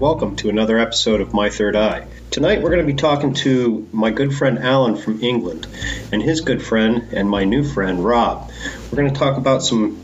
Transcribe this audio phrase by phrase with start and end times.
[0.00, 2.06] Welcome to another episode of My Third Eye.
[2.30, 5.66] Tonight we're going to be talking to my good friend Alan from England
[6.10, 8.50] and his good friend and my new friend Rob.
[8.90, 10.00] We're going to talk about some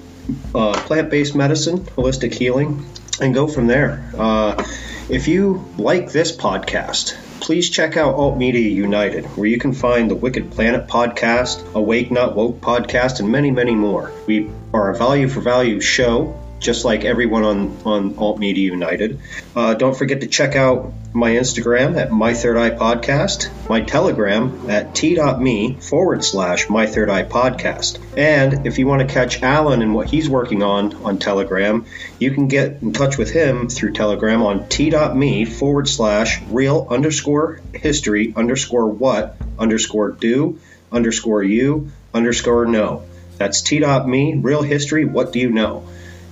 [0.54, 2.84] uh, plant based medicine, holistic healing,
[3.22, 4.10] and go from there.
[4.14, 4.62] Uh,
[5.08, 10.10] if you like this podcast, please check out Alt Media United, where you can find
[10.10, 14.12] the Wicked Planet podcast, Awake Not Woke podcast, and many, many more.
[14.26, 19.20] We are a value for value show just like everyone on, on Alt Media United.
[19.54, 24.68] Uh, don't forget to check out my Instagram at My Third Eye Podcast, my Telegram
[24.70, 27.98] at t.me forward slash My Third Eye Podcast.
[28.16, 31.86] And if you want to catch Alan and what he's working on on Telegram,
[32.18, 37.60] you can get in touch with him through Telegram on t.me forward slash real underscore
[37.74, 40.58] history underscore what underscore do
[40.92, 43.04] underscore you underscore know.
[43.38, 45.86] That's t.me real history what do you know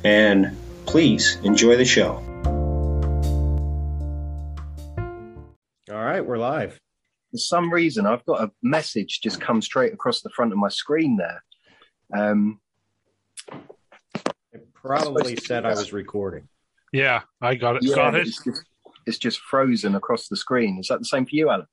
[0.05, 0.57] and
[0.87, 2.23] please enjoy the show.
[5.91, 6.79] All right, we're live.
[7.33, 10.69] For some reason, I've got a message just come straight across the front of my
[10.69, 11.43] screen there.
[12.17, 12.61] Um,
[14.53, 16.49] It probably said I was recording.
[16.93, 17.83] Yeah, I got it.
[17.83, 18.29] yeah, got it.
[18.29, 18.65] It's just,
[19.07, 20.79] it's just frozen across the screen.
[20.79, 21.67] Is that the same for you, Alan?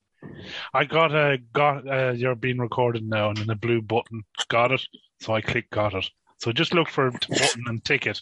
[0.74, 1.88] I got a got.
[1.88, 4.24] Uh, you're being recorded now, and then the blue button.
[4.50, 4.82] Got it.
[5.20, 6.10] So I click got it.
[6.42, 8.20] So just look for a button and tick it.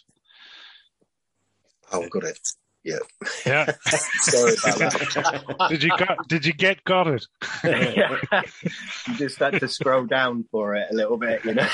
[1.90, 2.38] Oh, got it.
[2.84, 2.98] Yeah.
[3.46, 3.72] Yeah.
[4.20, 5.66] Sorry about that.
[5.70, 6.28] Did you got?
[6.28, 7.26] Did you get got it?
[7.64, 11.68] you just had to scroll down for it a little bit, you know.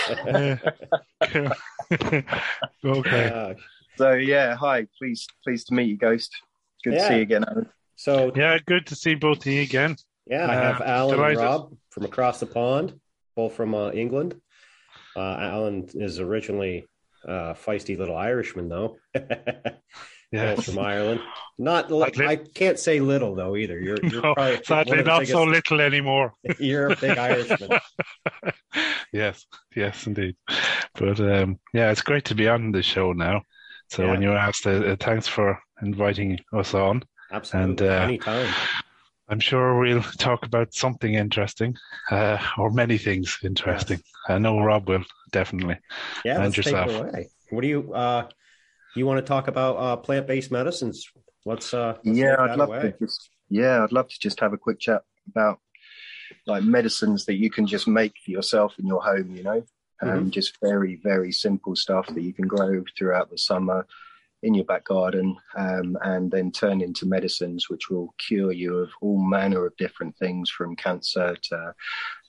[1.21, 1.51] Uh,
[2.85, 3.31] okay.
[3.31, 3.55] Uh,
[3.97, 4.87] So yeah, hi.
[4.99, 6.35] Pleased pleased to meet you, Ghost.
[6.85, 7.69] Good to see you again, Alan.
[7.97, 9.97] so Yeah, good to see both of you again.
[10.27, 11.39] yeah, I have Uh, Alan and delighted.
[11.43, 13.01] Rob from across the pond,
[13.35, 14.41] both from uh, England.
[15.17, 16.85] Uh, Alan is originally
[17.27, 18.97] uh, feisty little Irishman, though.
[20.33, 20.57] Yeah.
[20.57, 21.21] From Ireland.
[21.57, 23.79] Not, li- I can't say little though either.
[23.79, 26.33] You're, you're No, probably sadly, not so little anymore.
[26.59, 27.71] You're a big Irishman.
[29.13, 30.35] yes, yes, indeed.
[30.97, 33.43] But um, yeah, it's great to be on the show now.
[33.89, 34.11] So Yeah.
[34.11, 37.05] when you asked, uh, uh, thanks for inviting us on.
[37.33, 37.71] Absolutely.
[37.71, 38.53] And, uh, Anytime.
[39.29, 41.77] I'm sure we'll talk about something interesting,
[42.11, 44.01] uh, or many things interesting.
[44.29, 45.79] I know Rob will definitely.
[46.25, 46.89] Yeah, And yourself.
[46.89, 47.31] take it away.
[47.51, 48.29] What do you uh
[48.95, 51.09] you want to talk about uh plant-based medicines?
[51.45, 52.81] Let's uh let's yeah, I'd love away.
[52.93, 55.61] to just yeah, I'd love to just have a quick chat about
[56.47, 59.63] like medicines that you can just make for yourself in your home, you know,
[60.03, 60.19] Mm-hmm.
[60.19, 63.87] um, just very very simple stuff that you can grow throughout the summer
[64.47, 68.91] in your back garden, um, and then turn into medicines which will cure you of
[69.03, 71.75] all manner of different things, from cancer to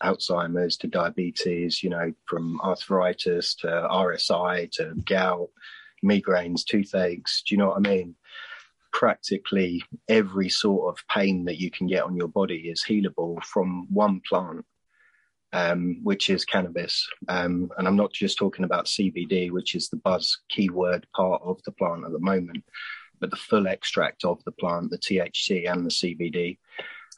[0.04, 5.50] Alzheimer's to diabetes, you know, from arthritis to RSI to gout,
[6.04, 7.44] migraines, toothaches.
[7.46, 8.16] Do you know what I mean?
[8.94, 13.86] practically every sort of pain that you can get on your body is healable from
[13.94, 14.66] one plant,
[15.54, 17.08] um, which is cannabis.
[17.28, 21.62] Um, and I'm not just talking about CBD, which is the buzz keyword part of
[21.64, 22.64] the plant at the moment,
[23.20, 26.58] but the full extract of the plant, the THC and the CBD,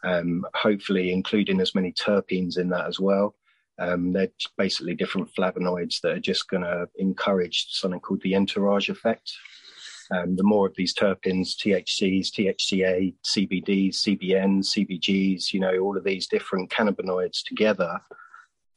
[0.03, 3.35] um, hopefully including as many terpenes in that as well.
[3.77, 8.89] Um, they're basically different flavonoids that are just going to encourage something called the entourage
[8.89, 9.31] effect.
[10.11, 16.03] Um, the more of these terpenes, THCs, THCA, CBDs, CBN, CBGs, you know, all of
[16.03, 18.00] these different cannabinoids together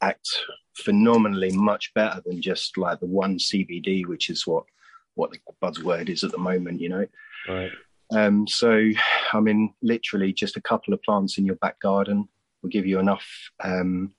[0.01, 0.27] act
[0.75, 4.65] phenomenally much better than just like the one CBD, which is what
[5.15, 7.05] what the buzzword is at the moment, you know.
[7.47, 7.71] Right.
[8.11, 8.89] Um, so,
[9.31, 12.27] I mean, literally just a couple of plants in your back garden
[12.61, 13.27] will give you enough
[13.63, 14.13] um,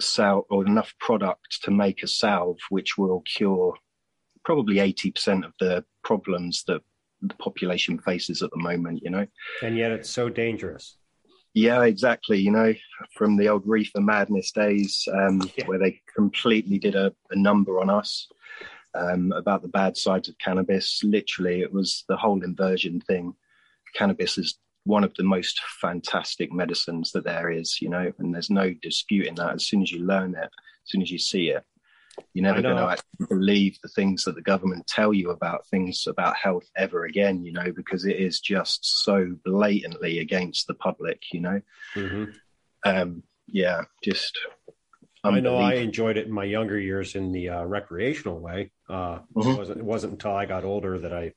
[0.00, 3.74] sal or enough product to make a salve, which will cure
[4.50, 6.80] probably 80% of the problems that
[7.22, 9.24] the population faces at the moment, you know?
[9.62, 10.96] And yet it's so dangerous.
[11.54, 12.40] Yeah, exactly.
[12.40, 12.74] You know,
[13.14, 15.66] from the old Reefer Madness days, um, Yeah.
[15.66, 18.26] where they completely did a, a number on us
[18.96, 21.00] um, about the bad sides of cannabis.
[21.04, 23.34] Literally, it was the whole inversion thing.
[23.94, 28.50] Cannabis is one of the most fantastic medicines that there is, you know, and there's
[28.50, 29.54] no disputing that.
[29.54, 31.62] As soon as you learn it, as soon as you see it,
[32.34, 36.06] you're never going to actually believe the things that the government tell you about things
[36.06, 41.22] about health ever again, you know, because it is just so blatantly against the public,
[41.32, 41.60] you know.
[41.94, 42.24] hmm
[42.84, 44.38] Um, yeah, just.
[45.22, 48.72] I know I enjoyed it in my younger years in the uh, recreational way.
[48.88, 49.54] Uh, Mhm.
[49.54, 51.34] it, wasn't, it wasn't until I got older that I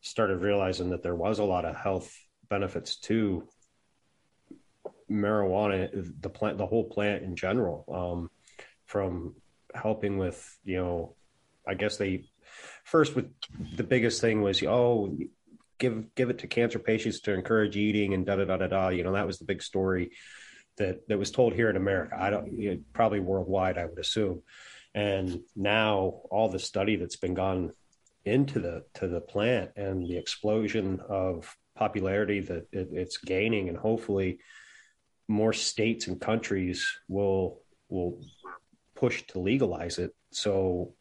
[0.00, 2.14] started realizing that there was a lot of health
[2.48, 3.48] benefits to
[5.10, 5.88] marijuana,
[6.20, 8.30] the plant, the whole plant in general, um,
[8.86, 9.34] from
[9.76, 11.14] helping with, you know,
[11.66, 12.24] I guess they
[12.84, 13.32] first with
[13.76, 15.16] the biggest thing was, oh,
[15.78, 18.88] give give it to cancer patients to encourage eating and da da da da da.
[18.88, 20.12] You know, that was the big story
[20.78, 22.16] that that was told here in America.
[22.18, 24.42] I don't you know, probably worldwide, I would assume.
[24.94, 27.72] And now all the study that's been gone
[28.24, 33.76] into the to the plant and the explosion of popularity that it, it's gaining, and
[33.76, 34.38] hopefully
[35.28, 38.20] more states and countries will will
[38.96, 40.94] push to legalize it so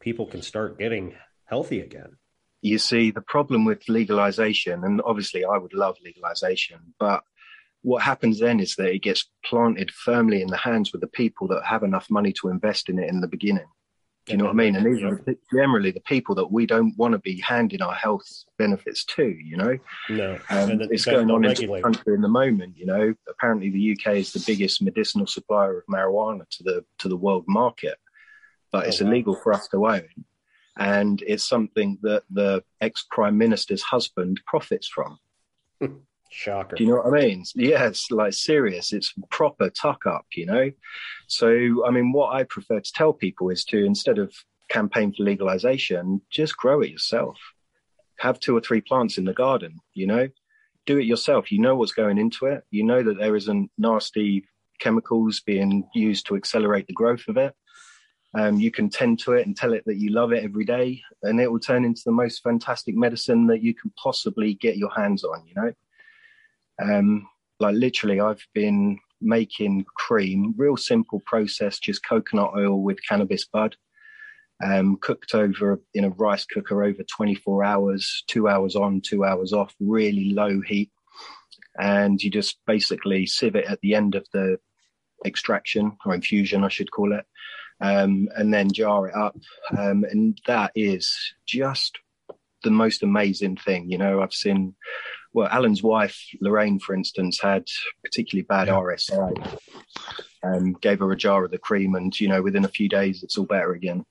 [0.00, 1.14] people can start getting
[1.44, 2.16] healthy again.
[2.62, 7.22] you see the problem with legalization and obviously i would love legalization but
[7.82, 11.48] what happens then is that it gets planted firmly in the hands with the people
[11.48, 13.70] that have enough money to invest in it in the beginning
[14.28, 14.76] you know what i mean?
[14.76, 15.20] And these are
[15.52, 19.56] generally the people that we don't want to be handing our health benefits to you
[19.56, 19.78] know?
[20.08, 23.14] No, um, and it's going on in the country in the moment you know?
[23.28, 27.44] Apparently the uk is the biggest medicinal supplier of marijuana to the to the world
[27.48, 27.98] market
[28.72, 29.08] but Oh, it's wow.
[29.08, 30.08] illegal for us to own.
[30.78, 35.18] And it's something that the ex prime minister's husband profits from.
[36.32, 36.76] Shocker.
[36.76, 37.44] Do you know what I mean?
[37.54, 38.92] It's like serious.
[38.92, 40.70] It's proper tuck up, you know.
[41.26, 44.32] So, I mean, what I prefer to tell people is to instead of
[44.70, 47.36] campaign for legalization, just grow it yourself.
[48.18, 50.28] Have two or three plants in the garden, you know.
[50.86, 51.52] Do it yourself.
[51.52, 52.64] You know what's going into it.
[52.70, 54.48] You know that there isn't nasty
[54.80, 57.54] chemicals being used to accelerate the growth of it.
[58.34, 61.02] Um, you can tend to it and tell it that you love it every day,
[61.22, 64.90] and it will turn into the most fantastic medicine that you can possibly get your
[64.90, 65.44] hands on.
[65.46, 65.72] You know,
[66.80, 67.28] um,
[67.60, 73.76] like literally, I've been making cream, real simple process, just coconut oil with cannabis bud,
[74.64, 79.52] um, cooked over in a rice cooker over 24 hours, two hours on, two hours
[79.52, 80.90] off, really low heat,
[81.78, 84.58] and you just basically sieve it at the end of the
[85.24, 87.24] extraction or infusion, I should call it
[87.82, 89.36] um, and then jar it up.
[89.76, 91.98] Um, and that is just
[92.62, 93.90] the most amazing thing.
[93.90, 94.74] You know, I've seen,
[95.34, 97.64] well, Alan's wife, Lorraine, for instance, had
[98.04, 98.74] particularly bad Yeah.
[98.74, 99.58] RSI.
[100.44, 103.22] Um, gave her a jar of the cream, and you know, within a few days,
[103.22, 104.04] it's all better again.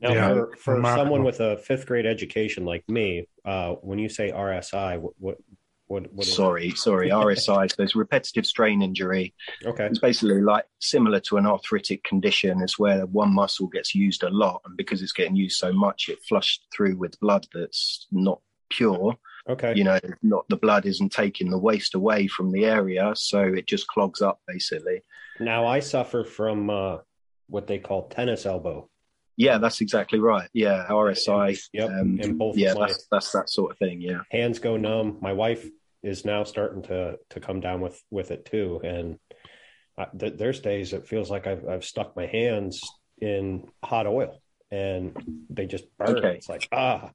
[0.00, 1.04] Now, Yeah, for, for remarkable.
[1.04, 5.36] someone with a fifth grade education like me, uh, when you say RSI, what, what
[5.86, 6.10] What?
[6.14, 7.70] what is sorry, sorry, RSI.
[7.70, 9.34] so it's repetitive strain injury.
[9.66, 9.84] Okay.
[9.84, 12.62] It's basically like similar to an arthritic condition.
[12.62, 16.08] It's where one muscle gets used a lot, and because it's getting used so much,
[16.08, 18.40] it flushed through with blood that's not
[18.70, 19.16] pure.
[19.48, 19.74] Okay.
[19.76, 23.66] You know, not the blood isn't taking the waste away from the area, so it
[23.66, 25.02] just clogs up basically.
[25.38, 26.98] Now I suffer from uh,
[27.48, 28.88] what they call tennis elbow.
[29.36, 30.48] Yeah, that's exactly right.
[30.52, 31.58] Yeah, RSI.
[31.72, 31.90] Yep.
[31.90, 34.00] Um, and both yeah, that's that's that sort of thing.
[34.00, 34.20] Yeah.
[34.30, 35.18] hands go numb.
[35.20, 35.68] My wife
[36.02, 39.18] is now starting to to come down with with it too, and
[39.98, 42.80] I, th- there's days it feels like I've I've stuck my hands
[43.20, 45.16] in hot oil and
[45.50, 46.16] they just burn.
[46.16, 46.36] Okay.
[46.36, 47.10] It's like ah,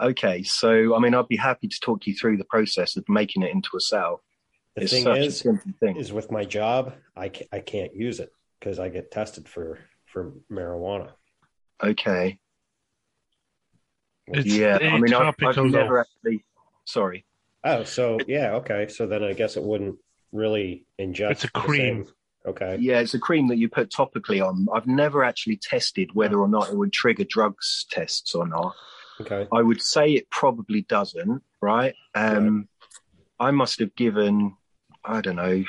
[0.00, 3.42] Okay, so I mean, I'd be happy to talk you through the process of making
[3.42, 4.22] it into a cell.
[4.76, 5.42] the it's thing is,
[5.80, 5.96] thing.
[5.96, 9.78] is with my job, I ca- I can't use it because I get tested for
[10.06, 11.10] for marijuana.
[11.82, 12.38] Okay.
[14.26, 16.44] It's yeah, I mean, I've, I've atypical, never actually.
[16.84, 17.26] Sorry.
[17.62, 18.88] Oh, so yeah, okay.
[18.88, 19.96] So then I guess it wouldn't
[20.32, 21.30] really ingest.
[21.30, 22.06] It's a cream.
[22.46, 22.76] Okay.
[22.78, 24.66] Yeah, it's a cream that you put topically on.
[24.72, 28.74] I've never actually tested whether or not it would trigger drugs tests or not.
[29.20, 29.46] Okay.
[29.52, 31.94] I would say it probably doesn't, right?
[32.14, 32.68] Um,
[33.38, 34.56] I must have given,
[35.04, 35.64] I don't know,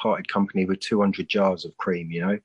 [0.00, 2.38] parted company with 200 jars of cream, you know?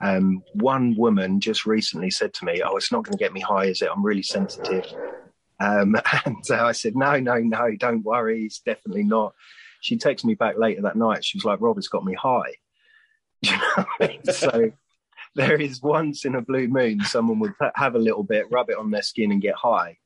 [0.00, 3.40] Um, one woman just recently said to me, Oh, it's not going to get me
[3.40, 3.88] high, is it?
[3.94, 4.84] I'm really sensitive.
[5.60, 8.44] Um, and uh, I said, No, no, no, don't worry.
[8.44, 9.34] It's definitely not.
[9.80, 11.24] She texted me back later that night.
[11.24, 12.54] She was like, Rob, it's got me high.
[13.44, 14.24] You know I mean?
[14.24, 14.72] So
[15.34, 18.78] there is once in a blue moon, someone would have a little bit, rub it
[18.78, 19.98] on their skin and get high.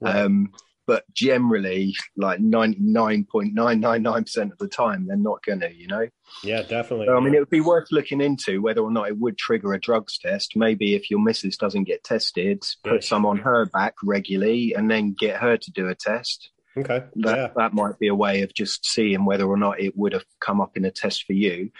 [0.00, 0.16] Right.
[0.16, 0.52] Um,
[0.86, 6.06] but generally, like 99.999% of the time, they're not going to, you know?
[6.42, 7.06] yeah, definitely.
[7.06, 9.72] So, I mean, it would be worth looking into whether or not it would trigger
[9.72, 10.56] a drugs test.
[10.56, 12.92] Maybe if your missus doesn't get tested, Yeah.
[12.92, 16.50] put some on her back regularly and then get her to do a test.
[16.76, 17.04] Okay.
[17.16, 17.48] That, yeah.
[17.56, 20.60] that might be a way of just seeing whether or not it would have come
[20.60, 21.70] up in a test for you.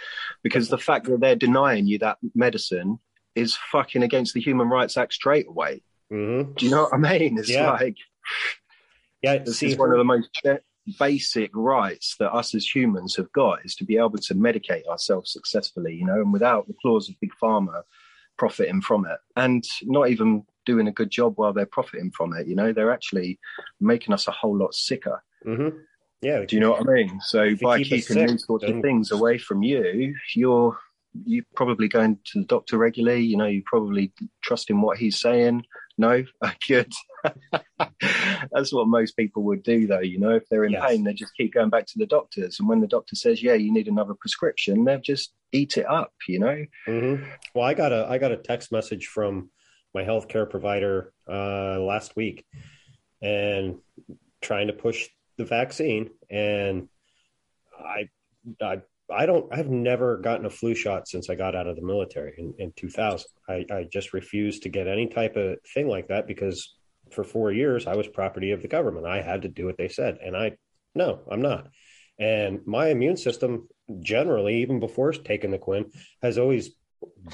[0.43, 2.99] Because the fact that they're denying you that medicine
[3.35, 5.83] is fucking against the Human Rights Act straight away.
[6.11, 7.39] hmm Do you know what I mean?
[7.39, 7.71] It's Yeah.
[7.73, 7.97] like
[9.23, 9.39] Yeah.
[9.39, 10.29] this see, is one of the most
[10.99, 15.33] basic rights that us as humans have got is to be able to medicate ourselves
[15.33, 17.83] successfully, you know, and without the claws of big pharma
[18.37, 22.47] profiting from it and not even doing a good job while they're profiting from it,
[22.47, 23.39] you know, they're actually
[23.81, 25.23] making us a whole lot sicker.
[25.45, 25.69] hmm
[26.23, 26.45] Yeah.
[26.45, 27.21] Do you know what I mean?
[27.21, 30.79] So by keep keeping sick, these sorts then- of things away from you, you're
[31.25, 33.23] you probably going to the doctor regularly.
[33.23, 35.65] You know, you probably trusting what he's saying.
[35.97, 36.25] No,
[36.69, 36.93] good.
[38.53, 40.01] That's what most people would do, though.
[40.01, 40.85] You know, if they're in Yes.
[40.85, 43.55] pain, they just keep going back to the doctors, and when the doctor says, "Yeah,
[43.55, 46.13] you need another prescription," they'll just eat it up.
[46.29, 46.65] You know.
[46.87, 47.15] hmm
[47.55, 49.51] Well, I got a I got a text message from
[49.95, 52.45] my healthcare provider uh, last week,
[53.23, 53.77] and
[54.41, 56.89] trying to push the vaccine, and
[57.79, 58.09] I
[58.61, 61.83] I I don't I've never gotten a flu shot since I got out of the
[61.83, 63.27] military in, in 2000.
[63.49, 66.75] I, I just refused to get any type of thing like that because
[67.13, 69.07] for four years I was property of the government.
[69.07, 70.53] I had to do what they said, and I
[70.95, 71.69] no, I'm not.
[72.19, 73.69] And my immune system
[74.01, 75.91] generally, even before taking the Quinn,
[76.23, 76.71] has always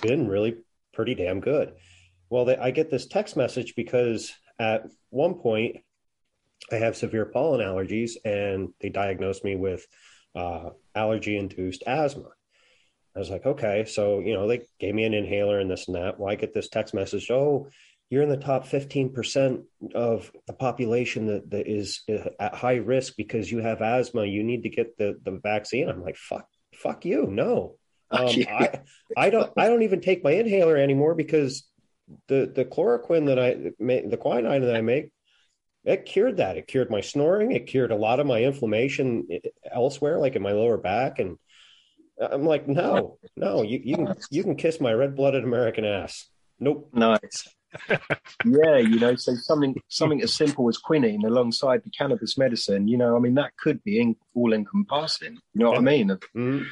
[0.03, 0.57] been really
[0.93, 1.75] pretty damn good.
[2.31, 5.79] Well, they, I get this text message because at one point
[6.73, 9.87] I have severe pollen allergies, and they diagnosed me with
[10.35, 12.29] uh, allergy-induced asthma.
[13.17, 15.97] I was like, okay, so you know, they gave me an inhaler and this and
[15.97, 16.19] that.
[16.19, 17.69] Well, I get this text message, oh,
[18.11, 19.63] you're in the top 15%
[19.95, 24.25] of the population that, that is uh, at high risk because you have asthma.
[24.25, 25.89] You need to get the, the vaccine.
[25.89, 27.29] I'm like, fuck, fuck you.
[27.29, 27.77] No.
[28.11, 28.81] Um, I,
[29.17, 31.70] I don't, I don't even take my inhaler anymore because
[32.29, 35.11] the, the chloroquine that I make, the quinine that I make,
[35.85, 36.57] it cured that.
[36.57, 37.53] It cured my snoring.
[37.53, 39.27] It cured a lot of my inflammation
[39.71, 41.19] elsewhere, like in my lower back.
[41.19, 41.39] And
[42.21, 46.29] I'm like, no, no, you, you can, you can kiss my red blooded American ass.
[46.59, 46.91] Nope.
[46.93, 47.49] Nice.
[48.45, 52.99] yeah, you know, so something something as simple as quinine alongside the cannabis medicine, you
[52.99, 55.35] know, I mean, that could be in, all encompassing.
[55.55, 56.19] You know what I mean?
[56.37, 56.67] Mhm.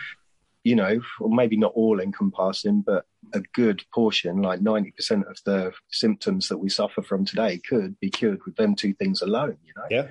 [0.64, 3.04] You know, or maybe not all encompassing, but
[3.34, 8.10] a good portion, like 90% of the symptoms that we suffer from today could be
[8.10, 10.08] cured with them two things alone, you know?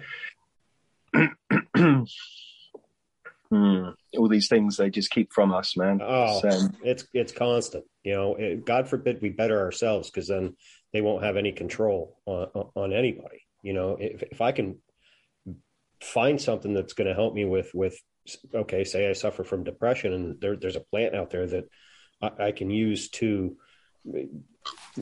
[1.74, 2.04] Yeah.
[3.50, 3.92] Hmm.
[4.18, 6.02] All these things they just keep from us, man.
[6.04, 7.86] Oh, It's, um, it's it's constant.
[8.04, 10.56] You know, it, God forbid we better ourselves because then
[10.92, 13.46] they won't have any control on on anybody.
[13.64, 14.80] You know, if if I can
[16.02, 17.98] find something that's going to help me with with
[18.54, 21.70] okay, say I suffer from depression and there, there's a plant out there that
[22.22, 23.58] I, I can use to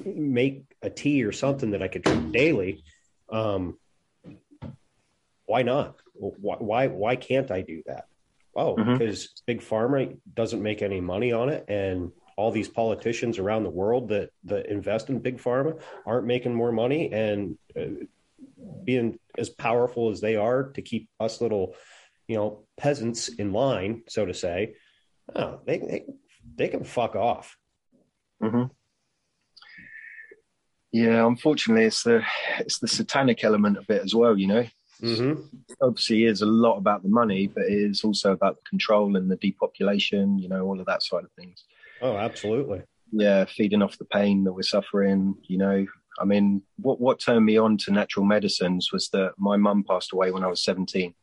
[0.03, 2.83] make a tea or something that I could drink daily.
[3.31, 3.77] Um,
[5.45, 5.95] why not?
[6.13, 8.05] Why why, why can't I do that?
[8.55, 8.97] Oh, Mhm.
[8.97, 13.69] because big pharma doesn't make any money on it, and all these politicians around the
[13.69, 18.05] world that that invest in big pharma aren't making more money and uh,
[18.83, 21.75] being as powerful as they are to keep us little,
[22.27, 24.75] you know, peasants in line, so to say.
[25.35, 26.05] Oh, they they,
[26.55, 27.57] they can fuck off.
[28.41, 28.65] hmm
[30.91, 32.23] Yeah, unfortunately, it's the
[32.59, 34.37] it's the satanic element of it as well.
[34.37, 34.65] You know,
[35.01, 35.41] Mm-hmm.
[35.81, 39.17] obviously, it is a lot about the money, but it is also about the control
[39.17, 40.39] and the depopulation.
[40.39, 41.65] You know, all of that side of things.
[42.01, 42.83] Oh, absolutely.
[43.11, 45.35] Yeah, feeding off the pain that we're suffering.
[45.43, 45.85] You know,
[46.19, 50.13] I mean, what what turned me on to natural medicines was that my mum passed
[50.13, 51.13] away when I was seventeen.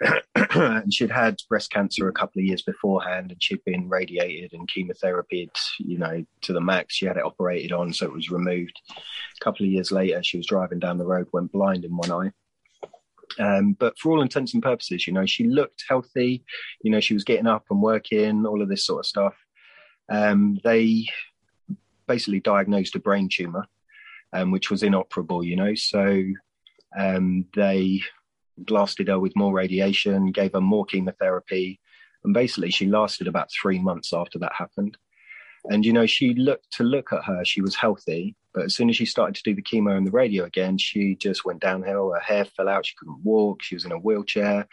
[0.34, 4.68] and she'd had breast cancer a couple of years beforehand and she'd been radiated and
[4.68, 6.94] chemotherapy you know to the max.
[6.94, 8.80] She had it operated on so it was removed.
[8.90, 12.10] A couple of years later she was driving down the road went blind in one
[12.10, 12.32] eye.
[13.38, 16.44] Um, but for all intents and purposes you know she looked healthy.
[16.82, 19.34] You know she was getting up and working all of this sort of stuff.
[20.08, 21.06] Um, they
[22.06, 23.66] basically diagnosed a brain tumor
[24.32, 25.74] um, which was inoperable you know.
[25.74, 26.24] So
[26.98, 28.02] um, they
[28.66, 31.80] blasted her with more radiation, gave her more chemotherapy,
[32.24, 34.96] and basically she lasted about three months after that happened.
[35.68, 38.88] And you know, she looked to look at her, she was healthy, but as soon
[38.88, 42.12] as she started to do the chemo and the radio again, she just went downhill.
[42.12, 44.66] Her hair fell out, she couldn't walk, she was in a wheelchair,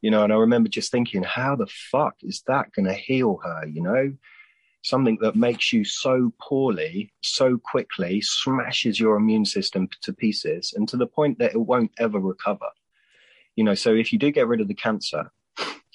[0.00, 0.24] you know.
[0.24, 3.82] And I remember just thinking, how the fuck is that going to heal her, you
[3.82, 4.12] know?
[4.82, 10.88] Something that makes you so poorly, so quickly, smashes your immune system to pieces, and
[10.88, 12.68] to the point that it won't ever recover
[13.58, 15.30] you know so if you do get rid of the cancer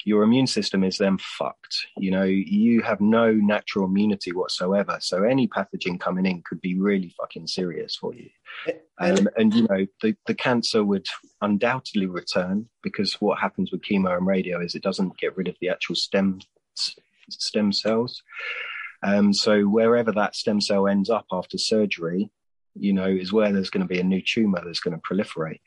[0.05, 1.87] your immune system is then fucked.
[1.97, 4.97] You know you have no natural immunity whatsoever.
[5.01, 8.29] So any pathogen coming in could be really fucking serious for you.
[8.99, 11.07] Um, and you know the, the cancer would
[11.41, 15.55] undoubtedly return because what happens with chemo and radio is it doesn't get rid of
[15.61, 16.39] the actual stem
[17.29, 18.23] stem cells.
[19.01, 22.29] Um, so wherever that stem cell ends up after surgery
[22.75, 25.61] you know is where there's going to be a new tumor that's going to proliferate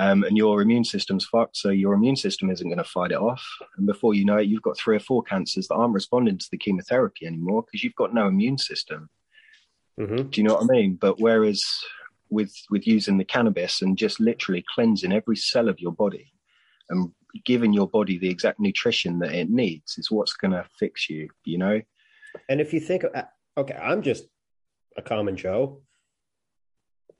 [0.00, 1.58] um, and your immune system's fucked.
[1.58, 3.46] So your immune system isn't going to fight it off.
[3.76, 6.48] And before you know it, you've got three or four cancers that aren't responding to
[6.50, 9.10] the chemotherapy anymore because you've got no immune system.
[10.00, 10.30] Mm-hmm.
[10.30, 10.94] Do you know what I mean?
[10.98, 11.62] But whereas
[12.30, 16.32] with with using the cannabis and just literally cleansing every cell of your body
[16.88, 17.10] and
[17.44, 21.28] giving your body the exact nutrition that it needs is what's going to fix you.
[21.44, 21.82] You know.
[22.48, 23.04] And if you think,
[23.58, 24.24] okay, I'm just
[24.96, 25.82] a common Joe.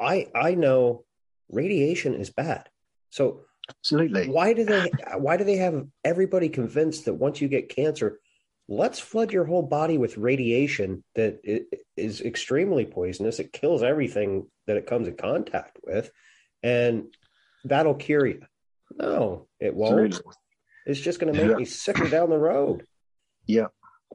[0.00, 1.04] I I know
[1.50, 2.69] radiation is bad.
[3.10, 7.68] So absolutely, why do they why do they have everybody convinced that once you get
[7.68, 8.20] cancer,
[8.68, 11.40] let's flood your whole body with radiation that
[11.96, 13.38] is extremely poisonous.
[13.38, 16.10] It kills everything that it comes in contact with,
[16.62, 17.14] and
[17.64, 18.42] that'll cure you.
[18.96, 20.14] No, it won't.
[20.14, 20.32] Absolutely.
[20.86, 21.56] It's just going to make yeah.
[21.56, 22.84] me sicker down the road.
[23.46, 23.66] Yeah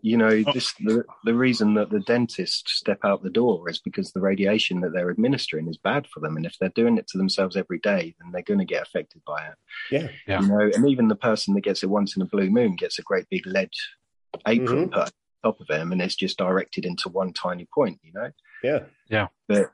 [0.01, 4.12] you know this the, the reason that the dentists step out the door is because
[4.12, 6.38] the radiation that they're administering is bad for them.
[6.38, 9.21] And if they're doing it to themselves every day then they're going to get affected
[9.25, 9.55] by it.
[9.91, 10.41] Yeah, yeah.
[10.41, 12.99] you know and even the person that gets it once in a blue moon gets
[12.99, 13.69] a great big lead
[14.47, 14.93] apron mm-hmm.
[14.93, 15.12] put on
[15.43, 18.31] top of them and it's just directed into one tiny point you know?
[18.63, 18.79] Yeah.
[19.10, 19.27] Yeah.
[19.47, 19.71] But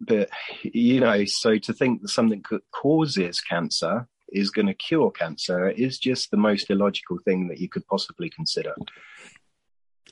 [0.00, 0.28] but
[0.62, 5.68] you know so to think that something that causes cancer is going to cure cancer
[5.70, 8.74] is just the most illogical thing that you could possibly consider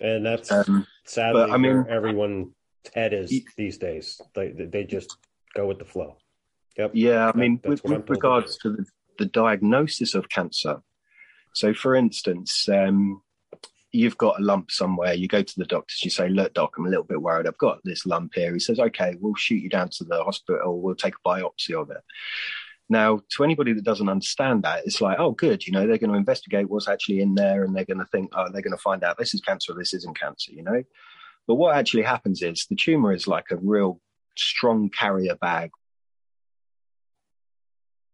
[0.00, 2.54] and that's um, sadly but, I mean, where everyone's
[2.94, 4.20] head is these days.
[4.34, 5.16] They they just
[5.54, 6.16] go with the flow.
[6.76, 6.92] Yep.
[6.94, 8.86] Yeah, I mean, that, with, with regards to the,
[9.18, 10.80] the, diagnosis of cancer.
[11.52, 13.22] So, for instance, um,
[13.92, 15.14] you've got a lump somewhere.
[15.14, 16.04] You go to the doctors.
[16.04, 17.46] You say, "Look, doc, I'm a little bit worried.
[17.46, 20.80] I've got this lump here." He says, "Okay, we'll shoot you down to the hospital.
[20.80, 22.02] We'll take a biopsy of it."
[22.90, 26.10] Now, to anybody that doesn't understand that, it's like, oh, good, you know, they're going
[26.10, 28.82] to investigate what's actually in there and they're going to think, oh, they're going to
[28.82, 30.82] find out this is cancer, this isn't cancer, you know.
[31.46, 34.00] But what actually happens is the tumor is like a real
[34.36, 35.70] strong carrier bag.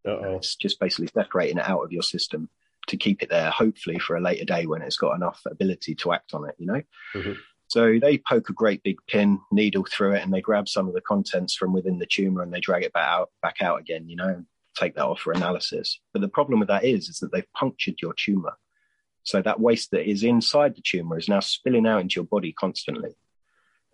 [0.06, 0.36] Uh-oh.
[0.36, 2.50] It's just basically separating it out of your system
[2.88, 6.12] to keep it there, hopefully for a later day when it's got enough ability to
[6.12, 6.82] act on it, you know.
[7.14, 7.32] Mm-hmm.
[7.68, 10.94] So they poke a great big pin needle through it, and they grab some of
[10.94, 14.08] the contents from within the tumor and they drag it back out, back out again.
[14.08, 14.44] You know,
[14.76, 16.00] take that off for analysis.
[16.12, 18.56] But the problem with that is, is that they've punctured your tumor.
[19.24, 22.52] So that waste that is inside the tumor is now spilling out into your body
[22.52, 23.16] constantly.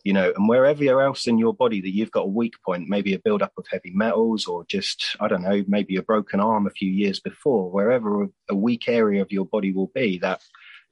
[0.05, 3.14] You know, and wherever else in your body that you've got a weak point, maybe
[3.14, 6.71] a buildup of heavy metals or just, I don't know, maybe a broken arm a
[6.71, 10.42] few years before, wherever a weak area of your body will be, that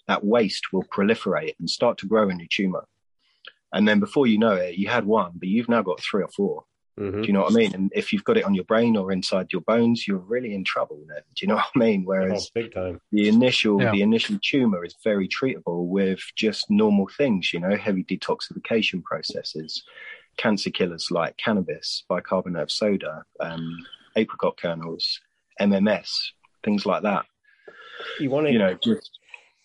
[0.06, 2.86] that waste will proliferate and start to grow in your tumor.
[3.72, 6.28] And then before you know it, you had one, but you've now got three or
[6.28, 6.64] 4
[7.00, 7.22] Mhm.
[7.22, 7.74] Do you know what I mean?
[7.74, 10.64] And if you've got it on your brain or inside your bones, you're really in
[10.64, 11.22] trouble then.
[11.34, 12.02] Do you know what I mean?
[12.02, 13.00] Oh, Whereas big time.
[13.10, 13.90] the initial Yeah.
[13.90, 19.82] the initial tumor is very treatable with just normal things, you know, heavy detoxification processes,
[20.36, 23.78] cancer killers like cannabis, bicarbonate of soda, um,
[24.16, 25.20] apricot kernels,
[25.58, 26.32] MMS,
[26.62, 27.24] things like that.
[28.18, 29.18] You want to, You know, just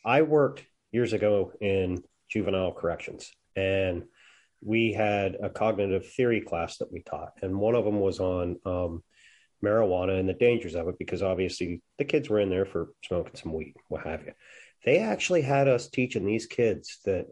[0.05, 4.07] I worked years ago in juvenile corrections, and
[4.65, 8.57] we had a cognitive theory class that we taught, and one of them was on
[8.65, 9.03] um,
[9.63, 13.35] marijuana and the dangers of it, because obviously the kids were in there for smoking
[13.35, 14.33] some weed, what have you.
[14.83, 17.27] They actually had us teaching these kids that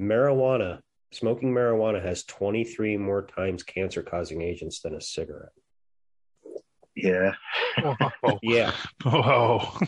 [0.00, 0.80] marijuana,
[1.12, 5.52] smoking marijuana, has 23 more times cancer causing agents than a cigarette.
[6.96, 7.34] yeah.
[8.22, 8.38] Whoa.
[8.42, 8.72] Yeah.
[9.04, 9.78] Whoa.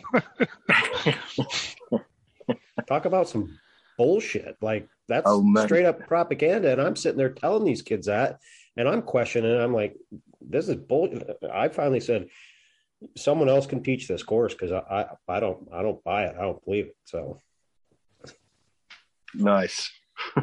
[2.86, 3.58] talk about some
[3.96, 4.56] bullshit.
[4.60, 6.72] Like that's Oh, straight up propaganda.
[6.72, 8.40] And I'm sitting there telling these kids that,
[8.76, 9.50] and I'm questioning.
[9.52, 9.60] it.
[9.60, 9.96] I'm like,
[10.40, 11.08] this is bull.
[11.52, 12.28] I finally said,
[13.16, 16.36] someone else can teach this course because I, I, I don't, I don't buy it.
[16.38, 16.96] I don't believe it.
[17.04, 17.40] So
[19.34, 19.90] Nice.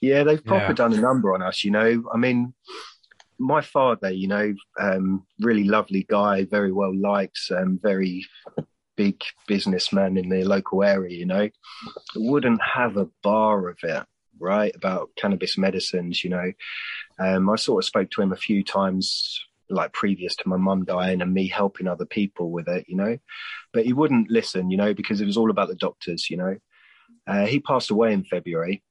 [0.00, 0.72] yeah, they've proper Yeah.
[0.74, 2.04] done a number on us, you know.
[2.12, 2.52] I mean,
[3.38, 8.26] my father, you know, um, really lovely guy, very well liked, um, very
[9.00, 11.48] big businessman in the local area, you know,
[12.16, 14.04] wouldn't have a bar of it,
[14.38, 14.76] right?
[14.76, 16.52] About cannabis medicines, you know.
[17.18, 20.84] Um, I sort of spoke to him a few times, like previous to my mum
[20.84, 23.16] dying and me helping other people with it, you know.
[23.72, 26.56] But he wouldn't listen, you know, because it was all about the doctors, you know.
[27.26, 28.82] Uh, he passed away in February.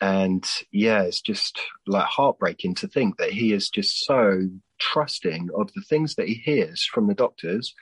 [0.00, 4.48] And yeah, it's just like heartbreaking to think that he is just so
[4.80, 7.74] trusting of the things that he hears from the doctors,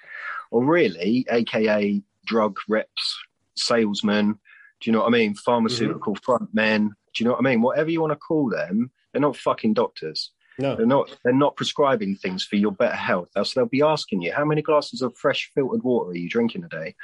[0.50, 3.18] or really, AKA drug reps,
[3.56, 4.38] salesmen.
[4.80, 5.34] Do you know what I mean?
[5.34, 6.24] Pharmaceutical mm-hmm.
[6.24, 6.88] front men.
[7.14, 7.62] Do you know what I mean?
[7.62, 10.32] Whatever you want to call them, they're not fucking doctors.
[10.58, 11.16] no, They're not.
[11.24, 13.28] They're not prescribing things for your better health.
[13.37, 16.64] Else they'll be asking you how many glasses of fresh filtered water are you drinking
[16.64, 16.94] a day?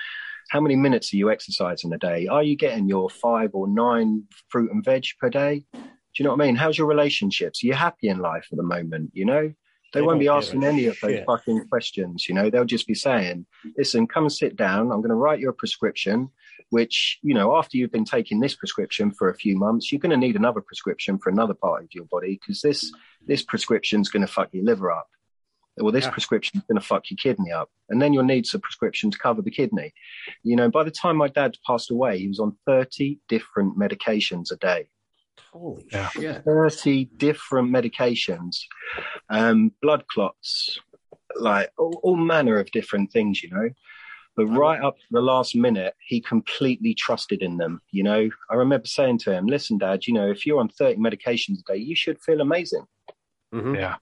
[0.51, 2.27] How many minutes are you exercising a day?
[2.27, 5.65] Are you getting your five or nine fruit and veg per day?
[5.73, 6.57] Do you know what I mean?
[6.57, 7.63] How's your relationships?
[7.63, 9.11] Are you happy in life at the moment?
[9.15, 9.53] You know,
[9.95, 11.25] they, They won't be asking any of those shit.
[11.27, 12.29] fucking questions.
[12.29, 13.47] You know, they'll just be saying,
[13.79, 14.91] "Listen, come and sit down.
[14.93, 16.29] I'm going to write you a prescription."
[16.71, 20.11] Which you know, after you've been taking this prescription for a few months, you're going
[20.11, 22.93] to need another prescription for another part of your body because this
[23.27, 25.09] this prescription's going to fuck your liver up.
[25.77, 26.11] Well, this Yeah.
[26.13, 29.43] prescription's going to fuck your kidney up, and then you'll need some prescription to cover
[29.43, 29.93] the kidney.
[30.43, 34.53] You know, by the time my dad passed away, he was on 30 different medications
[34.53, 34.89] a day.
[35.53, 36.09] Holy Yeah.
[36.11, 36.45] shit.
[36.45, 38.59] 30 different medications,
[39.31, 40.79] um, blood clots,
[41.37, 43.71] like all, all manner of different things, you know.
[44.37, 47.81] But right up to the last minute, he completely trusted in them.
[47.93, 50.97] You know, I remember saying to him, "Listen, Dad, you know, if you're on 30
[50.97, 52.85] medications a day, you should feel amazing."
[53.55, 53.77] Mhm.
[53.77, 53.97] Yeah.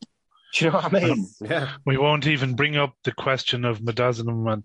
[0.55, 1.27] Do you know what I mean?
[1.41, 1.77] Yeah.
[1.85, 4.65] We won't even bring up the question of midazolam, and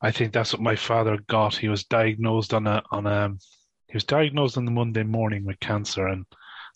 [0.00, 1.56] I think that's what my father got.
[1.56, 3.34] He was diagnosed on a on a
[3.90, 6.24] he was diagnosed on the Monday morning with cancer, and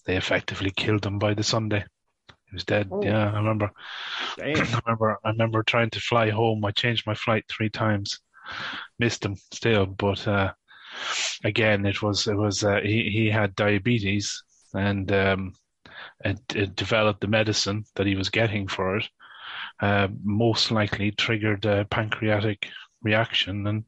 [0.05, 1.85] they effectively killed him by the Sunday.
[2.29, 2.89] He was dead.
[2.91, 3.03] Oh.
[3.03, 3.71] Yeah, I remember.
[4.43, 5.19] I remember.
[5.25, 6.65] I remember trying to fly home.
[6.65, 8.21] I changed my flight three times,
[8.99, 10.53] missed him still, but uh,
[11.45, 14.43] again, it was it was uh, he he had diabetes
[14.75, 15.55] and um,
[16.25, 19.09] it, it developed the medicine that he was getting for it.
[19.81, 22.69] Uh, most likely triggered a pancreatic
[23.03, 23.85] reaction, and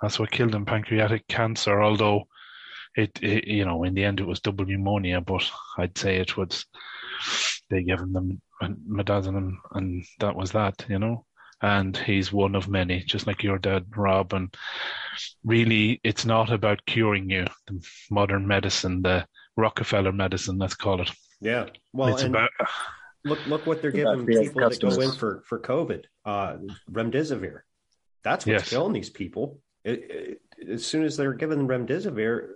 [0.00, 0.64] that's what killed him.
[0.64, 2.26] Pancreatic cancer, although
[2.96, 5.48] it, it you know in the end it was double pneumonia, but
[5.78, 6.66] I'd say it was
[7.70, 8.38] they gave him the
[8.88, 11.24] midazolam, and that was that, you know.
[11.62, 14.32] And he's one of many, just like your dad, Rob.
[14.32, 14.54] And
[15.44, 17.46] really, it's not about curing you.
[17.66, 19.26] The modern medicine, the
[19.56, 21.10] Rockefeller medicine, let's call it.
[21.40, 21.66] Yeah.
[21.92, 22.50] Well, it's and about
[23.24, 26.04] look look what they're giving being people that go in for for COVID.
[26.24, 26.56] Uh,
[26.90, 27.60] remdesivir.
[28.24, 28.70] That's what's Yes.
[28.70, 29.60] killing these people.
[29.84, 32.52] It, it, as soon as they're given remdesivir,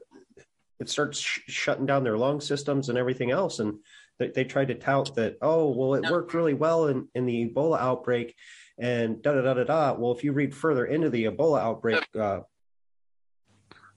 [0.81, 3.59] it starts sh- shutting down their lung systems and everything else.
[3.59, 3.79] And
[4.19, 7.49] they, they tried to tout that, oh, well, it worked really well in, in the
[7.49, 8.35] Ebola outbreak
[8.79, 9.93] and da da da da da.
[9.95, 12.41] Well, if you read further into the Ebola outbreak uh,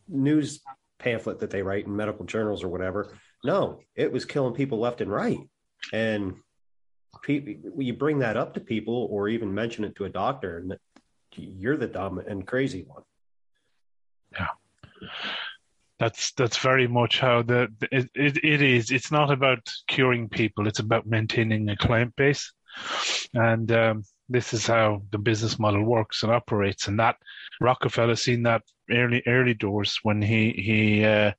[0.07, 0.61] news
[0.99, 3.13] pamphlet that they write in medical journals or whatever,
[3.43, 5.39] no, it was killing people left and right.
[5.93, 6.35] And
[7.21, 10.77] people, you bring that up to people or even mention it to a doctor, and
[11.35, 13.03] you're the dumb and crazy one.
[15.99, 18.91] That's that's very much how the it, it, it is.
[18.91, 20.67] It's not about curing people.
[20.67, 22.53] It's about maintaining a client base,
[23.33, 26.87] and um, this is how the business model works and operates.
[26.87, 27.15] And that
[27.61, 31.31] Rockefeller seen that early early doors when he he uh,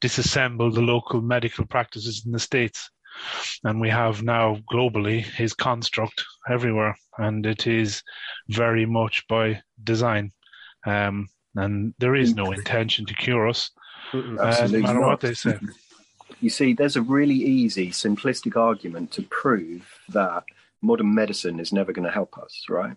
[0.00, 2.90] disassembled the local medical practices in the states.
[3.64, 8.02] and we have now globally his construct everywhere, and it is
[8.48, 10.32] very much by design.
[10.86, 13.70] Um, and there is no intention to cure us,
[14.12, 15.00] uh, no matter not.
[15.00, 15.58] what they say.
[16.40, 20.44] You see, there's a really easy, simplistic argument to prove that
[20.82, 22.96] modern medicine is never going to help us, right?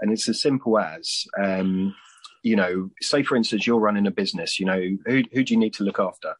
[0.00, 1.94] And it's as simple as, um,
[2.42, 4.60] you know, say for instance, you're running a business.
[4.60, 6.34] You know, who who do you need to look after?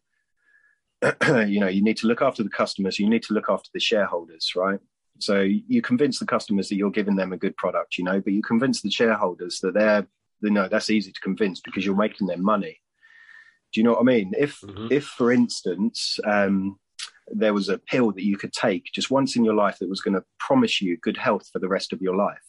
[1.48, 2.98] you know, you need to look after the customers.
[2.98, 4.80] You need to look after the shareholders, right?
[5.18, 8.32] So you convince the customers that you're giving them a good product, you know, but
[8.32, 10.06] you convince the shareholders that they're,
[10.42, 12.81] you know, that's easy to convince because you're making them money.
[13.72, 14.32] Do you know what I mean?
[14.36, 14.88] If, mm-hmm.
[14.90, 16.78] if for instance, um,
[17.28, 20.00] there was a pill that you could take just once in your life that was
[20.00, 22.42] going to promise you good health for the rest of your life,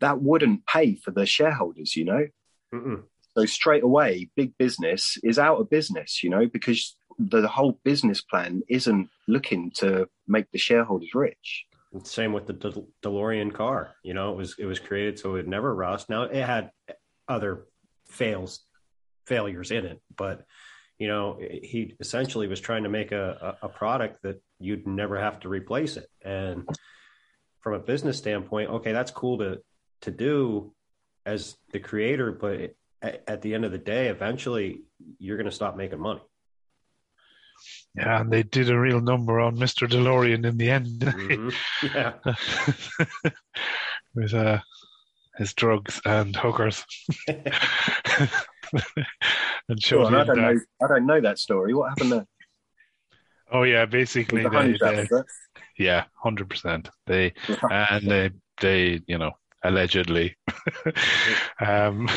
[0.00, 2.26] that wouldn't pay for the shareholders, you know?
[2.74, 3.02] Mm-mm.
[3.36, 8.20] So straight away, big business is out of business, you know, because the whole business
[8.20, 11.66] plan isn't looking to make the shareholders rich.
[12.02, 13.94] Same with the De- DeLorean car.
[14.02, 16.10] You know, it was it was created so it would never rust.
[16.10, 16.70] Now it had
[17.28, 17.66] other
[18.08, 18.60] fails
[19.26, 20.44] failures in it, but
[20.98, 25.40] you know, he essentially was trying to make a, a, product that you'd never have
[25.40, 26.08] to replace it.
[26.24, 26.68] And
[27.60, 29.60] from a business standpoint, okay, that's cool to
[30.02, 30.72] to do
[31.26, 34.82] as the creator, but at, at the end of the day, eventually
[35.18, 36.20] you're going to stop making money.
[37.96, 39.88] Yeah, and they did a real number on Mr.
[39.88, 41.00] DeLorean in the end.
[41.00, 41.86] Mm-hmm.
[41.86, 42.14] Yeah.
[44.14, 44.58] With uh,
[45.36, 46.84] his drugs and hookers.
[49.68, 50.60] and well, I don't know.
[50.82, 51.74] I don't know that story.
[51.74, 52.26] What happened there?
[53.52, 55.22] Oh yeah, basically the they, they,
[55.78, 56.88] yeah, hundred percent.
[57.06, 57.32] They
[57.70, 59.32] and they they you know
[59.64, 60.36] allegedly
[61.60, 62.08] um,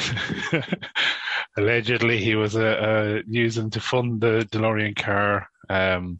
[1.58, 6.20] allegedly he was uh, uh, using to fund the DeLorean car um,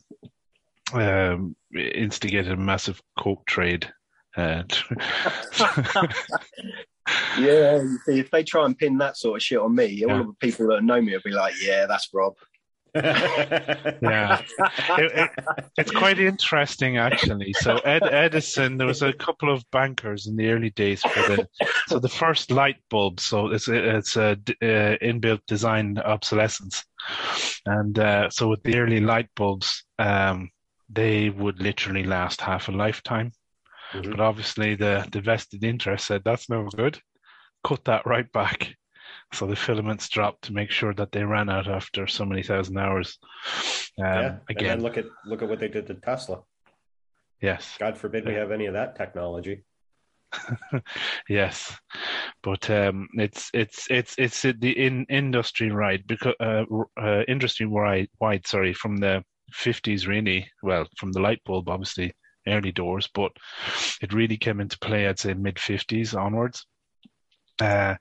[0.93, 3.91] um, instigated a massive coke trade.
[4.36, 4.63] Uh,
[7.39, 10.08] yeah, if they try and pin that sort of shit on me, yeah.
[10.08, 12.36] all of the people that know me will be like, "Yeah, that's Rob."
[12.96, 14.41] yeah,
[14.98, 15.30] it, it,
[15.78, 17.54] it's quite interesting actually.
[17.54, 21.48] So Ed Edison, there was a couple of bankers in the early days for the
[21.88, 23.20] so the first light bulb.
[23.20, 26.86] So it's it's a, uh, inbuilt design obsolescence,
[27.65, 30.50] and uh, so with the early light bulbs, um,
[30.89, 33.32] they would literally last half a lifetime.
[33.93, 34.12] Mm-hmm.
[34.12, 37.00] But obviously, the the vested interest said that's no good.
[37.63, 38.76] Cut that right back
[39.34, 42.78] so the filaments dropped to make sure that they ran out after so many thousand
[42.78, 43.17] hours.
[44.00, 46.41] Um, yeah, again, look at look at what they did to Tesla.
[47.41, 47.76] Yes.
[47.78, 49.63] God forbid we have any of that technology.
[51.30, 51.78] yes,
[52.41, 56.63] but um, it's it's it's it's the in industry wide because uh,
[57.00, 62.12] uh, industry wide wide sorry from the fifties really well from the light bulb obviously
[62.47, 63.31] early doors, but
[64.01, 66.65] it really came into play I'd say mid fifties onwards.
[67.60, 67.95] Uh,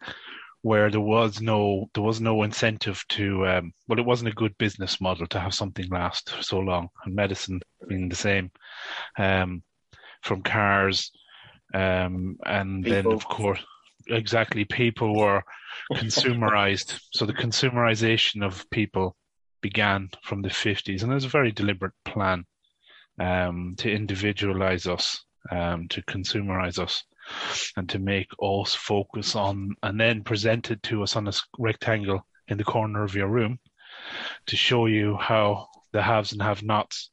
[0.67, 4.57] where there was no there was no incentive to um, well it wasn't a good
[4.59, 8.51] business model to have something last so long and medicine being the same
[9.17, 9.63] um,
[10.23, 11.13] from cars
[11.73, 13.03] um, and people.
[13.03, 13.61] then of course
[14.09, 15.41] exactly people were
[15.93, 19.15] consumerized so the consumerization of people
[19.63, 22.45] began from the 50s and there's a very deliberate plan
[23.19, 27.05] um, to individualize us um, to consumerize us
[27.77, 32.27] and to make us focus on and then present it to us on a rectangle
[32.49, 33.59] in the corner of your room
[34.47, 37.11] to show you how the haves and have nots.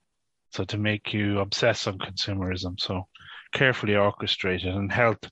[0.51, 2.79] So to make you obsess on consumerism.
[2.79, 3.07] So
[3.53, 5.29] carefully orchestrated and health,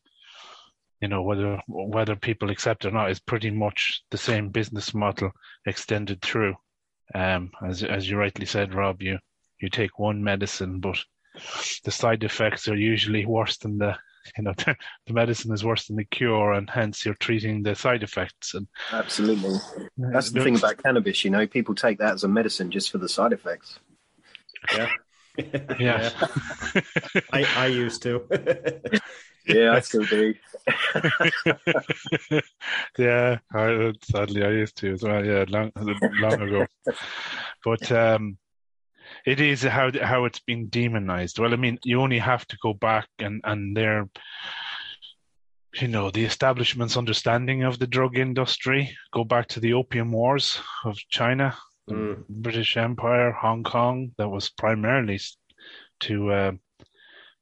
[0.99, 5.31] you know, whether whether people accept or not is pretty much the same business model
[5.65, 6.55] extended through.
[7.13, 9.19] Um, as as you rightly said, Rob, you
[9.62, 10.97] you take one medicine, but
[11.84, 13.95] the side effects are usually worse than the
[14.38, 14.54] you know
[15.08, 18.54] the medicine is worse than the cure and hence you're treating the side effects.
[18.54, 19.58] And absolutely.
[19.97, 22.97] That's the thing about cannabis you know people take that as a medicine just for
[22.97, 23.80] the side effects.
[24.74, 24.89] Yeah.
[25.80, 26.10] Yeah,
[27.32, 28.28] I, I used to.
[29.47, 30.36] Yeah i still do.
[32.97, 35.71] Yeah I, sadly i used to as well yeah long
[36.19, 36.65] long ago.
[37.63, 38.38] But um
[39.25, 41.39] it is how how it's been demonized.
[41.39, 44.10] Well, I mean, you only have to go back and and their,
[45.79, 48.95] you know, the establishment's understanding of the drug industry.
[49.12, 51.55] Go back to the opium wars of China,
[51.89, 52.27] mm.
[52.29, 54.12] British Empire, Hong Kong.
[54.17, 55.19] That was primarily
[56.01, 56.51] to uh,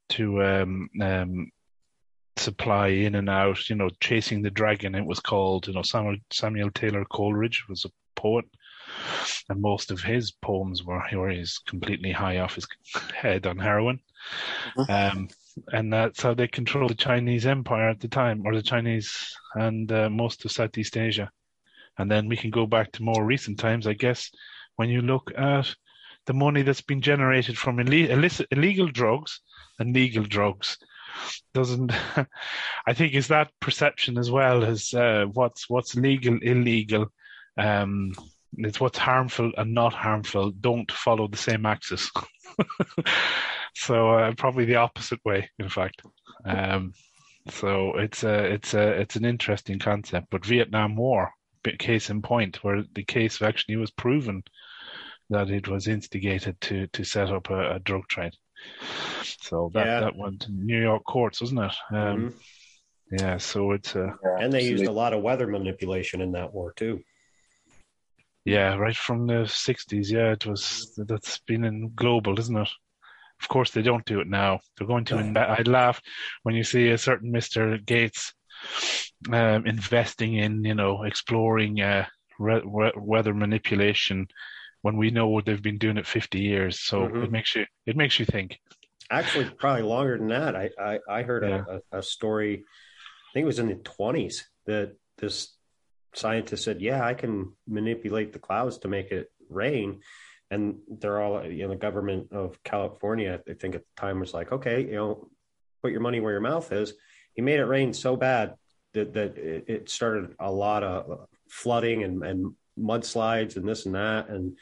[0.09, 1.51] to um, um,
[2.35, 3.69] supply in and out.
[3.69, 4.95] You know, chasing the dragon.
[4.95, 5.67] It was called.
[5.67, 8.45] You know, Samuel Samuel Taylor Coleridge was a poet
[9.49, 12.67] and most of his poems were where he's completely high off his
[13.15, 13.99] head on heroin.
[14.78, 14.91] Mm-hmm.
[14.91, 15.30] Um,
[15.71, 19.91] and that's how they controlled the Chinese Empire at the time, or the Chinese and
[19.91, 21.32] uh, most of Southeast Asia.
[21.97, 24.32] And then we can go back to more recent times, I guess,
[24.75, 25.75] when you look at
[26.25, 29.41] the money that's been generated from illicit, illegal drugs
[29.80, 30.78] and legal drugs
[31.54, 31.91] doesn't
[32.88, 37.08] i think is that perception as well as uh, what's what's legal illegal
[37.58, 38.13] um,
[38.57, 42.12] it's what's harmful and not harmful don't follow the same axis
[43.75, 46.01] so uh, probably the opposite way in fact
[46.45, 46.93] um,
[47.49, 51.31] so it's a it's a it's an interesting concept but vietnam war
[51.77, 54.41] case in point where the case actually was proven
[55.29, 58.33] that it was instigated to to set up a, a drug trade
[59.41, 59.99] so that yeah.
[60.01, 61.75] that went to New York courts, wasn't it?
[61.91, 63.15] Um, mm-hmm.
[63.19, 63.38] Yeah.
[63.38, 67.01] So it's uh, and they used a lot of weather manipulation in that war too.
[68.45, 70.10] Yeah, right from the '60s.
[70.12, 70.93] Yeah, it was.
[70.97, 72.69] That's been in global, isn't it?
[73.41, 74.60] Of course, they don't do it now.
[74.78, 75.15] They're going to.
[75.15, 76.02] Inve- I laugh
[76.43, 78.34] when you see a certain Mister Gates
[79.32, 82.06] um, investing in, you know, exploring uh,
[82.39, 84.28] re- re- weather manipulation
[84.82, 86.80] when we know what they've been doing it 50 years.
[86.80, 87.23] So mm-hmm.
[87.23, 88.60] it makes you it makes you think.
[89.12, 90.56] Actually, probably longer than that.
[90.56, 91.63] I I, I heard yeah.
[91.91, 92.63] a, a story.
[92.63, 95.56] I think it was in the 20s that this
[96.19, 100.01] scientist said, "Yeah, I can manipulate the clouds to make it rain."
[100.51, 104.34] And they're all, you know, the government of California, I think at the time was
[104.34, 105.29] like, "Okay, you know,
[105.82, 106.93] put your money where your mouth is."
[107.34, 108.55] He made it rain so bad
[108.93, 114.29] that that it started a lot of flooding and, and mudslides and this and that,
[114.29, 114.58] and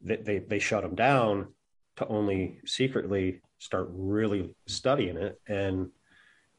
[0.00, 1.48] they, they, they shut them down
[1.96, 5.90] to only secretly start really studying it, and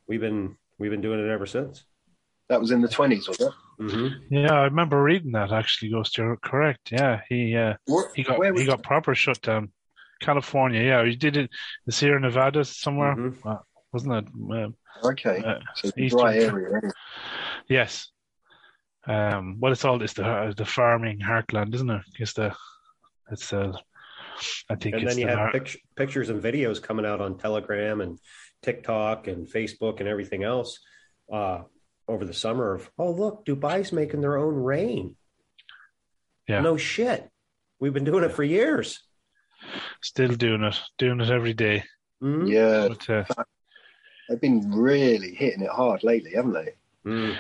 [0.07, 1.83] we've been we've been doing it ever since.
[2.49, 3.51] That was in the twenties, was it?
[3.79, 4.33] Mm-hmm.
[4.33, 5.51] Yeah, I remember reading that.
[5.51, 6.91] Actually, Ghost, you're correct.
[6.91, 7.75] Yeah, he uh,
[8.15, 9.71] he got he got proper shut down.
[10.21, 11.49] California, yeah, he did it.
[11.85, 13.47] The Sierra Nevada somewhere, mm-hmm.
[13.47, 13.57] uh,
[13.91, 14.25] wasn't it?
[14.51, 16.81] Uh, okay, uh, so dry area.
[17.67, 18.11] Yes,
[19.07, 22.01] um, well, it's all it's the the farming heartland, isn't it?
[22.19, 22.55] It's the
[23.31, 23.77] it's the
[24.69, 24.95] I think.
[24.95, 28.19] And then you the have pict- pictures and videos coming out on Telegram and
[28.61, 30.79] TikTok and Facebook and everything else
[31.31, 31.61] uh,
[32.07, 35.15] over the summer of oh look, Dubai's making their own rain.
[36.47, 36.61] Yeah.
[36.61, 37.29] No shit.
[37.79, 39.01] We've been doing it for years.
[40.01, 41.83] Still doing it, doing it every day.
[42.21, 42.47] Mm-hmm.
[42.47, 42.87] Yeah.
[42.89, 43.43] But, uh,
[44.29, 46.73] they've been really hitting it hard lately, haven't they?
[47.05, 47.35] Mm.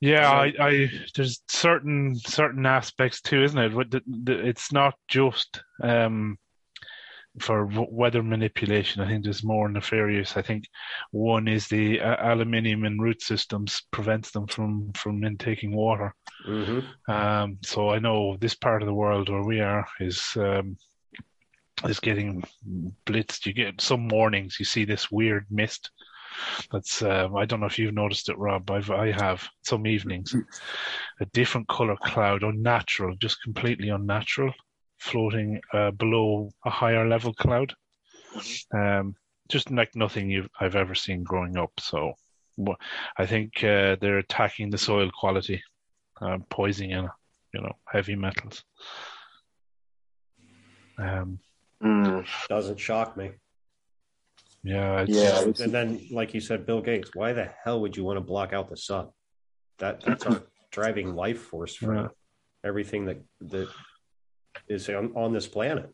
[0.00, 4.02] Yeah, I, I, there's certain certain aspects too, isn't it?
[4.26, 6.38] It's not just um,
[7.40, 9.02] for weather manipulation.
[9.02, 10.36] I think there's more nefarious.
[10.36, 10.64] I think
[11.10, 16.14] one is the uh, aluminium in root systems prevents them from from intaking water.
[16.46, 17.10] Mm-hmm.
[17.10, 20.76] Um, so I know this part of the world where we are is um,
[21.84, 22.44] is getting
[23.06, 23.46] blitzed.
[23.46, 25.90] You get some mornings you see this weird mist
[26.70, 28.70] that's um, I don't know if you've noticed it, Rob.
[28.70, 30.34] I've I have some evenings,
[31.20, 34.52] a different color cloud, unnatural, just completely unnatural,
[35.02, 37.74] floating uh, below a higher level cloud.
[38.74, 39.14] Um,
[39.50, 41.72] just like nothing you've I've ever seen growing up.
[41.78, 42.14] So
[43.18, 45.62] I think uh, they're attacking the soil quality,
[46.20, 47.08] uh, poisoning,
[47.52, 48.64] you know, heavy metals.
[50.98, 51.38] Um,
[51.82, 52.26] mm.
[52.48, 53.32] Doesn't shock me.
[54.62, 55.42] Yeah, yeah.
[55.42, 57.10] And then, like you said, Bill Gates.
[57.14, 59.08] Why the hell would you want to block out the sun?
[59.78, 62.08] That that's our driving life force for yeah.
[62.64, 63.68] everything that that
[64.68, 65.92] is on, on this planet.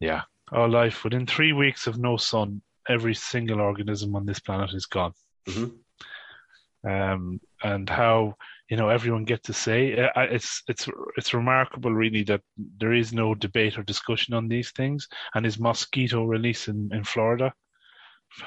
[0.00, 4.72] Yeah, our life within three weeks of no sun, every single organism on this planet
[4.74, 5.12] is gone.
[5.48, 6.90] Mm-hmm.
[6.90, 8.36] Um, and how
[8.70, 13.12] you know everyone gets to say uh, it's it's it's remarkable really that there is
[13.12, 17.52] no debate or discussion on these things and is mosquito release in, in Florida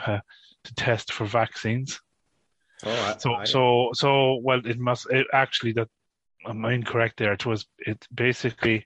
[0.07, 0.19] uh,
[0.63, 1.99] to test for vaccines
[2.85, 5.89] oh, I, so I, so so well it must it actually that
[6.45, 8.85] I'm incorrect there it was it basically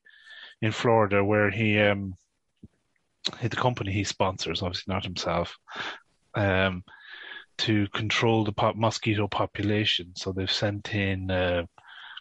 [0.61, 2.13] in Florida where he um
[3.41, 5.57] the company he sponsors obviously not himself
[6.35, 6.83] um
[7.57, 10.13] to control the pop- mosquito population.
[10.15, 11.65] So they've sent in uh,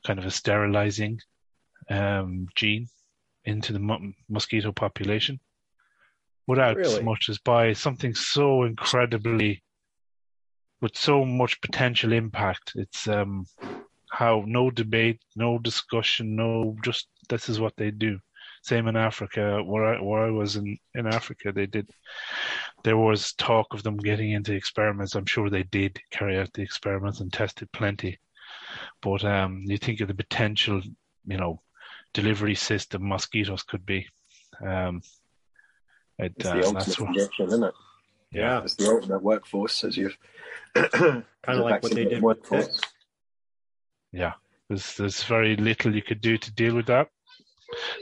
[0.07, 1.21] kind of a sterilizing
[1.91, 2.89] um, gene
[3.45, 5.39] into the mo- mosquito population
[6.47, 6.97] without really?
[6.97, 9.63] so much as by something so incredibly
[10.81, 12.73] with so much potential impact.
[12.75, 13.47] It's um,
[14.11, 18.19] how no debate, no discussion, no just this is what they do.
[18.63, 21.89] Same in Africa, where I, where I was in, in Africa, they did.
[22.83, 25.15] There was talk of them getting into experiments.
[25.15, 28.19] I'm sure they did carry out the experiments and tested plenty.
[29.03, 30.83] But um, you think of the potential
[31.27, 31.61] you know
[32.13, 34.07] delivery system mosquitoes could be.
[34.65, 35.03] Um,
[36.19, 37.75] it, it's uh, the ultimate injection, isn't it?
[38.33, 40.17] Yeah, it's the ultimate workforce, as you've
[40.75, 42.67] kind of like what they did workforce.
[42.67, 42.81] with
[44.17, 44.33] Yeah,
[44.69, 47.09] there's there's very little you could do to deal with that,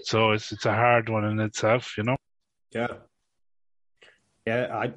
[0.02, 2.16] so it's it's a hard one in itself, you know.
[2.70, 2.94] Yeah.
[4.46, 4.92] Yeah, I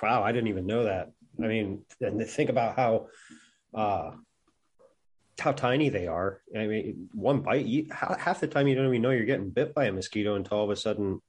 [0.00, 1.10] wow, I didn't even know that.
[1.42, 3.08] I mean, and think about how
[3.74, 4.12] uh
[5.40, 6.40] how tiny they are.
[6.56, 9.74] I mean, one bite, you, half the time you don't even know you're getting bit
[9.74, 11.20] by a mosquito until all of a sudden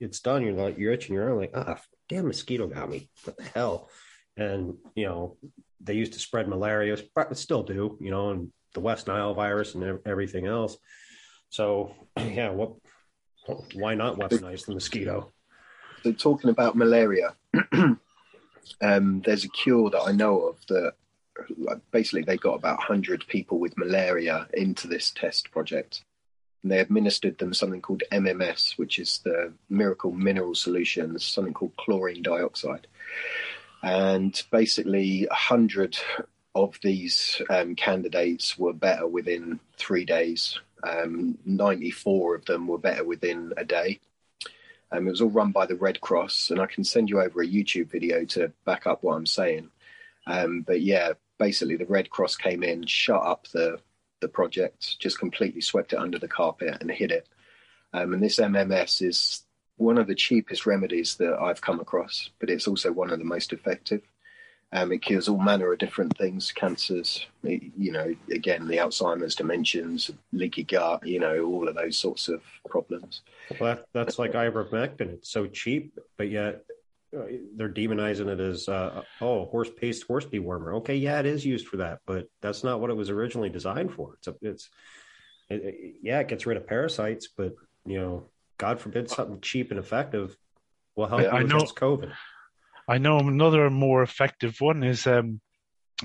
[0.00, 0.42] it's done.
[0.42, 1.78] You're like, you're itching your arm, like, ah,
[2.08, 3.10] damn mosquito got me.
[3.24, 3.90] What the hell?
[4.36, 5.36] And, you know,
[5.80, 9.74] they used to spread malaria, but still do, you know, and the West Nile virus
[9.74, 10.78] and everything else.
[11.50, 12.74] So, yeah, what,
[13.74, 15.32] why not weaponize the mosquito?
[16.04, 17.34] So, talking about malaria,
[18.80, 20.92] um, there's a cure that I know of that
[21.90, 26.04] basically they got about 100 people with malaria into this test project
[26.62, 31.76] and they administered them something called MMS, which is the miracle mineral solution, something called
[31.76, 32.88] chlorine dioxide.
[33.82, 35.96] And basically, 100
[36.64, 40.58] of these um, candidates were better within three days.
[40.82, 44.00] Um, 94 of them were better within a day.
[44.90, 47.42] Um, it was all run by the Red Cross, and I can send you over
[47.42, 49.70] a YouTube video to back up what I'm saying.
[50.26, 53.80] Um, but yeah, basically the Red Cross came in, shut up the
[54.20, 57.28] the project, just completely swept it under the carpet and hid it.
[57.92, 59.42] Um, and this MMS is
[59.76, 63.24] one of the cheapest remedies that I've come across, but it's also one of the
[63.24, 64.02] most effective.
[64.70, 70.10] Um, it cures all manner of different things, cancers, you know, again, the Alzheimer's, dementias,
[70.32, 73.22] leaky gut, you know, all of those sorts of problems.
[73.58, 75.12] Well, that, that's like ivermectin.
[75.12, 76.64] It's so cheap, but yet
[77.16, 77.22] uh,
[77.56, 80.74] they're demonizing it as uh, oh horse paste horse dewormer.
[80.76, 83.94] Okay, yeah, it is used for that, but that's not what it was originally designed
[83.94, 84.14] for.
[84.18, 84.68] It's a, it's
[85.48, 87.54] it, it, yeah, it gets rid of parasites, but
[87.86, 88.24] you know,
[88.58, 90.36] God forbid something cheap and effective
[90.96, 92.12] will help I, I know, COVID.
[92.88, 95.40] I know another more effective one is um,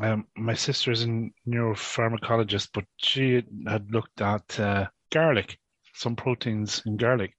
[0.01, 5.57] um, my sister's a neuropharmacologist, but she had looked at uh, garlic,
[5.95, 7.33] some proteins in garlic,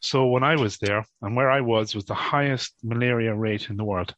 [0.00, 3.76] so when I was there, and where I was was the highest malaria rate in
[3.76, 4.14] the world,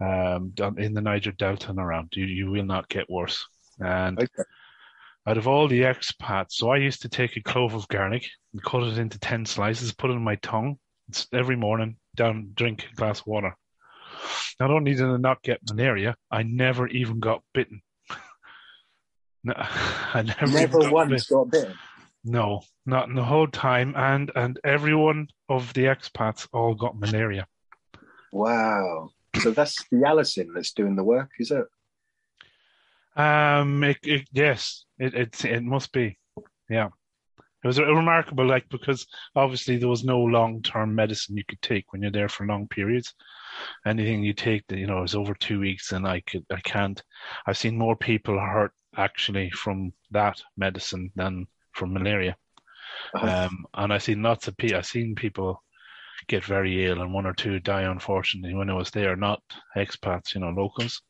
[0.00, 2.12] um, in the Niger Delta and around.
[2.14, 3.46] You you will not get worse.
[3.80, 4.42] And okay.
[5.26, 8.62] out of all the expats, so I used to take a clove of garlic and
[8.62, 10.78] cut it into ten slices, put it in my tongue
[11.32, 13.56] every morning, down drink a glass of water.
[14.60, 17.82] Not only did I not get malaria, I never even got bitten.
[19.44, 21.36] no, I never, never got once bitten.
[21.36, 21.74] got bitten.
[22.24, 27.46] No, not in the whole time, and and everyone of the expats all got malaria.
[28.32, 29.10] Wow!
[29.40, 31.66] So that's the allicin that's doing the work, is it?
[33.16, 36.18] Um, it, it, yes, it, it it must be.
[36.68, 36.88] Yeah,
[37.68, 39.06] was remarkable, like because
[39.36, 42.68] obviously there was no long term medicine you could take when you're there for long
[42.68, 43.14] periods.
[43.86, 47.00] Anything you take that you know is over two weeks, and I could I can't.
[47.46, 52.36] I've seen more people hurt actually from that medicine than from malaria.
[53.14, 53.46] Uh-huh.
[53.46, 54.78] Um, and I've seen lots of people.
[54.78, 55.62] I've seen people
[56.26, 59.16] get very ill, and one or two die unfortunately when I was there.
[59.16, 59.42] Not
[59.76, 61.02] expats, you know, locals.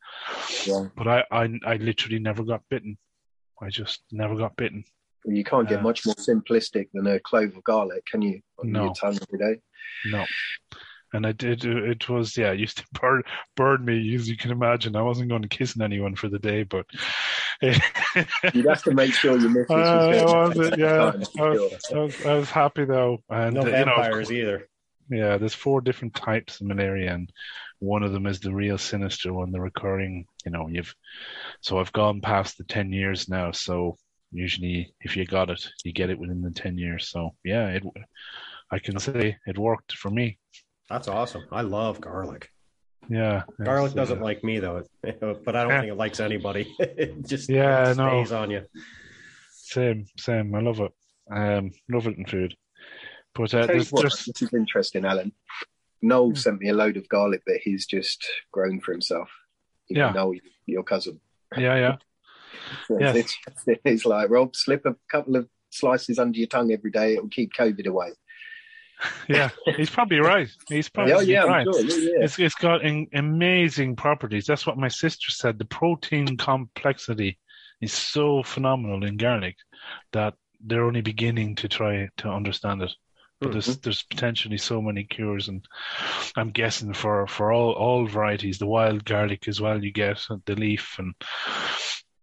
[0.67, 0.87] Yeah.
[0.97, 2.99] But I, I, I literally never got bitten.
[3.61, 4.85] I just never got bitten.
[5.29, 8.41] You can't get uh, much more simplistic than a clove of garlic, can you?
[8.59, 8.85] On no.
[8.85, 9.61] your tongue every day.
[10.07, 10.25] No
[11.13, 11.65] and I did.
[11.65, 13.23] It was yeah, it used to burn
[13.57, 14.97] burn me as you can imagine.
[14.97, 16.87] I wasn't going to kiss anyone for the day, but
[17.63, 19.71] you'd have to make sure you miss.
[19.71, 20.79] Uh, was it?
[20.79, 24.69] Yeah, I was, I, was, I was, happy though, and no vampires you know, either.
[25.11, 27.33] Yeah, there's four different types of malaria, and
[27.79, 30.27] one of them is the real sinister one, the recurring.
[30.45, 30.95] You know, you've
[31.61, 33.97] so I've gone past the ten years now, so
[34.33, 37.09] usually if you got it, you get it within the ten years.
[37.09, 37.83] So yeah, it.
[38.71, 40.39] I can say it worked for me.
[40.91, 41.45] That's awesome.
[41.51, 42.51] I love garlic.
[43.09, 46.75] Yeah, garlic doesn't uh, like me though, but I don't think it likes anybody.
[46.79, 48.39] it just yeah, it stays no.
[48.39, 48.67] on you.
[49.51, 50.55] Same, same.
[50.55, 50.93] I love it.
[51.31, 52.55] Um, love it in food.
[53.35, 55.33] But uh, there's what, just this is interesting, Alan.
[56.03, 59.31] Noel sent me a load of garlic that he's just grown for himself.
[59.91, 60.35] Even yeah, Noel,
[60.67, 61.21] your cousin.
[61.57, 61.97] Yeah, yeah.
[62.91, 63.15] Yeah.
[63.15, 63.37] It's,
[63.85, 67.15] it's like Rob, slip a couple of slices under your tongue every day.
[67.15, 68.13] It'll keep COVID away.
[69.29, 70.49] yeah, he's probably right.
[70.69, 71.65] He's probably yeah, yeah, right.
[71.65, 71.83] Sure.
[71.83, 74.47] Yeah, it's, it's got in, amazing properties.
[74.47, 75.59] That's what my sister said.
[75.59, 77.39] The protein complexity
[77.81, 79.57] is so phenomenal in garlic
[80.13, 82.93] that they're only beginning to try to understand it.
[83.41, 83.53] But mm-hmm.
[83.53, 85.65] there's there's potentially so many cures, and
[86.37, 89.83] I'm guessing for for all all varieties, the wild garlic as well.
[89.83, 91.15] You get the leaf and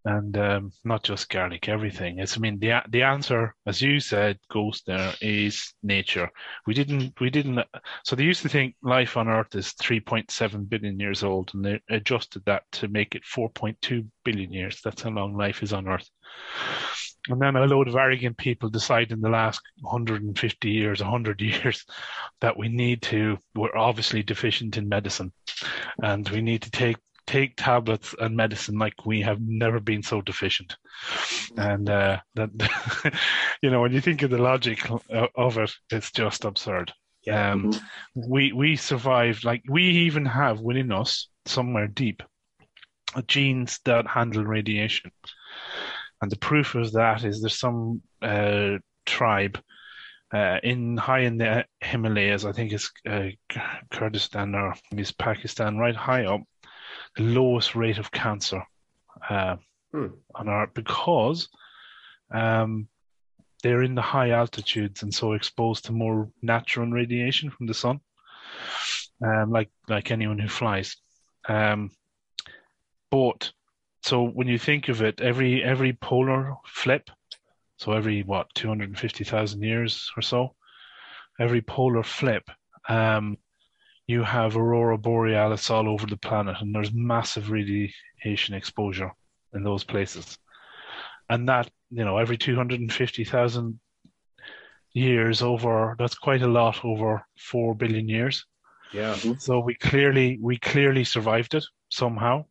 [0.06, 2.20] and um, not just garlic, everything.
[2.20, 6.30] It's I mean the the answer, as you said, Ghost there is nature.
[6.66, 7.60] We didn't we didn't.
[8.04, 11.80] So they used to think life on Earth is 3.7 billion years old, and they
[11.90, 14.80] adjusted that to make it 4.2 billion years.
[14.82, 16.08] That's how long life is on Earth.
[17.28, 21.84] And then a load of arrogant people decide in the last 150 years, 100 years,
[22.40, 25.32] that we need to, we're obviously deficient in medicine
[26.00, 30.20] and we need to take take tablets and medicine like we have never been so
[30.20, 30.76] deficient.
[31.56, 32.50] And uh, that,
[33.62, 36.92] you know, when you think of the logic of it, it's just absurd.
[37.24, 37.52] Yeah.
[37.52, 38.30] Um, mm-hmm.
[38.30, 42.22] We we survived like we even have within us somewhere deep
[43.26, 45.10] genes that handle radiation,
[46.22, 49.60] and the proof of that is there's some uh, tribe
[50.32, 52.44] uh, in high in the Himalayas.
[52.44, 53.28] I think it's uh,
[53.90, 56.42] Kurdistan or is Pakistan, right high up
[57.22, 58.62] lowest rate of cancer
[59.28, 59.56] uh,
[59.92, 60.08] hmm.
[60.34, 61.48] on Earth because
[62.30, 62.88] um,
[63.62, 68.00] they're in the high altitudes and so exposed to more natural radiation from the sun,
[69.24, 70.96] um, like like anyone who flies.
[71.48, 71.90] Um,
[73.10, 73.50] but
[74.02, 77.10] so when you think of it, every every polar flip,
[77.78, 80.54] so every what two hundred and fifty thousand years or so,
[81.40, 82.50] every polar flip
[82.88, 83.38] um,
[84.06, 89.12] you have aurora borealis all over the planet, and there's massive radiation exposure
[89.54, 90.38] in those places.
[91.28, 93.80] And that, you know, every 250,000
[94.92, 98.46] years over, that's quite a lot over 4 billion years.
[98.92, 99.14] Yeah.
[99.14, 99.34] Mm-hmm.
[99.38, 102.44] So we clearly, we clearly survived it somehow.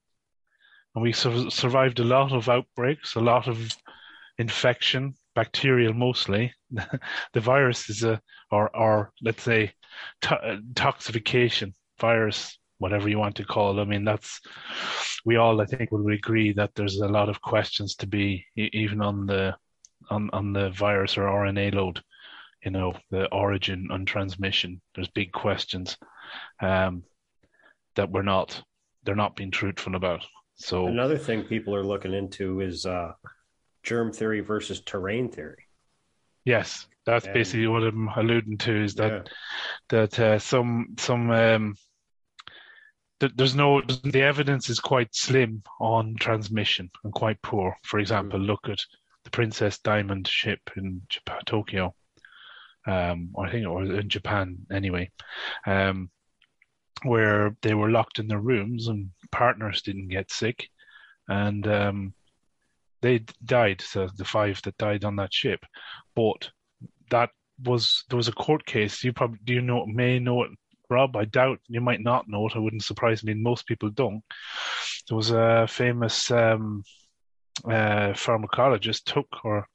[0.94, 3.70] And we su- survived a lot of outbreaks, a lot of
[4.38, 6.54] infection, bacterial mostly.
[7.34, 8.20] the virus is a,
[8.52, 9.72] or, or let's say,
[10.22, 13.82] to- toxification, virus, whatever you want to call it.
[13.82, 14.42] I mean, that's
[15.26, 19.02] we all, I think, would agree that there's a lot of questions to be even
[19.02, 19.56] on the
[20.10, 22.02] on on the virus or RNA load.
[22.64, 24.82] You know, the origin and transmission.
[24.96, 25.98] There's big questions
[26.62, 27.04] um,
[27.96, 28.62] that we're not
[29.04, 30.26] they're not being truthful about.
[30.56, 33.12] So another thing people are looking into is uh,
[33.86, 35.64] germ theory versus terrain theory.
[36.44, 38.84] Yes, that's and, basically what I'm alluding to.
[38.84, 39.24] Is that yeah.
[39.90, 41.76] that uh, some some um,
[43.20, 47.78] th- there's no the evidence is quite slim on transmission and quite poor.
[47.84, 48.48] For example, mm.
[48.48, 48.80] look at
[49.24, 51.96] the Princess Diamond ship in Japan, Tokyo,
[52.86, 55.12] um, or I think it was in Japan anyway,
[55.66, 56.10] um,
[57.04, 60.70] where they were locked in their rooms and partners didn't get sick,
[61.28, 62.14] and um,
[63.06, 63.82] they died.
[63.82, 65.64] So the five that died on that ship,
[66.16, 66.50] but
[67.12, 67.30] that
[67.64, 69.04] was there was a court case.
[69.04, 70.52] You probably do you know may know it,
[70.90, 71.16] Rob.
[71.16, 72.56] I doubt you might not know it.
[72.56, 73.36] It wouldn't surprise me.
[73.36, 74.24] Most people don't.
[75.08, 76.84] There was a famous um,
[77.64, 79.68] uh, pharmacologist took or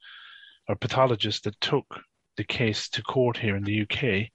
[0.67, 1.85] or pathologist that took
[2.35, 4.27] the case to court here in the UK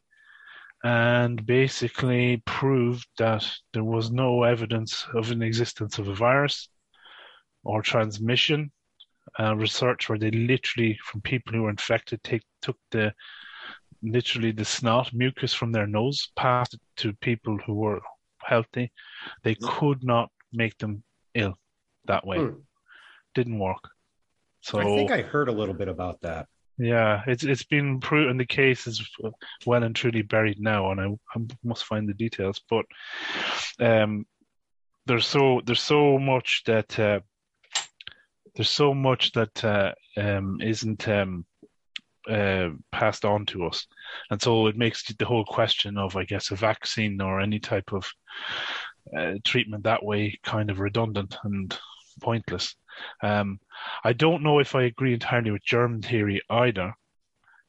[0.84, 6.70] and basically proved that there was no evidence of an existence of a virus
[7.62, 8.70] or transmission
[9.38, 13.12] uh, research where they literally, from people who were infected, take took the
[14.02, 18.00] literally the snot mucus from their nose, passed it to people who were
[18.42, 18.92] healthy.
[19.42, 21.02] They could not make them
[21.34, 21.58] ill
[22.06, 22.38] that way.
[22.38, 22.60] Hmm.
[23.34, 23.88] Didn't work.
[24.60, 26.46] So I think I heard a little bit about that.
[26.78, 28.36] Yeah, it's it's been proven.
[28.36, 29.02] The case is
[29.64, 32.60] well and truly buried now, and I, I must find the details.
[32.68, 32.84] But
[33.80, 34.26] um,
[35.06, 37.20] there's so there's so much that uh,
[38.56, 41.44] there's so much that uh, um, not um,
[42.28, 43.86] uh, passed on to us,
[44.30, 47.92] and so it makes the whole question of, I guess, a vaccine or any type
[47.92, 48.10] of
[49.16, 51.78] uh, treatment that way kind of redundant and
[52.20, 52.74] pointless.
[53.22, 53.60] Um,
[54.02, 56.94] I don't know if I agree entirely with germ theory either,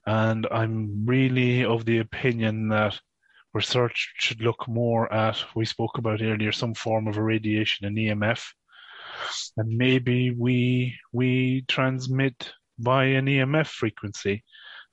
[0.06, 3.00] and I'm really of the opinion that
[3.54, 8.42] research should look more at we spoke about earlier some form of irradiation and EMF
[9.58, 14.44] and maybe we we transmit by an EMF frequency,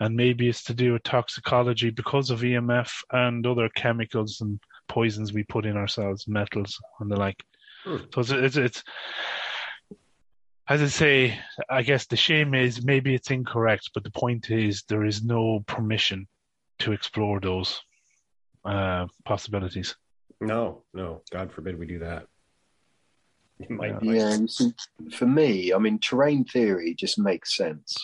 [0.00, 4.58] and maybe it's to do with toxicology because of EMF and other chemicals and
[4.88, 7.44] poisons we put in ourselves, metals and the like.
[7.84, 7.98] Hmm.
[8.12, 8.84] So it's, it's, it's
[10.68, 14.82] as I say, I guess the shame is maybe it's incorrect, but the point is
[14.88, 16.26] there is no permission
[16.80, 17.82] to explore those
[18.64, 19.94] uh, possibilities.
[20.40, 22.26] No, no, God forbid we do that.
[23.70, 24.72] Yeah, yeah see,
[25.12, 27.96] for me, I mean, terrain theory just makes sense,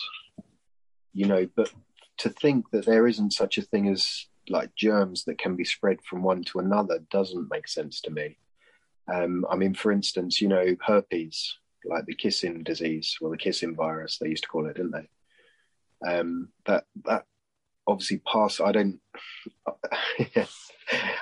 [1.13, 1.47] you know.
[1.55, 1.71] But
[2.19, 5.99] to think that there isn't such a thing as like germs that can be spread
[6.03, 8.37] from one to another doesn't make sense to me.
[9.11, 11.57] Um, I mean, for instance, you know, herpes.
[11.85, 15.09] like the kissing disease or the kissing virus, they used to call it, didn't they?
[16.07, 17.25] Um, that that
[17.87, 18.59] obviously pass.
[18.59, 18.99] I don't,
[19.67, 20.45] I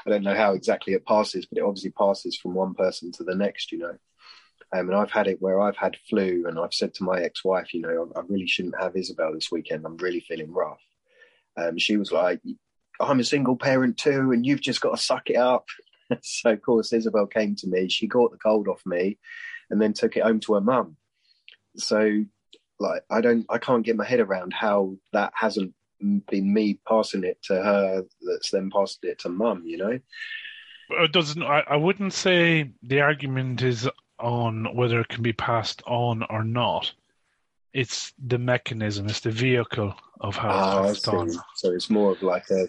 [0.08, 3.36] don't know how exactly it passes, but it obviously passes from one person to the
[3.36, 3.72] next.
[3.72, 3.98] You know,
[4.72, 7.74] um, and I've had it where I've had flu, and I've said to my ex-wife,
[7.74, 9.86] you know, I, I really shouldn't have Isabel this weekend.
[9.86, 10.82] I'm really feeling rough.
[11.58, 12.40] Um, she was like,
[13.00, 15.66] "I'm a single parent too, and you've just got to suck it up."
[16.22, 17.90] so of course Isabel came to me.
[17.90, 19.18] She caught the cold off me,
[19.72, 20.98] and then took it home to her mum.
[21.78, 22.26] So
[22.80, 27.24] like I don't, I can't get my head around how that hasn't been me passing
[27.24, 28.04] it to her.
[28.22, 29.64] That's then passed it to mum.
[29.66, 30.00] You know.
[30.92, 31.42] It doesn't.
[31.42, 33.88] I, I wouldn't say the argument is
[34.20, 36.92] on whether it can be passed on or not.
[37.74, 41.32] It's the mechanism, it's the vehicle of how oh, it's passed on.
[41.56, 42.68] So it's more of like a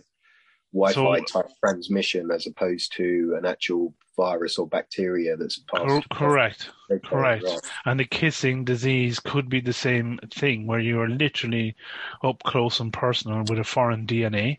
[0.73, 6.09] Wi-Fi so, type transmission as opposed to an actual virus or bacteria that's passed.
[6.11, 6.71] Correct,
[7.05, 7.45] correct.
[7.45, 7.61] Right.
[7.87, 11.75] And the kissing disease could be the same thing, where you are literally
[12.23, 14.59] up close and personal with a foreign DNA,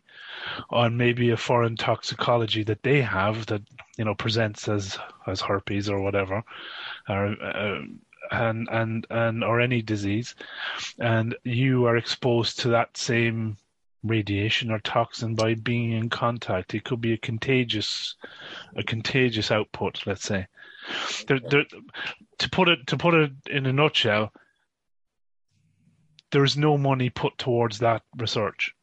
[0.70, 3.62] or maybe a foreign toxicology that they have that
[3.98, 4.98] you know presents as
[5.28, 6.44] as herpes or whatever,
[7.08, 7.28] or.
[7.42, 7.82] Uh,
[8.34, 10.36] and and and or any disease,
[11.00, 13.58] and you are exposed to that same
[14.04, 16.74] radiation or toxin by being in contact.
[16.74, 18.16] It could be a contagious,
[18.76, 20.02] a contagious output.
[20.06, 20.48] Let's say.
[21.28, 21.66] There, there,
[22.40, 24.32] to put it to put it in a nutshell,
[26.32, 28.74] there is no money put towards that research,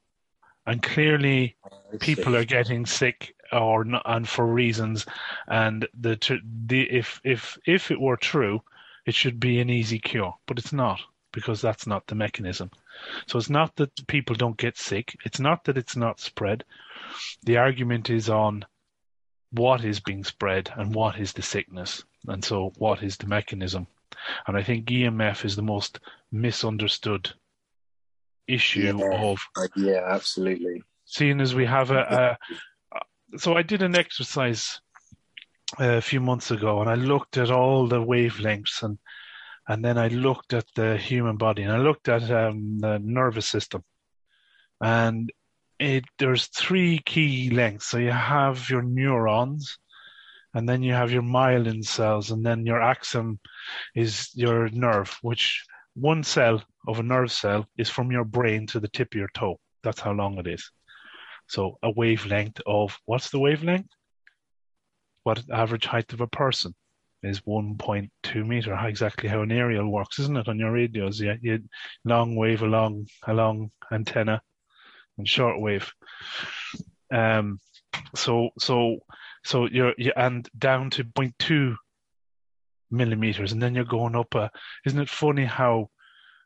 [0.67, 1.57] and clearly,
[2.01, 5.07] people are getting sick or not, and for reasons.
[5.49, 8.63] And the the if if if it were true,
[9.07, 11.01] it should be an easy cure, but it's not
[11.39, 12.69] because that's not the mechanism.
[13.29, 15.17] So it's not that people don't get sick.
[15.25, 16.65] It's not that it's not spread.
[17.45, 18.65] The argument is on
[19.53, 22.03] what is being spread and what is the sickness.
[22.27, 23.87] And so what is the mechanism?
[24.49, 26.01] And I think EMF is the most
[26.33, 27.31] misunderstood
[28.49, 29.39] issue yeah, of.
[29.57, 30.83] Uh, yeah, absolutely.
[31.05, 32.37] Seeing as we have a,
[32.93, 33.39] a.
[33.39, 34.81] So I did an exercise
[35.79, 38.99] uh, a few months ago and I looked at all the wavelengths and
[39.69, 43.47] and then I looked at the human body and I looked at um, the nervous
[43.47, 43.85] system,
[44.81, 45.31] and
[45.79, 47.87] it there's three key lengths.
[47.87, 49.79] So you have your neurons,
[50.55, 53.39] and then you have your myelin cells, and then your axon
[53.95, 55.65] is your nerve, which
[55.95, 59.31] one cell of a nerve cell is from your brain to the tip of your
[59.35, 59.61] toe.
[59.83, 60.71] That's how long it is.
[61.47, 63.91] So a wavelength of what's the wavelength?
[65.25, 66.75] What average height of a person?
[67.23, 68.75] Is 1.2 meter.
[68.87, 70.49] Exactly how an aerial works, isn't it?
[70.49, 71.61] On your radios, yeah, you
[72.05, 74.41] long wave along a long antenna
[75.17, 75.93] and short wave.
[77.13, 77.61] Um,
[78.15, 78.99] so so
[79.45, 81.77] so you're you, and down to 0.2
[82.91, 84.51] millimeters, and then you're going up a.
[84.87, 85.91] Isn't it funny how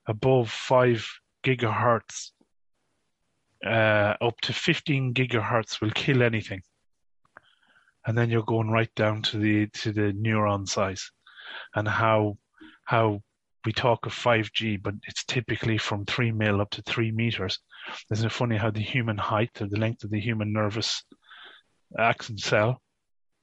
[0.06, 1.06] above five
[1.44, 2.30] gigahertz,
[3.64, 6.62] uh, up to 15 gigahertz will kill anything
[8.06, 11.10] and then you're going right down to the to the neuron size
[11.74, 12.36] and how
[12.84, 13.20] how
[13.64, 17.58] we talk of 5G, but it's typically from three mil up to three meters.
[18.10, 21.04] Isn't it funny how the human height or the length of the human nervous
[21.98, 22.80] axon cell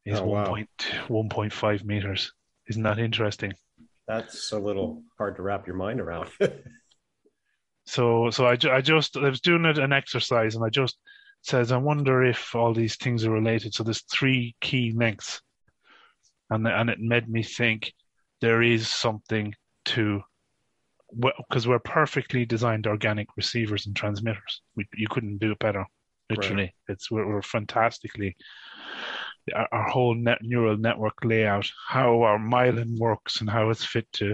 [0.06, 0.46] is oh, wow.
[0.46, 2.34] 1.5 meters?
[2.68, 3.54] Isn't that interesting?
[4.08, 6.30] That's a little hard to wrap your mind around.
[7.86, 10.98] so, so I, I just I was doing an exercise and I just
[11.42, 13.74] says, I wonder if all these things are related.
[13.74, 15.42] So there's three key links.
[16.50, 17.94] And, and it made me think
[18.42, 19.54] there is something
[19.86, 20.22] to,
[21.18, 24.62] because we're perfectly designed organic receivers and transmitters.
[24.76, 25.86] We, you couldn't do it better.
[26.30, 26.74] Literally, right.
[26.90, 28.36] it's we're, we're fantastically
[29.54, 34.08] our, our whole net, neural network layout, how our myelin works, and how it's fit
[34.14, 34.28] to,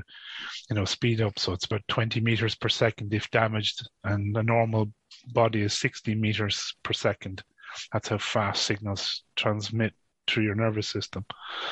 [0.70, 1.40] you know, speed up.
[1.40, 4.92] So it's about 20 meters per second if damaged, and a normal
[5.28, 7.44] body is 60 meters per second.
[7.92, 9.94] That's how fast signals transmit
[10.28, 11.26] through your nervous system.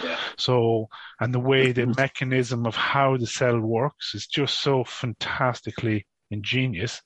[0.03, 0.17] Yeah.
[0.37, 0.87] So,
[1.19, 1.99] and the way the mm-hmm.
[1.99, 7.01] mechanism of how the cell works is just so fantastically ingenious.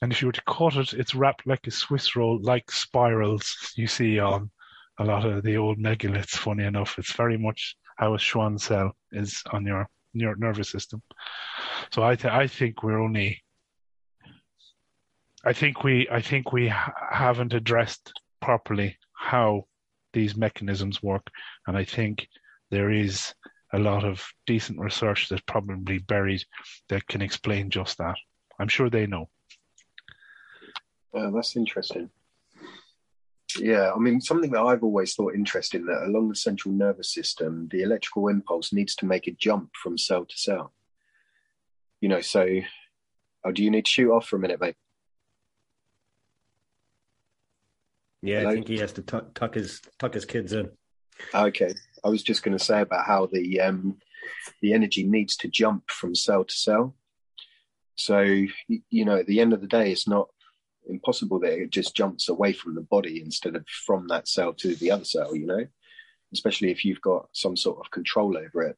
[0.00, 3.72] And if you were to cut it, it's wrapped like a Swiss roll, like spirals
[3.76, 4.50] you see on
[4.98, 6.30] a lot of the old megaliths.
[6.30, 11.02] Funny enough, it's very much how a Schwann cell is on your your nervous system.
[11.92, 13.42] So I th- I think we're only
[15.44, 19.66] I think we I think we ha- haven't addressed properly how
[20.12, 21.26] these mechanisms work,
[21.66, 22.28] and I think
[22.70, 23.34] there is
[23.72, 26.44] a lot of decent research that's probably buried
[26.88, 28.16] that can explain just that.
[28.58, 29.28] I'm sure they know.
[31.14, 32.10] Uh, that's interesting.
[33.58, 37.68] Yeah, I mean, something that I've always thought interesting that along the central nervous system,
[37.70, 40.72] the electrical impulse needs to make a jump from cell to cell.
[42.00, 42.46] You know, so
[43.44, 44.76] oh, do you need to shoot off for a minute, mate?
[48.22, 48.50] Yeah, Hello?
[48.50, 50.70] I think he has to tuck, tuck his tuck his kids in.
[51.34, 53.98] Okay, I was just going to say about how the um,
[54.60, 56.94] the energy needs to jump from cell to cell.
[57.96, 60.28] So you know, at the end of the day, it's not
[60.88, 64.74] impossible that it just jumps away from the body instead of from that cell to
[64.76, 65.34] the other cell.
[65.34, 65.66] You know,
[66.32, 68.76] especially if you've got some sort of control over it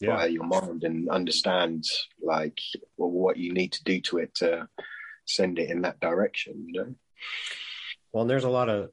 [0.00, 0.16] Yeah.
[0.16, 1.84] via your mind and understand
[2.20, 2.58] like
[2.96, 4.68] well, what you need to do to it to
[5.24, 6.64] send it in that direction.
[6.66, 6.94] You know.
[8.16, 8.88] Well, and there's a lot of,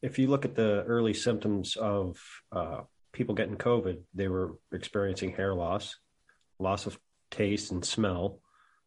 [0.00, 2.16] if you look at the early symptoms of
[2.50, 2.80] uh,
[3.12, 5.98] people getting COVID, they were experiencing hair loss,
[6.58, 6.98] loss of
[7.30, 8.40] taste and smell.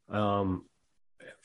[0.10, 0.66] Um,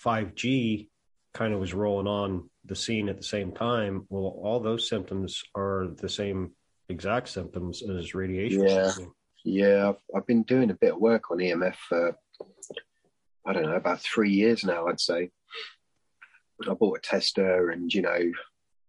[0.02, 0.88] 5G
[1.34, 4.06] kind of was rolling on the scene at the same time.
[4.08, 6.52] Well, all those symptoms are the same
[6.88, 8.62] exact symptoms as radiation.
[8.62, 8.92] Yeah.
[9.44, 12.16] Yeah, I've, I've been doing a bit of work on EMF for,
[13.44, 15.32] I don't know, about three years now, I'd say.
[16.68, 18.32] I bought a tester and, you know,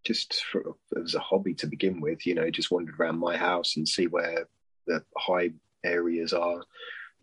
[0.03, 3.37] just for, it was a hobby to begin with, you know, just wandered around my
[3.37, 4.47] house and see where
[4.87, 5.51] the high
[5.83, 6.63] areas are,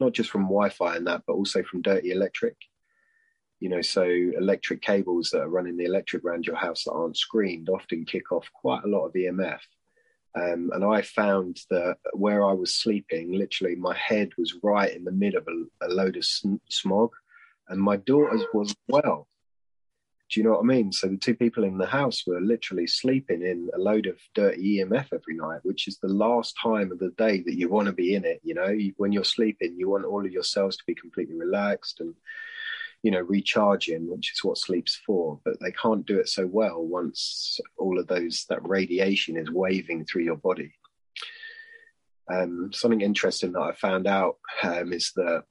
[0.00, 2.56] not just from Wi Fi and that, but also from dirty electric.
[3.60, 7.16] You know, so electric cables that are running the electric around your house that aren't
[7.16, 9.58] screened often kick off quite a lot of EMF.
[10.36, 15.02] Um, and I found that where I was sleeping, literally my head was right in
[15.02, 17.10] the middle of a, a load of sm- smog,
[17.68, 19.26] and my daughter's was well.
[20.30, 20.92] Do you know what I mean?
[20.92, 24.78] So the two people in the house were literally sleeping in a load of dirty
[24.78, 27.92] EMF every night, which is the last time of the day that you want to
[27.92, 28.40] be in it.
[28.42, 32.00] You know, when you're sleeping, you want all of your cells to be completely relaxed
[32.00, 32.14] and
[33.02, 35.40] you know recharging, which is what sleep's for.
[35.46, 40.04] But they can't do it so well once all of those that radiation is waving
[40.04, 40.72] through your body.
[42.30, 45.44] Um, something interesting that I found out um, is that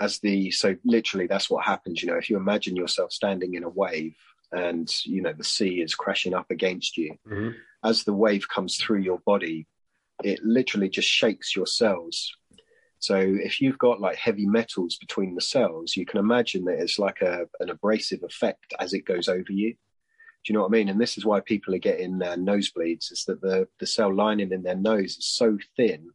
[0.00, 2.02] as the so literally that's what happens.
[2.02, 4.16] You know, if you imagine yourself standing in a wave
[4.52, 7.54] and you know the sea is crashing up against you, Mhm.
[7.84, 9.66] as the wave comes through your body,
[10.22, 12.32] it literally just shakes your cells.
[12.98, 16.98] So if you've got like heavy metals between the cells, you can imagine that it's
[16.98, 19.72] like a, an abrasive effect as it goes over you.
[19.72, 20.88] Do you know what I mean?
[20.88, 23.12] And this is why people are getting uh, nosebleeds.
[23.12, 26.10] Is that the the cell lining in their nose is so thin,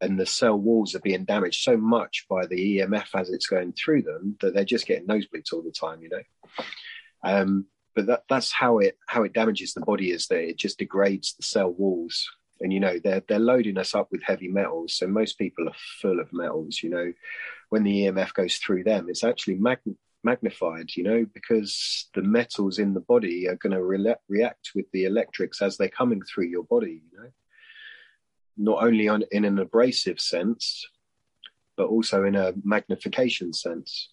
[0.00, 3.72] and the cell walls are being damaged so much by the EMF as it's going
[3.72, 6.02] through them that they're just getting nosebleeds all the time.
[6.02, 6.64] You know.
[7.22, 10.78] Um, but that, that's how it how it damages the body is that it just
[10.78, 12.30] degrades the cell walls
[12.60, 15.74] and you know they're they're loading us up with heavy metals so most people are
[16.00, 17.12] full of metals you know
[17.70, 19.80] when the emf goes through them it's actually mag-
[20.22, 24.86] magnified you know because the metals in the body are going to re- react with
[24.92, 27.30] the electrics as they're coming through your body you know
[28.60, 30.86] not only on in an abrasive sense
[31.76, 34.10] but also in a magnification sense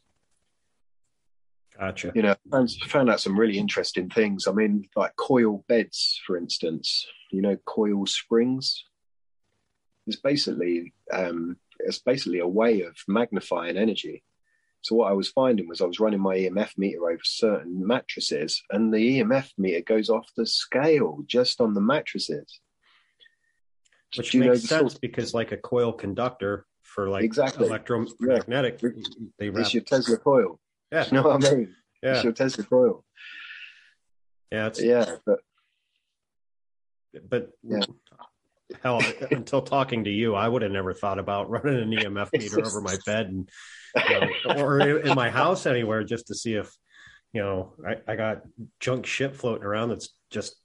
[1.80, 2.12] Gotcha.
[2.16, 4.48] you know, found, found out some really interesting things.
[4.48, 7.06] I mean, like coil beds, for instance.
[7.32, 8.84] You know, coil springs.
[10.08, 14.24] It's basically um, it's basically a way of magnifying energy.
[14.82, 18.64] So what I was finding was I was running my EMF meter over certain mattresses,
[18.72, 22.60] and the EMF meter goes off the scale just on the mattresses.
[24.16, 27.66] Which Do you makes sense sort- because, like a coil conductor for like Exactly.
[27.68, 28.80] electromagnetic,
[29.38, 29.66] they wrap.
[29.66, 30.60] It's your Tesla coil.
[30.91, 31.76] Yeah, You know what I mean?
[32.01, 33.03] yeah, It's your Tesla coil.
[34.51, 34.68] yeah.
[34.68, 35.39] It's Yeah, but
[37.30, 37.84] but Yeah.
[38.84, 39.01] hell,
[39.32, 42.80] until talking to you, I would have never thought about running an EMF meter over
[42.82, 43.49] my bed and
[44.08, 46.74] you know, or in my house anywhere just to see if
[47.34, 48.43] you know I, I got
[48.80, 50.55] junk shit floating around that's just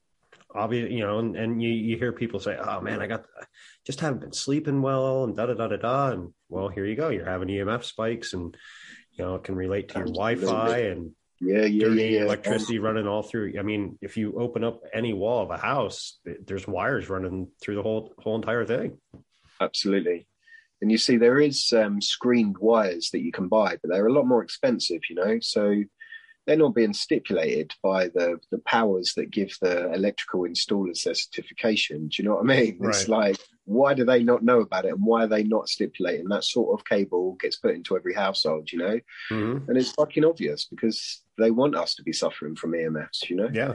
[0.55, 3.25] obvious, you know, and, and you, you hear people say, "Oh man, I got
[3.87, 6.97] just haven't been sleeping well," and da da da da da, and well, here you
[6.97, 8.57] go, you're having EMF spikes, and
[9.13, 13.09] you know it can relate to your Wi-Fi and yeah, yeah, dirty yeah, electricity running
[13.09, 13.55] all through.
[13.59, 17.77] I mean, if you open up any wall of a house, there's wires running through
[17.77, 18.99] the whole whole entire thing.
[19.61, 20.27] absolutely.
[20.81, 24.13] And you see, there is um, screened wires that you can buy, but they're a
[24.13, 25.39] lot more expensive, you know.
[25.41, 25.85] So
[26.47, 32.09] they're not being stipulated by the the powers that give the electrical installers their certification.
[32.09, 32.79] Do you know what I mean?
[32.83, 33.27] It's Right.
[33.27, 36.43] like, why do they not know about it, and why are they not stipulating that
[36.45, 38.73] sort of cable gets put into every household?
[38.73, 39.69] You know, Mm-hmm.
[39.71, 43.29] and it's fucking obvious because they want us to be suffering from EMFs.
[43.31, 43.75] You know, Yeah,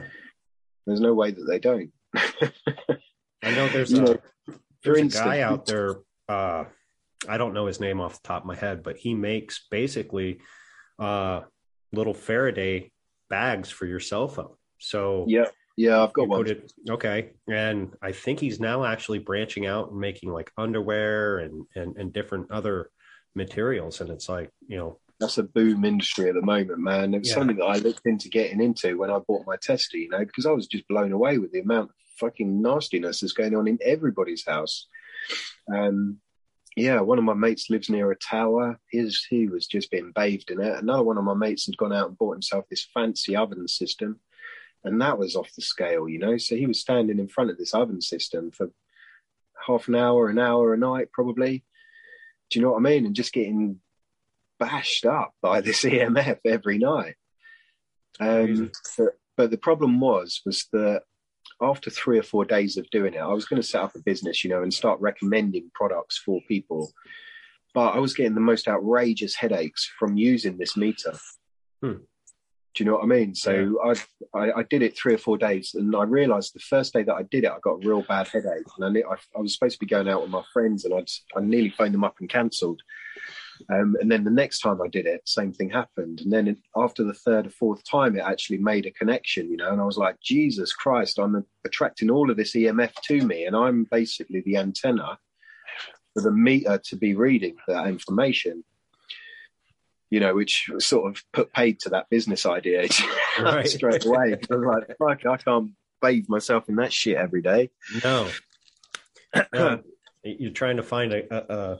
[0.86, 1.90] there's no way that they don't.
[2.14, 4.16] I know there's You a know,
[4.82, 5.96] there's a guy out there.
[6.28, 6.64] Uh,
[7.26, 10.40] I don't know his name off the top of my head, but he makes basically
[10.98, 11.40] uh,
[11.92, 12.90] little Faraday
[13.30, 14.54] bags for your cell phone.
[14.78, 16.46] So yeah, Yeah, I've got one.
[16.48, 21.66] it- okay, and I think he's now actually branching out and making like underwear and
[21.74, 22.90] and and different other
[23.34, 27.14] materials, and it's like you know, That's a boom industry at the moment, man.
[27.14, 27.34] It's Yeah.
[27.36, 30.46] something that I looked into getting into when I bought my tester, you know, because
[30.46, 33.78] I was just blown away with the amount of fucking nastiness that's going on in
[33.82, 34.86] everybody's house.
[35.74, 36.18] Um,
[36.78, 38.78] yeah, one of my mates lives near a tower.
[38.90, 40.78] His he was just being bathed in it.
[40.78, 44.20] Another one of my mates had gone out and bought himself this fancy oven system,
[44.84, 46.36] and that was off the scale, you know.
[46.36, 48.70] So he was standing in front of this oven system for
[49.66, 51.64] half an hour, an hour a night, probably.
[52.50, 53.06] Do you know what I mean?
[53.06, 53.80] And just getting
[54.58, 57.16] bashed up by this EMF every night.
[58.20, 61.02] Um, but, but the problem was, was that
[61.60, 64.00] after three or four days of doing it, I was going to set up a
[64.00, 66.90] business, you know, and start recommending products for people.
[67.74, 71.14] But I was getting the most outrageous headaches from using this meter.
[71.82, 71.98] Hmm.
[72.74, 73.34] Do you know what I mean?
[73.34, 76.92] So I, I I did it three or four days, and I realised the first
[76.92, 79.40] day that I did it, I got a real bad headache, and I, I, I
[79.40, 82.04] was supposed to be going out with my friends, and I'd I nearly phoned them
[82.04, 82.82] up and cancelled.
[83.70, 86.20] Um, and then the next time I did it, same thing happened.
[86.20, 89.56] And then it, after the third or fourth time, it actually made a connection, you
[89.56, 89.70] know.
[89.70, 93.56] And I was like, Jesus Christ, I'm attracting all of this EMF to me, and
[93.56, 95.18] I'm basically the antenna
[96.14, 98.64] for the meter to be reading that information.
[100.10, 102.88] You know, which sort of put paid to that business idea
[103.40, 103.68] Right.
[103.68, 104.36] straight away.
[104.50, 107.70] I was like, fuck, I can't bathe myself in that shit every day.
[108.02, 108.30] no,
[109.52, 109.82] No.
[110.22, 111.78] You're trying to find a, a, a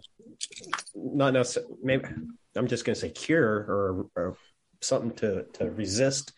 [0.94, 2.04] not necessarily maybe
[2.56, 4.36] I'm just going to say cure or, or
[4.80, 6.32] something to to resist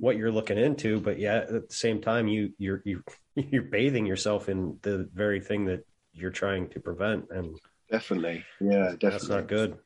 [0.00, 3.02] what you're looking into, but yeah, at the same time, you you're you
[3.34, 7.58] you're bathing yourself in the very thing that you're trying to prevent, and
[7.92, 8.42] Definitely.
[8.58, 9.10] Yeah, definitely.
[9.10, 9.76] that's not good.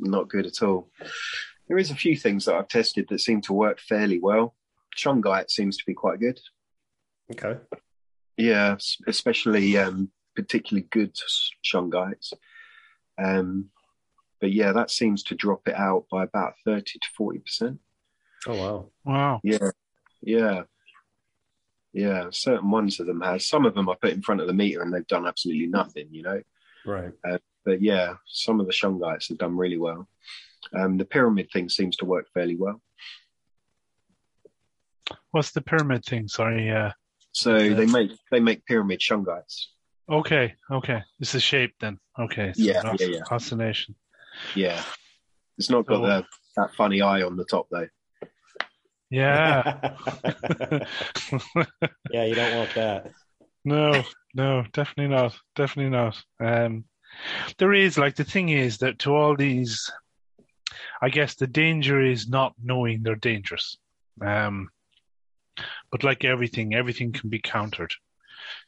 [0.00, 0.90] not good at all.
[1.68, 4.54] There is a few things that I've tested that seem to work fairly well.
[4.96, 6.40] Shungite seems to be quite good.
[7.32, 7.60] Okay.
[8.38, 8.76] Yeah,
[9.06, 11.14] especially um, particularly good
[11.64, 12.32] shungites.
[13.18, 13.70] Um,
[14.40, 17.78] but yeah, that seems to drop it out by about thirty to forty percent.
[18.46, 18.90] Oh wow.
[19.04, 19.40] Wow.
[19.42, 19.70] Yeah,
[20.20, 20.62] yeah,
[21.92, 22.26] yeah.
[22.30, 23.46] Certain ones of them has.
[23.46, 26.08] Some of them I put in front of the meter and they've done absolutely nothing.
[26.10, 26.42] You know.
[26.86, 27.12] Right.
[27.64, 30.06] but yeah, some of the shungites have done really well.
[30.74, 32.82] Um, the pyramid thing seems to work fairly well.
[35.30, 36.28] What's the pyramid thing?
[36.28, 36.70] Sorry.
[36.70, 36.90] Uh,
[37.32, 37.74] So Okay.
[37.74, 39.66] they make they make pyramid shungites.
[40.08, 40.54] Okay.
[40.70, 41.02] Okay.
[41.20, 41.98] It's the shape then.
[42.18, 42.52] Okay.
[42.54, 43.20] So Yeah, that's yeah, yeah.
[43.30, 43.94] Oscillation.
[44.54, 44.82] Yeah,
[45.58, 46.24] it's not got So- the,
[46.56, 47.88] that funny eye on the top though.
[49.10, 49.96] Yeah.
[52.10, 53.10] yeah, you don't want that.
[53.64, 54.02] No,
[54.34, 55.36] no, definitely not.
[55.54, 56.22] Definitely not.
[56.40, 56.84] Um,
[57.58, 59.90] there is like the thing is that to all these,
[61.00, 63.76] I guess the danger is not knowing they're dangerous.
[64.20, 64.68] Um,
[65.90, 67.94] but like everything, everything can be countered.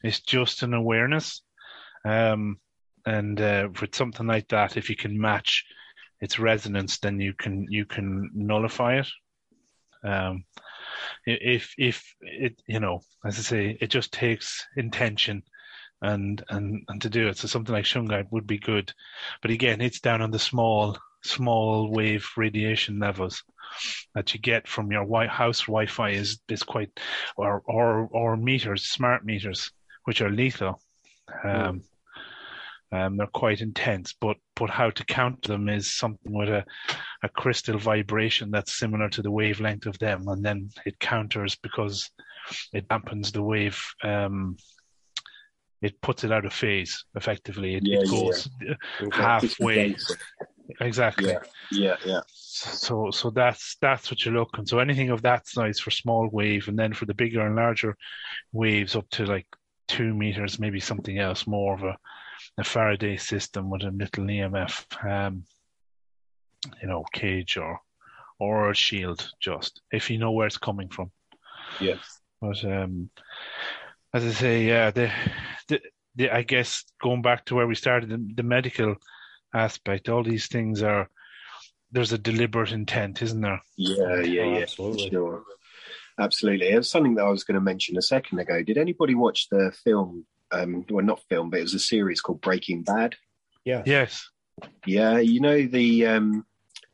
[0.03, 1.41] It's just an awareness.
[2.05, 2.59] Um,
[3.05, 5.65] and uh, with something like that, if you can match
[6.19, 9.07] its resonance, then you can you can nullify it.
[10.03, 10.45] Um,
[11.25, 15.43] if if it you know as I say, it just takes intention
[16.01, 17.37] and and and to do it.
[17.37, 18.93] So something like shungite would be good,
[19.41, 23.43] but again, it's down on the small small wave radiation levels
[24.15, 26.99] that you get from your White House Wi-Fi is is quite
[27.35, 29.71] or or or meters, smart meters,
[30.07, 30.81] which are lethal.
[31.43, 31.81] Um,
[32.93, 36.63] um, they're quite intense, but but how to counter them is something with a,
[37.21, 42.09] a crystal vibration that's similar to the wavelength of them, and then it counters because
[42.71, 43.83] it dampens the wave.
[44.01, 44.55] Um,
[45.81, 47.75] it puts it out of phase effectively.
[47.75, 48.49] It, Yeah, it goes
[49.01, 49.21] Okay.
[49.21, 49.93] halfway.
[50.79, 51.31] Exactly.
[51.31, 51.39] Yeah,
[51.71, 52.21] yeah, yeah.
[52.29, 54.65] So so that's that's what you're looking.
[54.65, 57.97] So anything of that size for small wave, and then for the bigger and larger
[58.53, 59.47] waves up to like
[59.87, 61.97] two meters, maybe something else, more of a,
[62.57, 65.43] a Faraday system with a little EMF, um,
[66.81, 67.79] you know, cage or
[68.39, 71.11] or a shield, just if you know where it's coming from.
[71.81, 71.95] Yeah.
[72.39, 73.09] But um,
[74.13, 75.11] as I say, yeah, the,
[75.67, 75.81] the
[76.15, 78.95] the I guess going back to where we started, the, the medical
[79.55, 81.09] aspect, all these things are
[81.91, 83.61] there's a deliberate intent, isn't there?
[83.77, 84.61] Yeah, yeah, Oh, yeah.
[84.61, 85.09] absolutely.
[85.09, 85.43] Sure.
[86.19, 86.69] Absolutely.
[86.69, 88.63] It was something that I was going to mention a second ago.
[88.63, 90.25] Did anybody watch the film?
[90.51, 93.15] Um, well, not film, but it was a series called Breaking Bad.
[93.65, 93.83] Yeah.
[93.85, 94.29] Yes.
[94.85, 96.45] Yeah, you know the um,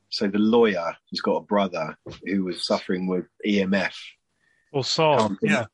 [0.09, 1.95] so the lawyer who's got a brother
[2.26, 3.93] who was suffering with EMF.
[4.74, 5.38] Or Saul.
[5.41, 5.65] Yeah.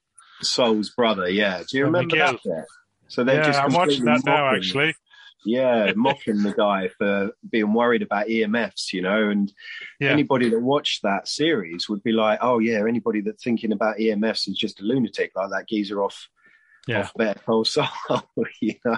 [0.42, 1.28] Saul's brother.
[1.30, 2.32] Yeah, do you remember McGill.
[2.34, 2.40] that?
[2.44, 2.66] Bit?
[3.08, 4.44] So they're Yeah, just I'm watching that now.
[4.46, 4.94] mocking- Actually.
[5.46, 9.52] Yeah, mocking the guy for being worried about EMFs, you know, and
[10.00, 10.12] Yeah.
[10.12, 14.48] anybody that watched that series would be like, oh yeah, anybody that's thinking about EMFs
[14.48, 16.28] is just a lunatic, like that geezer off
[16.88, 17.02] Yeah.
[17.02, 17.90] off Better Call Saul,
[18.62, 18.98] you know.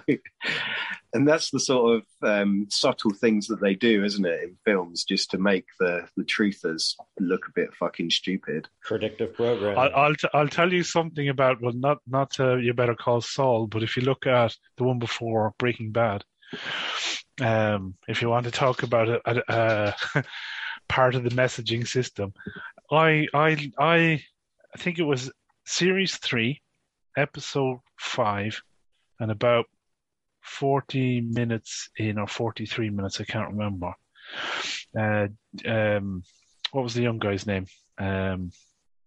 [1.14, 5.04] And that's the sort of um, subtle things that they do, isn't it, in films,
[5.04, 8.70] just to make the the truthers look a bit fucking stupid.
[8.82, 9.78] Predictive program.
[9.78, 13.20] I'll I'll, t- I'll tell you something about well, not not uh, you better call
[13.20, 16.24] Saul, but if you look at the one before Breaking Bad,
[17.42, 20.24] um, if you want to talk about a, a, a
[20.90, 22.34] part of the messaging system,
[22.92, 24.24] I I I
[24.74, 25.32] I think it was
[25.66, 26.62] series three,
[27.18, 28.62] episode five,
[29.20, 29.66] and about
[30.42, 33.94] forty minutes in or forty three minutes, I can't remember.
[34.98, 35.28] Uh,
[35.66, 36.24] um,
[36.72, 37.66] what was the young guy's name?
[37.98, 38.52] Um,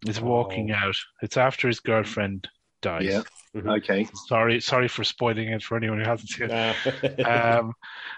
[0.06, 0.74] is walking Oh.
[0.74, 0.96] out.
[1.22, 2.48] It's after his girlfriend
[2.84, 3.04] dies.
[3.04, 3.22] Yeah.
[3.54, 3.76] Mhm.
[3.78, 4.04] Okay.
[4.26, 6.52] Sorry, sorry for spoiling it for anyone who hasn't seen it.
[6.52, 6.74] Nah.
[7.58, 7.72] Um,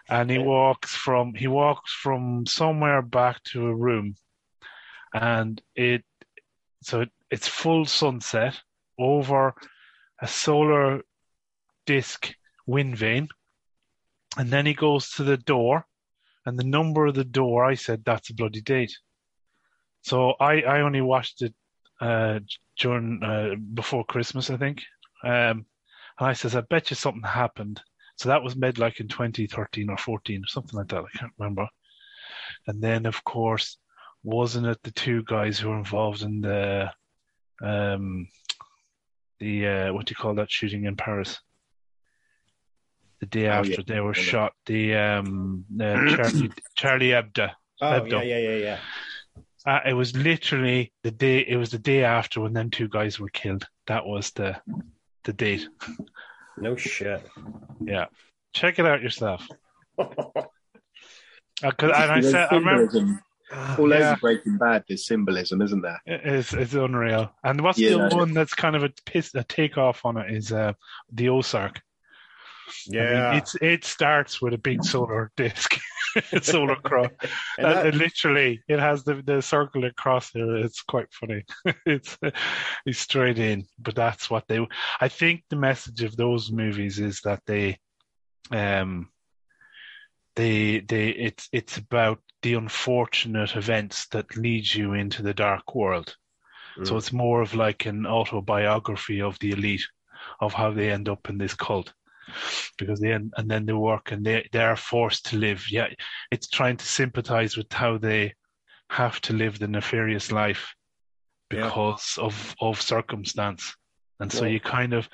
[0.08, 4.16] and he walks from he walks from somewhere back to a room,
[5.12, 6.02] and it
[6.82, 8.58] so it, it's full sunset
[8.98, 9.54] over
[10.20, 11.02] a solar
[11.84, 12.34] disk
[12.66, 13.28] wind vane,
[14.38, 15.86] and then he goes to the door,
[16.46, 18.96] and the number of the door I said that's a bloody date.
[20.02, 21.54] So I I only watched it
[22.00, 22.40] uh,
[22.78, 24.82] during uh, before Christmas I think,
[25.24, 25.64] um,
[26.18, 27.80] and I says I bet you something happened.
[28.16, 31.04] So that was made like in 2013 or 14 or something like that.
[31.04, 31.68] I can't remember.
[32.66, 33.76] And then, of course,
[34.24, 36.90] wasn't it the two guys who were involved in the
[37.62, 38.26] um
[39.38, 41.38] the uh, what do you call that shooting in Paris?
[43.20, 43.84] The day Oh, after yeah.
[43.86, 44.22] they were Yeah.
[44.22, 47.50] shot, the um uh, Charlie Charlie Hebdo.
[47.82, 48.10] oh, Hebdo.
[48.12, 48.78] yeah, yeah, yeah, yeah.
[49.66, 51.38] Uh, it was literally the day.
[51.46, 53.66] It was the day after when them two guys were killed.
[53.88, 54.56] That was the
[55.24, 55.68] the date.
[56.56, 57.26] No shit.
[57.80, 58.06] Yeah,
[58.52, 59.46] check it out yourself.
[61.64, 63.20] Uh, 'cause- and I There's said, I remember symbolism.
[63.78, 64.10] All Yeah.
[64.10, 65.98] over Breaking Bad, there's symbolism, isn't there?
[66.04, 67.32] it's it's unreal.
[67.42, 68.08] And what's Yeah.
[68.08, 70.74] the one that's kind of a piss a takeoff on it is uh,
[71.12, 71.80] the Ozark.
[72.66, 73.36] I mean, Yeah.
[73.36, 75.78] it's it starts with a big solar disk,
[76.42, 77.10] solar cross.
[77.58, 80.56] And And that- it literally, it has the the circle across there.
[80.56, 81.44] It's quite funny.
[81.86, 82.18] it's
[82.86, 84.66] it's straight in, but that's what they.
[85.00, 87.78] I think the message of those movies is that they,
[88.50, 89.10] um,
[90.34, 96.14] they they it's it's about the unfortunate events that lead you into the dark world.
[96.84, 96.98] So Mm.
[96.98, 99.86] it's more of like an autobiography of the elite,
[100.40, 101.94] of how they end up in this cult,
[102.78, 105.70] because they end, and then they work and they they are forced to live.
[105.70, 105.88] Yeah,
[106.30, 108.34] it's trying to sympathize with how they
[108.90, 110.74] have to live the nefarious life
[111.52, 111.64] Yeah.
[111.64, 113.74] because of of circumstance.
[114.20, 115.08] And so Well- you kind of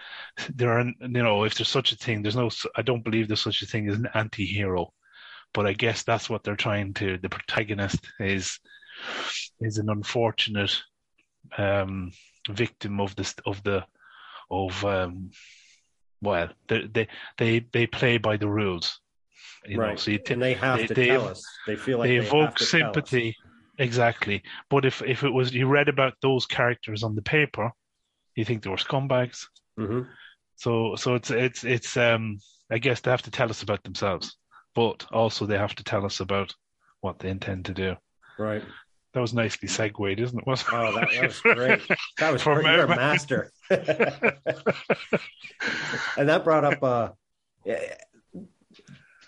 [0.55, 3.43] there are you know if there's such a thing there's no I don't believe there's
[3.43, 4.93] such a thing as an anti-hero
[5.55, 8.59] but I guess that's what they're trying to the protagonist is
[9.61, 10.81] is an unfortunate
[11.59, 12.13] um
[12.49, 13.85] victim of this of the
[14.51, 15.31] of um
[16.23, 17.09] well they they
[17.39, 19.01] they, they play by the rules
[19.67, 19.99] you know right.
[19.99, 21.45] so you and they have they- to they- tell us.
[21.67, 23.37] They feel like they they, evoke sympathy
[23.79, 27.71] exactly but if if it was you read about those characters on the paper
[28.37, 29.47] you think they were scumbags
[29.77, 30.03] hmm
[30.57, 32.39] so so it's it's it's um
[32.73, 34.39] I guess they have to tell us about themselves,
[34.75, 36.55] but also they have to tell us about
[37.03, 37.97] what they intend to do.
[38.39, 38.63] Right.
[39.15, 40.47] That was nicely segued, isn't it?
[40.47, 41.81] Wasn't Oh, that, that was great.
[42.19, 42.65] That was great.
[42.65, 43.51] You're a master.
[43.71, 43.83] and
[46.29, 47.11] that brought up uh,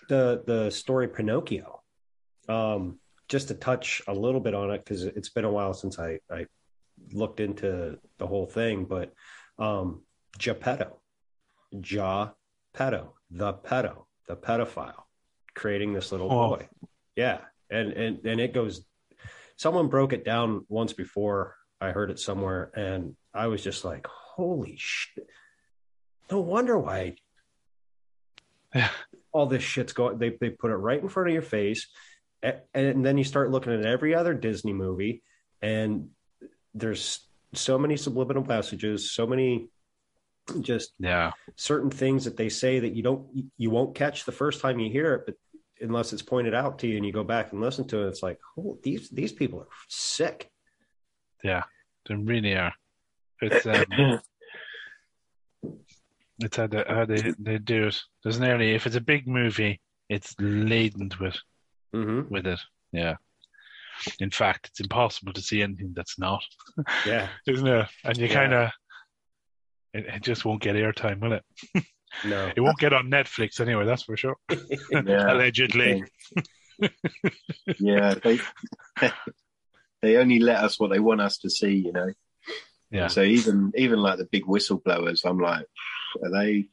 [0.09, 1.81] the the story Pinocchio.
[2.47, 5.97] Um, just to touch a little bit on it because it's been a while since
[5.97, 6.45] I, I
[7.11, 9.13] looked into the whole thing, but
[9.57, 10.03] um,
[10.37, 10.99] Geppetto,
[11.81, 15.03] Geppetto, the pedo, the pedophile,
[15.55, 16.49] creating this little Oh.
[16.57, 16.67] boy.
[17.15, 18.83] Yeah, and and and it goes.
[19.57, 21.55] Someone broke it down once before.
[21.79, 25.27] I heard it somewhere, and I was just like, "Holy shit!"
[26.31, 27.15] No wonder why
[28.73, 28.89] Yeah.
[29.31, 30.17] all this shit's going.
[30.17, 31.87] They they put it right in front of your face,
[32.43, 35.23] a- and then you start looking at every other Disney movie,
[35.61, 36.09] and
[36.73, 39.69] there's so many subliminal messages, so many
[40.61, 44.61] just Yeah, certain things that they say that you don't you won't catch the first
[44.61, 45.35] time you hear it, but
[45.81, 48.23] unless it's pointed out to you and you go back and listen to it, it's
[48.23, 50.49] like, oh, these these people are sick.
[51.43, 51.63] yeah,
[52.07, 52.73] they really are.
[53.41, 53.83] It's um,
[56.39, 57.99] it's how they, how they they do it.
[58.23, 61.37] There's nearly if it's a big movie, it's laden with
[61.95, 62.33] Mm-hmm.
[62.33, 62.59] with it.
[62.91, 63.15] Yeah.
[64.19, 66.43] In fact, it's impossible to see anything that's not,
[67.05, 67.87] Yeah, isn't it?
[68.03, 68.33] And you Yeah.
[68.33, 68.69] kind of,
[69.93, 71.43] it, it just won't get airtime, will it?
[72.23, 72.51] No.
[72.55, 74.37] It won't get on Netflix anyway, that's for sure.
[74.91, 75.33] Yeah.
[75.33, 76.03] Allegedly.
[77.79, 78.39] yeah, they
[80.01, 82.11] they only let us what they want us to see, you know.
[82.91, 83.07] Yeah.
[83.07, 85.65] So even even like the big whistleblowers, I'm like,
[86.23, 86.67] are they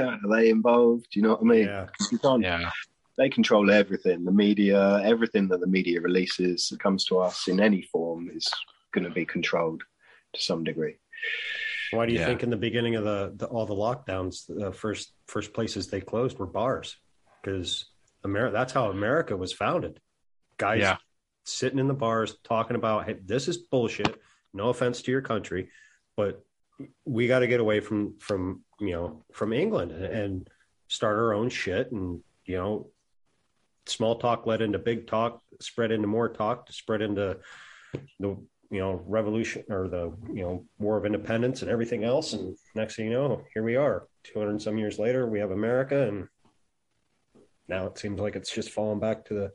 [0.00, 1.06] are they involved?
[1.10, 1.66] Do you know what I mean?
[1.66, 1.86] Yeah.
[2.10, 2.70] You can't, Yeah.
[3.16, 4.24] They control everything.
[4.24, 8.48] The media, everything that the media releases that comes to us in any form is
[8.92, 9.82] going to be controlled
[10.34, 10.98] to some degree.
[11.90, 12.26] Why do you Yeah.
[12.26, 16.00] think in the beginning of the, the all the lockdowns, the first first places they
[16.00, 16.96] closed were bars?
[17.42, 17.90] Because
[18.24, 20.00] America, that's how America was founded.
[20.58, 20.96] Guys Yeah.
[21.44, 24.20] sitting in the bars talking about, hey, this is bullshit.
[24.52, 25.70] No offense to your country,
[26.16, 26.44] but
[27.04, 30.50] we got to get away from from you know from England and, and
[30.88, 31.90] start our own shit.
[31.92, 32.90] And you know,
[33.86, 37.38] small talk led into big talk, spread into more talk, spread into
[38.20, 38.36] the
[38.70, 42.96] you know revolution or the you know war of independence and everything else and next
[42.96, 46.28] thing you know here we are 200 and some years later we have america and
[47.68, 49.52] now it seems like it's just falling back to the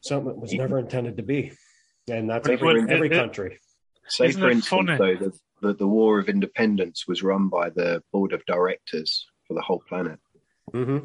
[0.00, 1.52] something that was never intended to be
[2.08, 3.58] and that's every, it- every it- country
[4.08, 8.32] Say, for instance, though, that the, the War of Independence was run by the board
[8.32, 10.18] of directors for the whole planet.
[10.74, 10.98] mm-hmm.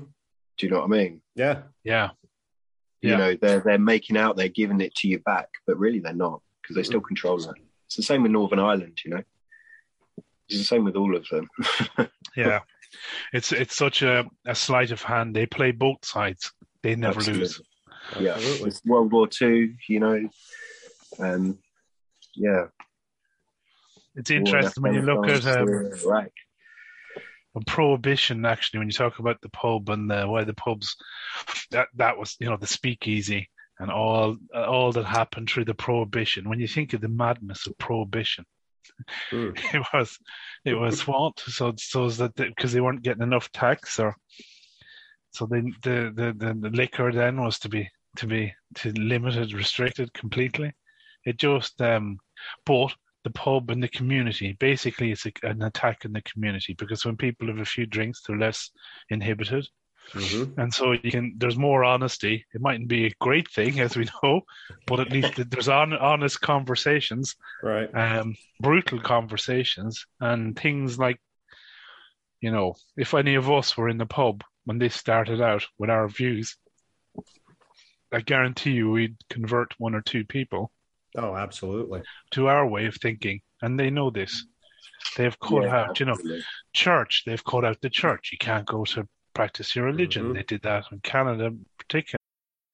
[0.58, 1.22] Do you know what I mean?
[1.36, 2.10] yeah Yeah.
[3.12, 6.14] You know, they're they're making out they're giving it to you back, but really they're
[6.14, 7.56] not because they still control it.
[7.86, 9.24] It's the same with Northern Ireland, you know.
[10.48, 11.50] It's the same with all of them.
[12.36, 12.60] Yeah.
[13.34, 15.36] It's it's such a, a sleight of hand.
[15.36, 16.52] They play both sides.
[16.84, 17.44] They never Absolutely.
[17.44, 17.62] lose.
[18.20, 20.30] yeah, absolutely it's World War Two, you know.
[21.20, 21.58] Um,
[22.36, 22.66] yeah.
[24.16, 26.32] It's interesting when you look at um, Iraq.
[27.62, 30.96] Prohibition actually when you talk about the pub and the, why the pubs
[31.72, 33.50] that that was you know the speakeasy
[33.80, 36.50] and all all that happened through the prohibition.
[36.50, 38.46] When you think of the madness of prohibition
[39.32, 39.58] Mm.
[39.74, 40.20] it was
[40.64, 41.40] it was what?
[41.40, 44.16] So so that because they weren't getting enough tax or
[45.32, 49.54] so they, the, the the the liquor then was to be to be to limited
[49.54, 50.74] restricted completely.
[51.26, 52.20] It just um
[52.66, 52.94] but
[53.26, 54.56] the pub and the community.
[54.58, 58.22] Basically it's a, an attack in the community because when people have a few drinks
[58.22, 58.72] they're less
[59.10, 59.68] inhibited.
[60.14, 60.60] Mm-hmm.
[60.62, 62.46] and so you can there's more honesty.
[62.54, 64.42] It mightn't be a great thing as we know
[64.86, 67.90] but at least there's on, honest conversations right.
[67.96, 71.20] um, brutal conversations and things like,
[72.40, 75.90] you know, if any of us were in the pub when this started out with
[75.90, 76.56] our views,
[78.14, 80.72] I guarantee you we'd convert one or two people
[81.18, 82.02] oh absolutely
[82.32, 84.46] to our way of thinking, and they know this.
[85.18, 86.18] They've cut Yeah, out, you know,
[86.74, 87.24] church.
[87.26, 88.32] They've cut out the church.
[88.32, 90.30] You can't go to practice your religion.
[90.30, 90.34] Mhm.
[90.34, 92.20] They did that in Canada, in particular.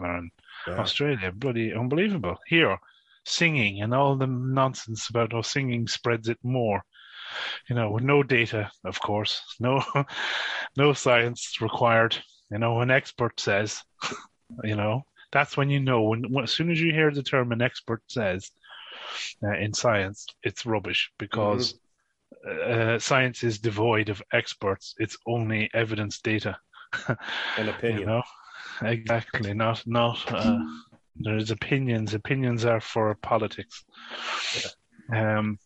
[0.00, 0.30] In
[0.66, 0.78] Yeah.
[0.78, 1.32] Australia.
[1.32, 2.38] Bloody unbelievable.
[2.46, 2.78] Here,
[3.24, 6.82] singing and all the nonsense about how singing spreads it more.
[7.68, 9.82] You know, with no data, of course, no,
[10.76, 12.16] no science required.
[12.50, 13.82] You know, an expert says,
[14.64, 15.02] you know,
[15.32, 16.02] that's when you know.
[16.02, 18.50] When, when as soon as you hear the term "an expert says"
[19.42, 21.74] uh, in science, it's rubbish because
[22.48, 24.94] uh, science is devoid of experts.
[24.98, 26.56] It's only evidence data.
[27.08, 27.16] an
[27.58, 28.22] you opinion know
[28.82, 29.54] exactly.
[29.54, 30.58] Not not uh,
[31.16, 32.14] there's opinions.
[32.14, 33.84] Opinions are for politics.
[35.12, 35.58] Um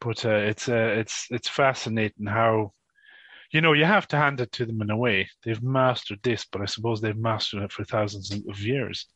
[0.00, 2.72] but uh, it's uh, it's it's fascinating how
[3.52, 5.28] you know you have to hand it to them in a way.
[5.44, 9.06] They've mastered this but i suppose they've mastered it for thousands of years.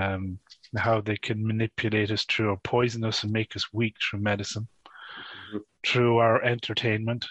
[0.00, 0.38] Um
[0.76, 4.68] how they can manipulate us through or poison us and make us weak through medicine
[5.84, 7.26] through our entertainment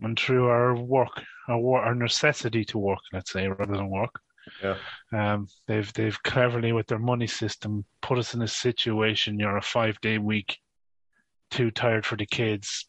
[0.00, 4.20] and through our work our, necessity to work let's say rather than work
[4.62, 4.76] yeah
[5.12, 9.38] um, they've they've cleverly with their money system put us in a situation.
[9.38, 10.58] You're a five day week,
[11.50, 12.86] too tired for the kids,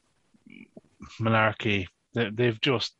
[1.20, 2.96] malarkey, They, they've just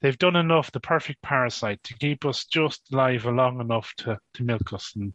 [0.00, 4.44] they've done enough, the perfect parasite, to keep us just alive long enough to, to
[4.44, 5.12] milk us and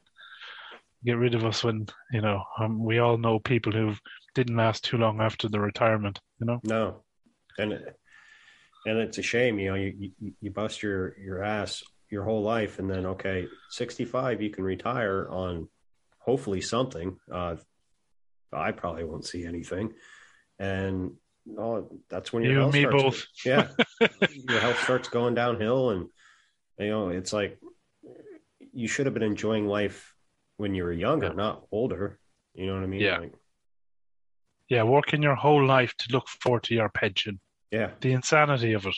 [1.05, 3.93] get rid of us when you know um, we all know people who
[4.33, 6.19] didn't last too long after the retirement.
[6.39, 6.59] You know.
[6.63, 7.03] No,
[7.57, 7.79] and
[8.85, 9.59] and it's a shame.
[9.59, 13.47] You know, you you, you bust your your ass your whole life, and then okay,
[13.69, 15.67] sixty five, you can retire on
[16.19, 17.17] hopefully something.
[17.31, 17.55] Uh,
[18.53, 19.93] I probably won't see anything,
[20.59, 21.11] and
[21.57, 23.25] oh, that's when your You health and me starts, both.
[23.45, 23.67] Yeah,
[24.49, 26.07] your health starts going downhill, and
[26.79, 27.59] you know it's like
[28.73, 30.13] you should have been enjoying life
[30.57, 31.33] when you were younger, Yeah.
[31.33, 32.19] not older.
[32.53, 33.01] You know what I mean?
[33.01, 33.17] Yeah.
[33.19, 33.33] Like,
[34.69, 37.39] Yeah, working your whole life to look forward to your pension.
[37.75, 37.89] Yeah.
[38.01, 38.97] The insanity of it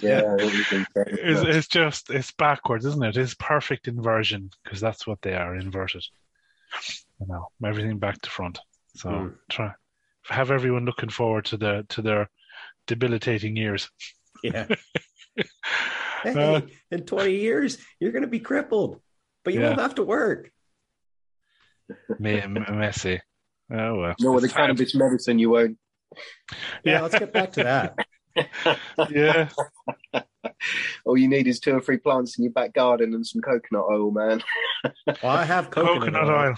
[0.00, 1.18] Yeah, it was incredible.
[1.32, 3.16] is it's just it's backwards, isn't it?
[3.16, 6.04] It's perfect inversion because that's what they are, inverted.
[7.20, 8.58] You know, everything back to front.
[8.96, 9.34] So Mm.
[9.50, 9.70] try
[10.38, 12.30] have everyone looking forward to the to their
[12.86, 13.90] debilitating years.
[14.42, 14.66] Yeah.
[16.24, 19.00] hey, Uh, in 20 years, you're going to be crippled,
[19.44, 19.68] but you Yeah.
[19.68, 20.50] won't have to work.
[22.18, 23.20] Me m- messy.
[23.70, 24.14] Oh well.
[24.20, 25.76] No, with the cannabis medicine, you won't.
[26.12, 26.18] Yeah,
[26.84, 27.00] Yeah.
[27.02, 27.96] let's get back to that.
[29.10, 29.48] Yeah.
[31.06, 33.84] All you need is two or three plants in your back garden and some coconut
[33.90, 34.42] oil, man.
[35.06, 36.54] Well, I have coconut, Coconut oil.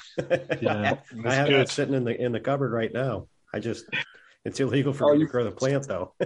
[0.62, 1.60] Yeah, I that's have good.
[1.60, 3.28] that sitting in the in the cupboard right now.
[3.52, 3.84] I just
[4.44, 6.14] it's illegal for Oh, me you- to grow the plant though.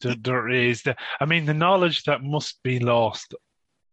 [0.00, 3.34] There, there is the, I mean, the knowledge that must be lost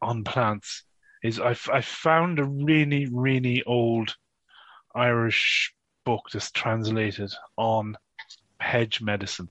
[0.02, 0.84] on plants
[1.24, 4.14] is I, f- I found a really, really old
[4.94, 5.74] Irish
[6.06, 7.98] book that's translated on
[8.60, 9.50] hedge medicine,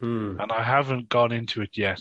[0.00, 0.36] Hmm.
[0.40, 2.00] and I haven't gone into it yet.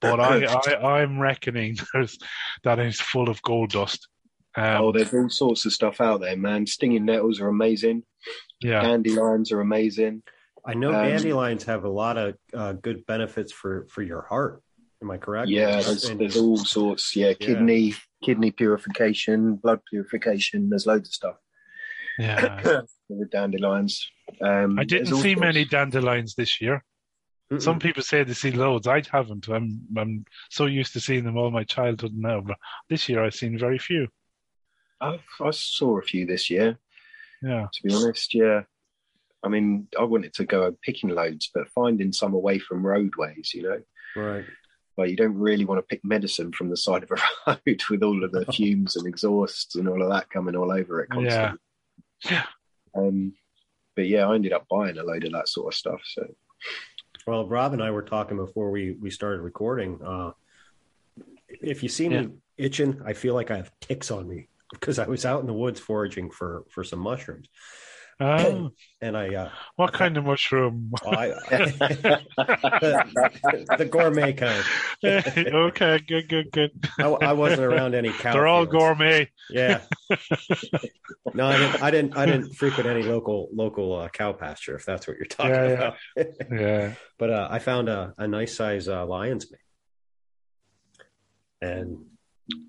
[0.00, 2.18] But I, I, I'm reckoning there's,
[2.64, 4.08] that it's full of gold dust.
[4.56, 6.66] Um, oh, there's all sorts of stuff out there, man.
[6.66, 8.02] Stinging nettles are amazing.
[8.60, 10.22] yeah, Dandelions are amazing.
[10.66, 14.62] I know Um, dandelions have a lot of uh, good benefits for for your heart.
[15.02, 15.48] Am I correct?
[15.48, 17.14] Yeah, there's, And- there's all sorts.
[17.16, 17.94] Yeah, kidney
[18.24, 20.68] kidney purification, blood purification.
[20.68, 21.36] There's loads of stuff
[22.20, 22.80] yeah.
[23.08, 24.08] with dandelions.
[24.40, 25.40] Um, I didn't see sorts.
[25.40, 26.84] many dandelions this year.
[27.52, 27.60] Mm-mm.
[27.60, 28.86] Some people say they see loads.
[28.86, 29.48] I haven't.
[29.48, 32.56] I'm I'm so used to seeing them all my childhood now, but
[32.88, 34.06] this year I've seen very few.
[35.00, 36.78] I, I saw a few this year.
[37.42, 38.62] Yeah, To be honest, yeah.
[39.42, 43.62] I mean, I wanted to go picking loads, but finding some away from roadways, you
[43.62, 43.80] know,
[44.14, 44.44] right.
[44.98, 48.02] like you don't really want to pick medicine from the side of a road with
[48.02, 51.38] all of the fumes and exhausts and all of that coming all over it constantly.
[51.38, 51.52] Yeah.
[52.94, 53.34] Um,
[53.96, 56.00] but yeah, I ended up buying a load of that sort of stuff.
[56.04, 56.26] So
[57.26, 60.00] Well, Rob and I were talking before we we started recording.
[60.02, 60.32] Uh,
[61.48, 62.26] if you see me Yeah.
[62.66, 65.52] itching, I feel like I have ticks on me because I was out in the
[65.52, 67.48] woods foraging for for some mushrooms,
[68.22, 68.70] Oh,
[69.00, 70.92] and I uh, what kind of mushroom?
[71.06, 72.24] I, the,
[73.78, 74.62] the gourmet kind.
[75.04, 76.70] okay, good, good, good.
[76.98, 78.34] I, I wasn't around any cow.
[78.34, 78.72] They're all fields.
[78.78, 79.30] gourmet.
[79.48, 79.80] Yeah.
[81.34, 81.82] No, I didn't.
[81.82, 82.16] I didn't.
[82.16, 84.74] I didn't frequent any local local uh, cow pasture.
[84.74, 85.72] If that's what you're talking Yeah, yeah.
[86.16, 86.50] about.
[86.50, 86.94] Yeah.
[87.18, 89.46] but uh, I found a, a nice size uh, lion's
[91.62, 91.98] mane, and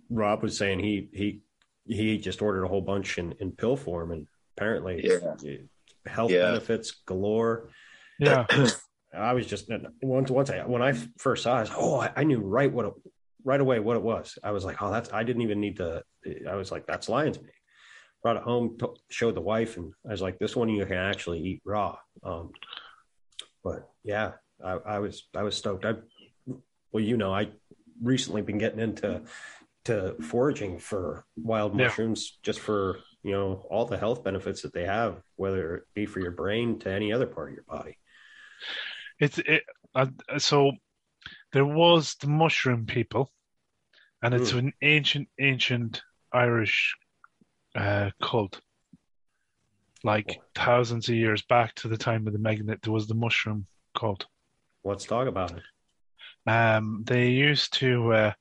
[0.09, 1.41] Rob was saying he he
[1.85, 4.27] he just ordered a whole bunch in, in pill form, and
[4.61, 5.59] apparently Yeah.
[6.05, 6.43] health Yeah.
[6.43, 7.69] benefits galore.
[8.19, 8.45] Yeah.
[9.13, 9.69] I was just
[10.01, 12.71] once once I when I first saw it, I was, oh, I, I knew right
[12.71, 12.93] what it,
[13.43, 14.37] right away what it was.
[14.41, 16.03] I was like, oh, that's I didn't even need to.
[16.49, 17.49] I was like, that's lion's mane.
[18.23, 20.95] Brought it home, to, showed the wife, and I was like, this one you can
[20.95, 21.97] actually eat raw.
[22.23, 22.51] Um,
[23.63, 24.33] but yeah,
[24.63, 25.83] I, I was I was stoked.
[25.83, 25.95] I
[26.93, 27.49] well, you know, I
[28.01, 29.23] recently been getting into
[29.85, 31.87] to foraging for wild Yeah.
[31.87, 36.05] mushrooms just for you know all the health benefits that they have, whether it be
[36.05, 37.97] for your brain to any other part of your body.
[39.19, 39.63] It's it.
[39.93, 40.07] Uh,
[40.37, 40.71] so
[41.53, 43.29] there was the mushroom people,
[44.21, 44.59] and it's Mm.
[44.59, 46.01] an ancient, ancient
[46.33, 46.95] Irish
[47.75, 48.59] uh, cult.
[50.03, 53.67] Like thousands of years back to the time of the Magnet, there was the mushroom
[53.95, 54.25] cult.
[54.83, 55.63] Let's talk about it.
[56.49, 58.33] Um, they used to uh,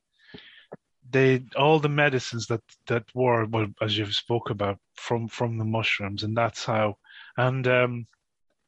[1.11, 5.65] they all the medicines that that were well, as you've spoke about from from the
[5.65, 6.97] mushrooms, and that's how.
[7.37, 8.07] And um,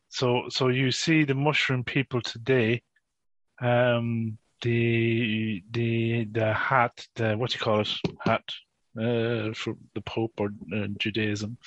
[0.09, 2.83] so so you see the mushroom people today.
[3.61, 7.89] Um, the the the hat, the what do you call it,
[8.21, 8.45] hat
[8.97, 11.59] uh, for the Pope or uh, Judaism,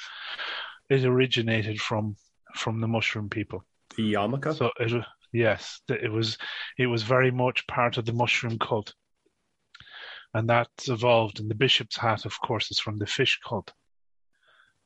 [0.89, 2.15] it originated from
[2.55, 3.63] from the mushroom people.
[3.97, 4.55] The yarmulke.
[4.55, 6.37] So it yes, it was
[6.77, 8.93] it was very much part of the mushroom cult,
[10.35, 11.39] and that's evolved.
[11.39, 13.71] And the bishop's hat, of course, is from the fish cult.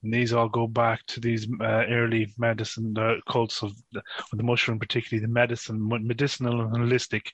[0.03, 3.99] And these all go back to these uh, early medicine uh, cults of the,
[4.31, 7.27] of the mushroom, particularly the medicine, medicinal and holistic,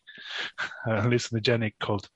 [0.88, 2.10] uh, hallucinogenic cult,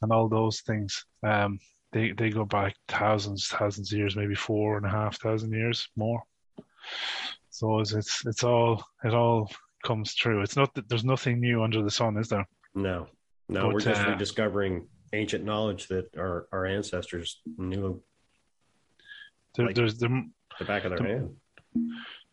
[0.00, 1.04] and all those things.
[1.26, 1.58] Um,
[1.92, 5.88] they they go back thousands, thousands of years, maybe four and a half thousand years
[5.96, 6.22] more.
[7.50, 9.50] So it's it's, it's all it all
[9.84, 10.42] comes true.
[10.42, 12.46] It's not that there's nothing new under the sun, is there?
[12.74, 13.08] No,
[13.48, 18.02] no, But, we're just uh, rediscovering ancient knowledge that our, our ancestors knew
[19.54, 20.08] There, Like- there's there,
[20.58, 21.36] the back of their The- hand.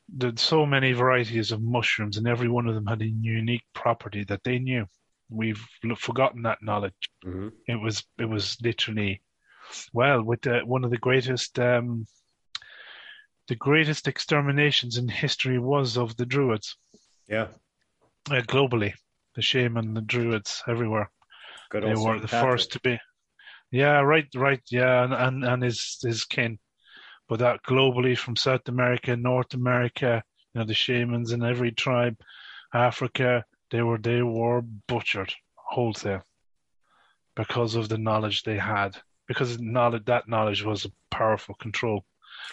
[0.10, 4.24] there's so many varieties of mushrooms, and every one of them had a unique property
[4.26, 4.86] that they knew.
[5.30, 5.64] We've
[5.98, 7.10] forgotten that knowledge.
[7.24, 9.22] hmm It was it was literally,
[9.94, 12.06] well, with the, one of the greatest um,
[13.48, 16.78] the greatest exterminations in history was of the Druids
[17.28, 17.48] Yeah,
[18.30, 18.94] uh, globally.
[19.36, 21.12] The shaman, the Druids, everywhere.
[21.70, 22.52] Good they were the Patrick.
[22.52, 23.00] first to be.
[23.72, 26.60] Yeah, right, right, yeah, and, and and his his kin,
[27.28, 30.24] but that globally from South America, North America,
[30.54, 32.16] you know, the shamans in every tribe,
[32.74, 36.24] Africa, they were they were butchered wholesale
[37.36, 38.98] because of the knowledge they had.
[39.28, 42.06] Because knowledge that knowledge was a powerful control,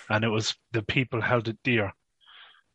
[0.09, 1.93] and it was the people held it dear.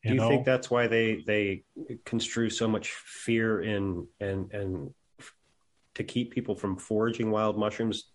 [0.03, 1.63] Do You you know, think that's why they they
[2.05, 4.93] construe so much fear in and and
[5.97, 8.11] to keep people from foraging wild mushrooms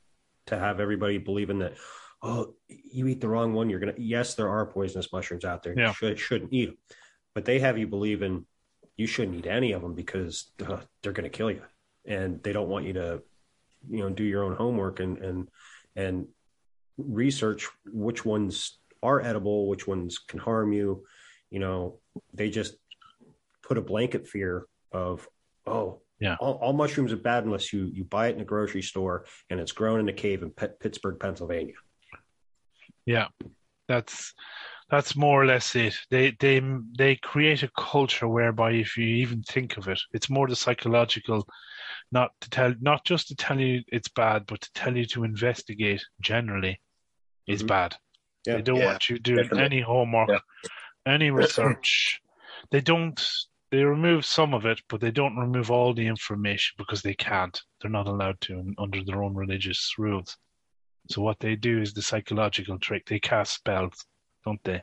[0.47, 1.75] to have everybody believing that
[2.23, 5.75] oh you eat the wrong one you're gonna yes there are poisonous mushrooms out there.
[5.77, 5.89] Yeah.
[5.89, 6.79] you should, shouldn't eat them
[7.35, 8.45] but they have you believing
[8.97, 11.63] you shouldn't eat any of them because uh, they're gonna kill you.
[12.05, 13.23] And they don't want you to
[13.91, 15.49] you know do your own homework and and
[15.97, 16.27] and
[16.99, 21.05] research which ones are edible which ones can harm you.
[21.51, 21.99] You know
[22.35, 22.75] they just
[23.63, 25.27] put a blanket fear of
[25.67, 26.37] oh Yeah.
[26.41, 29.59] all, all mushrooms are bad unless you you buy it in a grocery store and
[29.61, 31.75] it's grown in a cave in P- pittsburgh pennsylvania
[33.07, 33.29] Yeah,
[33.89, 34.33] that's
[34.89, 35.97] that's more or less it.
[36.11, 36.63] They they
[36.99, 41.45] they create a culture whereby if you even think of it, it's more the psychological,
[42.13, 45.25] not to tell, not just to tell you it's bad, but to tell you to
[45.25, 46.81] investigate generally
[47.47, 47.69] is Mhm.
[47.69, 47.97] bad.
[48.47, 48.57] Yeah.
[48.57, 49.65] They don't Yeah, want you doing definitely.
[49.65, 50.43] any homework, Yeah.
[51.15, 52.21] any research.
[52.71, 53.19] they don't.
[53.73, 57.59] They remove some of it, but they don't remove all the information because they can't.
[57.81, 60.37] They're not allowed to under their own religious rules.
[61.09, 63.07] So what they do is the psychological trick.
[63.07, 64.05] They cast spells,
[64.45, 64.83] don't they?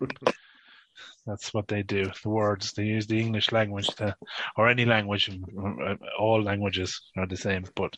[1.27, 2.09] That's what they do.
[2.23, 4.15] The words they use the English language to,
[4.57, 5.29] or any language.
[5.29, 7.95] uh, All languages are the same, but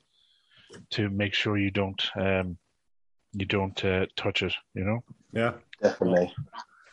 [0.89, 2.57] to make sure you don't, um,
[3.31, 4.53] you don't uh, touch it.
[4.73, 4.99] You know.
[5.31, 6.35] yeah Definitely.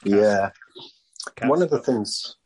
[0.04, 0.50] Yeah.
[1.34, 2.36] Cats one of the things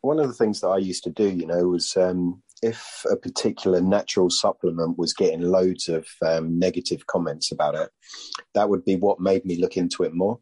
[0.00, 3.16] one of the things that I used to do, you know, was um, if a
[3.16, 7.90] particular natural supplement was getting loads of um, negative comments about it,
[8.54, 10.38] that would be what made me look into it more.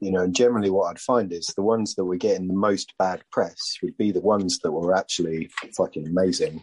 [0.00, 2.94] You know, and generally what I'd find is the ones that were getting the most
[2.98, 6.62] bad press would be the ones that were actually fucking amazing.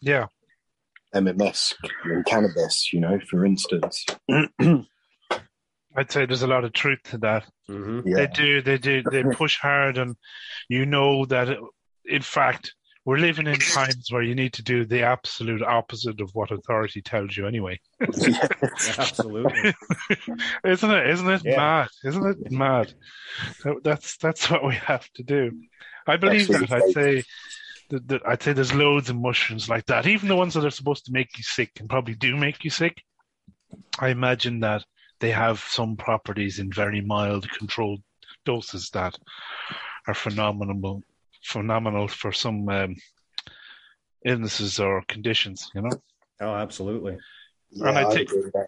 [0.00, 0.26] Yeah.
[1.14, 1.74] MMS
[2.04, 4.04] and cannabis, you know, for instance.
[5.98, 7.44] I'd say there's a lot of truth to that.
[7.68, 8.02] Mhm.
[8.06, 8.16] yeah.
[8.16, 10.16] They do, they do, they push hard, and
[10.68, 11.58] you know that, it,
[12.04, 16.30] in fact, we're living in times where you need to do the absolute opposite of
[16.34, 17.80] what authority tells you anyway.
[18.16, 19.74] Yeah, absolutely
[20.64, 21.06] isn't it?
[21.08, 21.56] Isn't it Yeah.
[21.56, 21.88] mad?
[22.04, 22.92] Isn't it mad?
[23.60, 25.50] So that's that's what we have to do.
[26.06, 26.66] I believe Absolutely.
[26.66, 26.82] that.
[26.84, 27.22] I'd say
[27.90, 30.06] that, that I'd say there's loads of mushrooms like that.
[30.06, 32.70] Even the ones that are supposed to make you sick and probably do make you
[32.70, 33.02] sick.
[33.98, 34.84] I imagine that
[35.20, 38.02] they have some properties in very mild, controlled
[38.44, 39.18] doses that
[40.06, 41.02] are phenomenal,
[41.44, 42.96] phenomenal for some um,
[44.24, 45.70] illnesses or conditions.
[45.74, 45.90] You know.
[46.40, 47.16] oh absolutely
[47.70, 48.66] Yeah, And I I'd think- agree with that.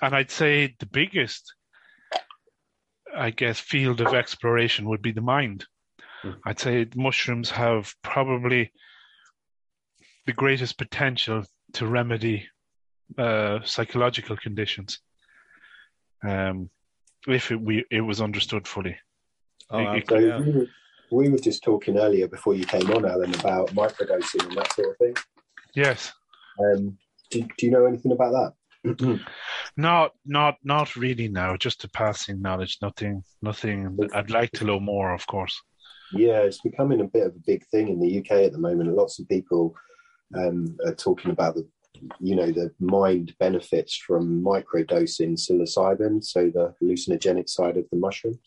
[0.00, 1.52] And I'd say the biggest,
[3.16, 5.66] I guess, field of exploration would be the mind.
[6.22, 6.30] Hmm.
[6.44, 8.70] I'd say mushrooms have probably
[10.26, 12.46] the greatest potential to remedy
[13.16, 15.00] uh, psychological conditions,
[16.22, 16.70] um,
[17.26, 18.96] if it we it was understood fully.
[19.70, 20.40] oh It- it So yeah.
[20.40, 20.66] we, were,
[21.10, 24.88] we were just talking earlier before you came on, Alan, about microdosing and that sort
[24.90, 25.14] of thing.
[25.74, 26.12] Yes,
[26.58, 26.98] Um,
[27.30, 28.52] do, do you know anything about that?
[29.76, 31.56] not not not really now.
[31.56, 32.78] Just a passing knowledge.
[32.80, 33.22] Nothing.
[33.42, 33.98] Nothing.
[34.14, 35.60] I'd like to know more, of course.
[36.12, 38.94] yeah, it's becoming a bit of a big thing in the UK at the moment.
[38.94, 39.74] Lots of people
[40.34, 41.66] um, are talking about the,
[42.20, 48.38] you know, the mind benefits from microdosing psilocybin, so the hallucinogenic side of the mushroom.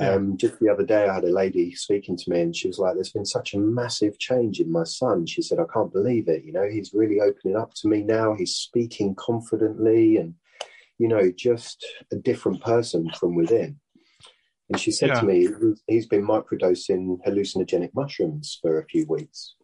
[0.00, 0.14] Yeah.
[0.14, 2.80] Um, just the other day, I had a lady speaking to me, and she was
[2.80, 6.28] like, "There's been such a massive change in my son." She said, "I can't believe
[6.28, 6.44] it.
[6.44, 8.34] You know, he's really opening up to me now.
[8.34, 10.34] He's speaking confidently, and
[10.98, 13.78] you know, just a different person from within.
[14.70, 15.20] And she said Yeah.
[15.20, 15.48] to me,
[15.86, 19.56] he's been microdosing hallucinogenic mushrooms for a few weeks.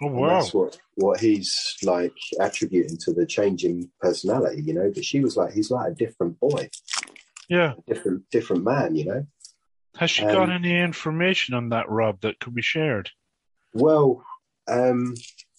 [0.00, 0.28] Oh And wow!
[0.40, 4.90] that's what, what he's like attributing to the changing personality, you know.
[4.94, 6.68] But she was like, he's like a different boy,
[7.48, 7.74] Yeah.
[7.76, 9.26] a different different man, you know.
[9.96, 13.10] Has she Um, got any information on that, Rob, that could be shared?
[13.74, 14.24] Well,
[14.68, 15.14] um,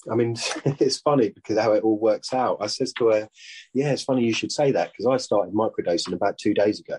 [0.09, 0.37] I mean,
[0.79, 2.59] it's funny because how it all works out.
[2.61, 3.29] I says to her,
[3.73, 6.97] "Yeah, it's funny you should say that because I started microdosing about two days ago,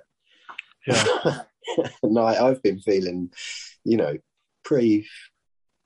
[0.86, 1.04] Yeah.
[2.02, 3.30] and I, I've been feeling,
[3.84, 4.18] you know,
[4.62, 5.06] pretty,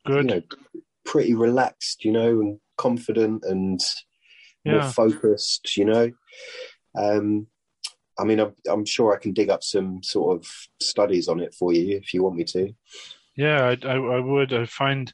[0.05, 0.25] Good.
[0.25, 0.43] you know,
[1.05, 3.81] pretty relaxed, you know, and confident and
[4.65, 6.11] more focused, you know.
[6.97, 7.47] Um,
[8.19, 10.47] I mean, I'm, I'm sure I can dig up some sort of
[10.81, 12.73] studies on it for you if you want me to.
[13.37, 14.53] Yeah, I, I, I would.
[14.53, 15.13] I find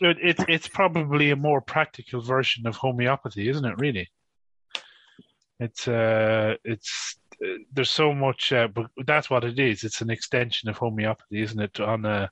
[0.00, 3.78] it, it, it's probably a more practical version of homeopathy, isn't it?
[3.78, 4.08] Really,
[5.58, 9.82] it's uh, it's uh, there's so much, uh, but that's what it is.
[9.82, 11.80] It's an extension of homeopathy, isn't it?
[11.80, 12.30] On a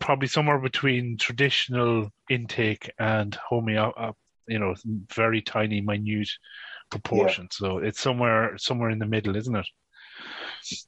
[0.00, 4.12] probably somewhere between traditional intake and homeo, uh,
[4.48, 4.74] you know,
[5.14, 6.28] very tiny, minute
[6.90, 7.48] proportion.
[7.50, 9.66] So it's somewhere somewhere in the middle, isn't it?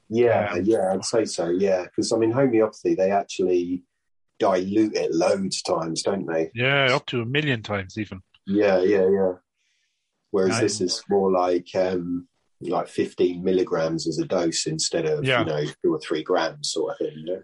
[0.08, 1.48] Yeah, Um, yeah, I'd say so.
[1.50, 3.82] Yeah, because I mean, homeopathy they actually
[4.38, 6.50] dilute it loads of times, don't they?
[6.54, 8.20] Yeah, up to a million times even.
[8.46, 9.32] Yeah, yeah, yeah.
[10.30, 12.28] Whereas I- this is more like um,
[12.60, 15.40] like fifteen milligrams as a dose instead of Yeah.
[15.40, 17.18] you know two or three grams sort of thing.
[17.18, 17.42] You know?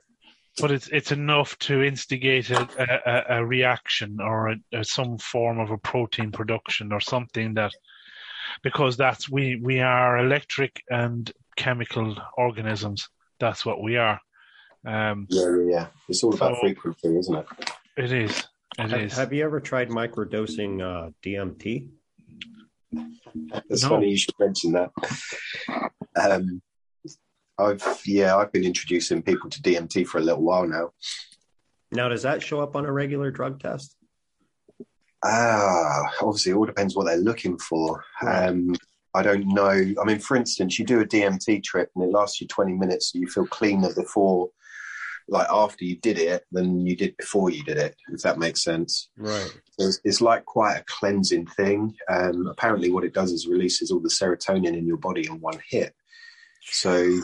[0.60, 5.58] But it's it's enough to instigate a, a, a reaction or a, a, some form
[5.58, 7.72] of a protein production or something that
[8.62, 13.08] because that's we we are electric and chemical organisms
[13.40, 14.20] that's what we are
[14.86, 15.86] um Yeah, yeah, yeah.
[16.08, 17.46] It's all about So- frequency, isn't it?
[17.96, 18.38] it is
[18.78, 21.88] it Have, is have you ever tried microdosing uh, DMT?
[23.70, 23.88] It's No.
[23.90, 24.90] funny you should mention that.
[26.16, 26.62] Um,
[27.64, 30.90] I've yeah, I've been introducing people to DMT for a little while now.
[31.90, 33.96] Now, does that show up on a regular drug test?
[35.24, 38.02] Ah, obviously, it all depends what they're looking for.
[38.22, 38.48] Right.
[38.48, 38.74] Um,
[39.14, 39.70] I don't know.
[39.70, 43.12] I mean, for instance, you do a DMT trip and it lasts you 20 minutes,
[43.12, 44.48] so you feel cleaner before,
[45.28, 48.62] like after you did it, than you did before you did it, if that makes
[48.62, 49.10] sense.
[49.18, 49.52] Right.
[49.78, 51.94] It's, it's like quite a cleansing thing.
[52.08, 55.60] Um, apparently, what it does is releases all the serotonin in your body in one
[55.68, 55.94] hit.
[56.62, 57.20] So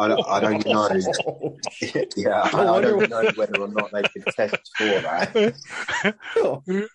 [0.00, 0.88] I don't, I don't know.
[2.16, 5.32] yeah, I, I don't know whether or not they can test for that.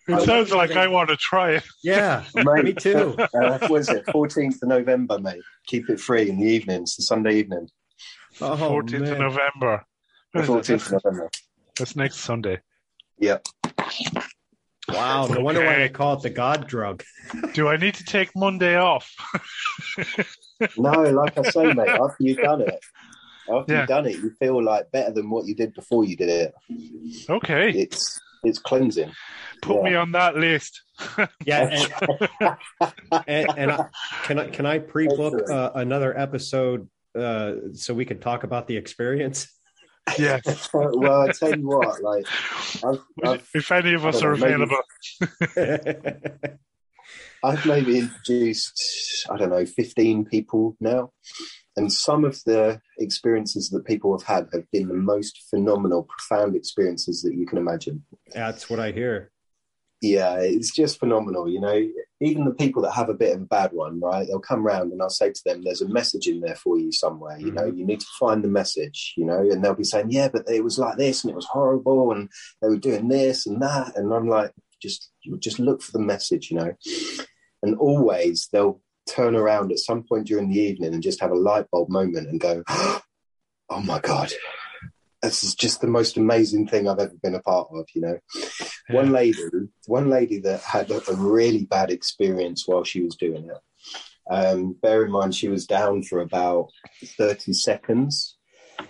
[0.07, 3.17] it sounds like I want to try it Yeah, Mate, me too.
[3.33, 4.05] Uh, what is it?
[4.07, 5.41] 14th of November, mate.
[5.67, 7.67] Keep it free in the evenings, the Sunday evening.
[8.41, 9.19] Oh, 14th of.
[9.19, 9.85] November
[10.33, 10.73] The What is it?
[10.75, 11.29] 14th of November.
[11.77, 12.59] that's next Sunday
[13.19, 13.47] Yep.
[14.89, 17.03] Wow, no wonder why they call it the God drug.
[17.53, 19.09] do I need to take Monday off
[20.77, 22.79] No, like I say, mate, after you've done it,
[23.51, 23.79] after Yeah.
[23.81, 26.53] you've done it, you feel like better than what you did before you did it.
[27.29, 29.11] okay It's it's cleansing.
[29.61, 29.83] put yeah.
[29.89, 30.81] me on that list
[31.45, 31.87] Yeah,
[32.41, 32.57] and,
[33.27, 33.85] and, and I,
[34.23, 38.75] can I can I pre-book uh, another episode uh, so we can talk about the
[38.77, 39.47] experience?
[40.19, 40.39] yeah
[40.73, 42.25] well, I tell you what, like
[42.83, 44.83] I've, I've, if any of us are know, maybe- available
[47.43, 51.11] I've maybe introduced, I don't know, 15 people now.
[51.75, 56.55] And some of the experiences that people have had have been the most phenomenal, profound
[56.55, 58.03] experiences that you can imagine.
[58.33, 59.31] That's what I hear.
[60.01, 61.49] Yeah, it's just phenomenal.
[61.49, 61.89] You know,
[62.21, 64.27] even the people that have a bit of a bad one, right?
[64.27, 66.91] They'll come round and I'll say to them, there's a message in there for you
[66.91, 67.39] somewhere.
[67.39, 67.77] You know, mm-hmm.
[67.77, 70.63] you need to find the message, you know, and they'll be saying, yeah, but it
[70.63, 72.29] was like this and it was horrible and
[72.61, 73.95] they were doing this and that.
[73.95, 74.51] And I'm like,
[74.81, 75.09] just,
[75.39, 76.73] just look for the message, you know.
[77.63, 78.79] And always they'll
[79.09, 82.27] turn around at some point during the evening and just have a light bulb moment
[82.27, 84.31] and go, oh my God,
[85.21, 88.19] this is just the most amazing thing I've ever been a part of, you know.
[88.89, 89.39] One lady,
[89.87, 93.57] one lady that had a, a really bad experience while she was doing it.
[94.29, 96.69] Um, bear in mind, she was down for about
[97.17, 98.37] 30 seconds.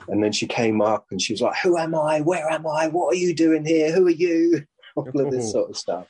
[0.07, 2.21] And then she came up and she was like, Who am I?
[2.21, 2.87] Where am I?
[2.87, 3.91] What are you doing here?
[3.91, 4.65] Who are you?
[4.95, 6.07] All of this sort of stuff.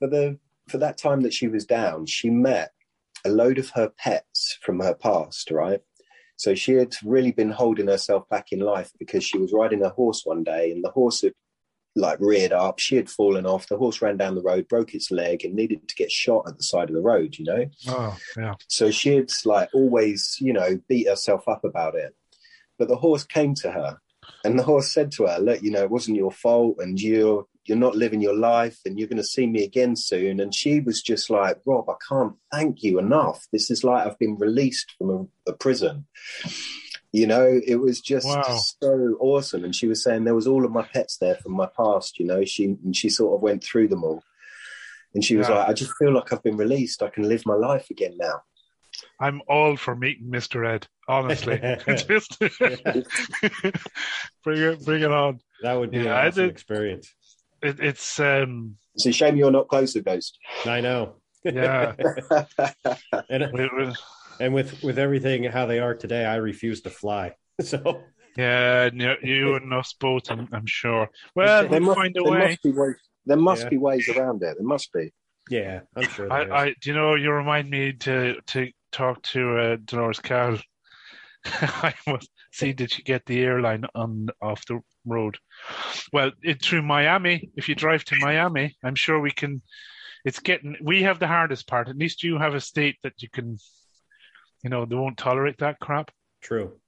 [0.00, 0.38] But the
[0.70, 2.72] for that time that she was down, she met
[3.24, 5.80] a load of her pets from her past, right?
[6.36, 9.90] So she had really been holding herself back in life because she was riding a
[9.90, 11.34] horse one day and the horse had
[11.96, 12.78] like reared up.
[12.78, 13.66] She had fallen off.
[13.66, 16.56] The horse ran down the road, broke its leg, and needed to get shot at
[16.56, 17.66] the side of the road, you know?
[17.88, 18.54] Oh, yeah.
[18.68, 22.14] So she had like always, you know, beat herself up about it.
[22.78, 23.98] But the horse came to her
[24.44, 27.46] and the horse said to her, Look, you know, it wasn't your fault and you're
[27.66, 30.40] you're not living your life and you're going to see me again soon.
[30.40, 33.46] And she was just like, Rob, I can't thank you enough.
[33.52, 35.10] This is like I've been released from
[35.46, 36.06] a, a prison.
[37.12, 38.60] You know, it was just Wow.
[38.82, 39.64] so awesome.
[39.64, 42.26] And she was saying there was all of my pets there from my past, you
[42.26, 44.22] know, she, and she sort of went through them all.
[45.14, 45.56] And she was Yeah.
[45.56, 47.02] like, I just feel like I've been released.
[47.02, 48.42] I can live my life again now.
[49.18, 50.66] I'm all for meeting Mr.
[50.66, 51.60] Ed, honestly.
[52.08, 52.38] Just
[54.44, 55.40] bring it bring it on.
[55.62, 57.14] That would be Yeah, an I awesome did- experience.
[57.62, 60.38] It, it's um It's a shame you're not closer, Ghost.
[60.64, 61.16] I know.
[61.44, 61.94] Yeah.
[63.30, 63.94] and we- we-
[64.40, 67.34] and with with everything how they are today, I refuse to fly.
[67.62, 68.04] So
[68.38, 71.10] yeah, you, you and us both, I'm, I'm sure.
[71.34, 72.38] Well, there we'll must, find a there way.
[72.48, 72.94] must be ways.
[73.26, 73.68] There must Yeah.
[73.68, 74.56] be ways around it.
[74.56, 75.12] There must be.
[75.50, 76.32] yeah, I'm sure.
[76.32, 76.52] I, there is.
[76.62, 80.56] I, do you know, you remind me to to talk to uh, Dolores Cal.
[81.44, 85.38] I must see did you get the airline on off the road?
[86.12, 87.50] Well, it, through Miami.
[87.56, 89.62] If you drive to Miami, I'm sure we can.
[90.24, 90.76] It's getting.
[90.82, 91.88] We have the hardest part.
[91.88, 93.58] At least you have a state that you can.
[94.62, 96.10] You know, they won't tolerate that crap.
[96.42, 96.78] True.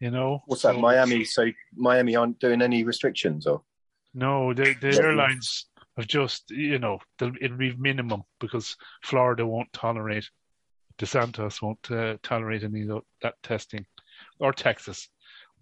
[0.00, 0.42] You know.
[0.46, 0.78] What's that?
[0.78, 1.24] Miami.
[1.24, 3.62] So Miami aren't doing any restrictions, or
[4.14, 5.66] No, the the airlines
[5.96, 10.28] have just you know it'll be minimum because Florida won't tolerate,
[10.98, 13.84] DeSantis won't uh, tolerate any of that testing,
[14.42, 15.08] or Texas.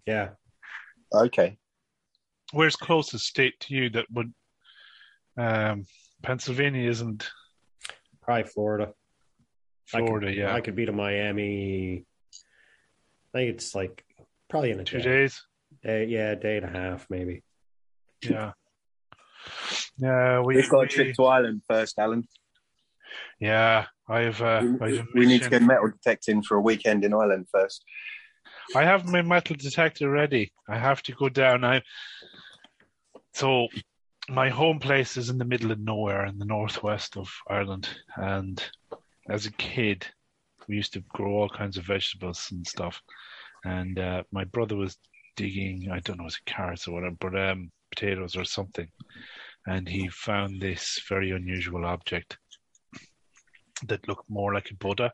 [0.05, 0.29] Yeah.
[1.13, 1.57] okay.
[2.51, 4.33] Where's closest state to you that would?
[5.37, 5.85] Um,
[6.21, 7.29] Pennsylvania isn't
[8.21, 8.93] Probably Florida.
[9.93, 10.33] I could- Florida.
[10.33, 12.05] yeah, I could be to Miami.
[13.33, 14.03] I think it's like
[14.49, 15.03] probably in a two day.
[15.03, 15.41] days.
[15.83, 17.43] Day- yeah, a day and a half maybe.
[18.21, 18.51] Yeah.
[19.97, 22.27] Yeah, we, We've got a trip to Ireland first, Alan.
[23.39, 23.85] yeah.
[24.07, 27.47] I've uh, We, I've we need to get metal detecting for a weekend in Ireland
[27.51, 27.83] first.
[28.73, 30.53] I have my metal detector ready.
[30.69, 31.65] I have to go down.
[31.65, 31.81] I
[33.33, 33.67] so
[34.29, 38.63] my home place is in the middle of nowhere in the northwest of Ireland, and
[39.29, 40.07] as a kid,
[40.67, 43.01] we used to grow all kinds of vegetables and stuff.
[43.65, 44.97] And uh, my brother was
[45.35, 48.87] digging, I don't know, was it carrots or whatever, but um, potatoes or something,
[49.67, 52.37] and he found this very unusual object
[53.87, 55.11] that looked more like a Buddha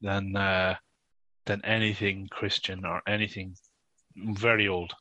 [0.00, 0.36] than.
[0.36, 0.76] Uh,
[1.50, 3.56] than anything Christian or anything
[4.16, 4.94] very old.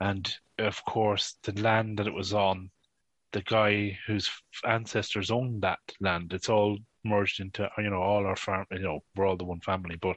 [0.00, 0.28] And
[0.58, 2.68] of course, the land that it was on,
[3.30, 4.28] the guy whose
[4.66, 9.04] ancestors owned that land, it's all merged into, you know, all our farm, you know,
[9.14, 10.16] we're all the one family, but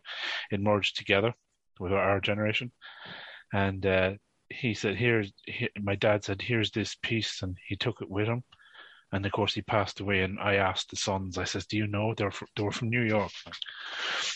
[0.49, 1.31] it merged together
[1.79, 2.71] with our generation.
[3.53, 4.13] And uh,
[4.49, 8.25] he said, "Here's," he, my dad said, "Here's this piece," and he took it with
[8.25, 8.43] him.
[9.11, 10.21] And of course, he passed away.
[10.21, 12.89] And I asked the sons, I says, "Do you know they're fr- they were from
[12.89, 13.31] New York?"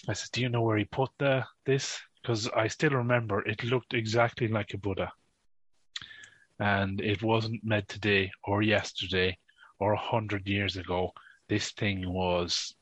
[0.07, 3.63] I said, "Do you know where he put the this?" Because I still remember it
[3.63, 5.11] looked exactly like a Buddha,
[6.59, 9.37] and it wasn't made today or yesterday
[9.79, 11.11] or a hundred years ago.
[11.47, 12.75] This thing was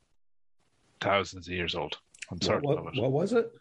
[0.99, 1.97] thousands of years old.
[2.31, 3.01] I'm What, certain of what, it.
[3.01, 3.51] what was it?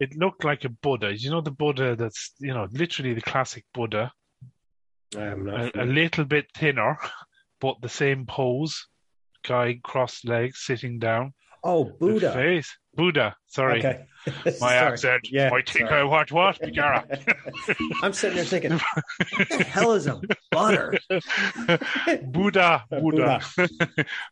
[0.00, 1.16] It looked like a Buddha.
[1.16, 4.12] You know the Buddha that's you know literally the classic Buddha,
[5.16, 6.98] a, a little bit thinner,
[7.64, 8.86] but the same pose.
[9.42, 11.32] Guy crossed legs, sitting down.
[11.64, 12.32] oh, The Buddha.
[12.34, 12.76] face.
[12.94, 13.36] Buddha.
[13.46, 13.78] Sorry.
[13.78, 14.04] Okay.
[14.44, 14.70] My Sorry.
[14.74, 15.28] accent.
[15.30, 15.48] Yeah.
[15.48, 15.88] Sorry.
[15.88, 17.02] I watch what, Bigara?
[18.02, 20.20] I'm sitting there thinking, what the hell is a
[20.50, 20.98] butter?
[22.22, 22.84] Buddha.
[22.90, 23.40] Buddha.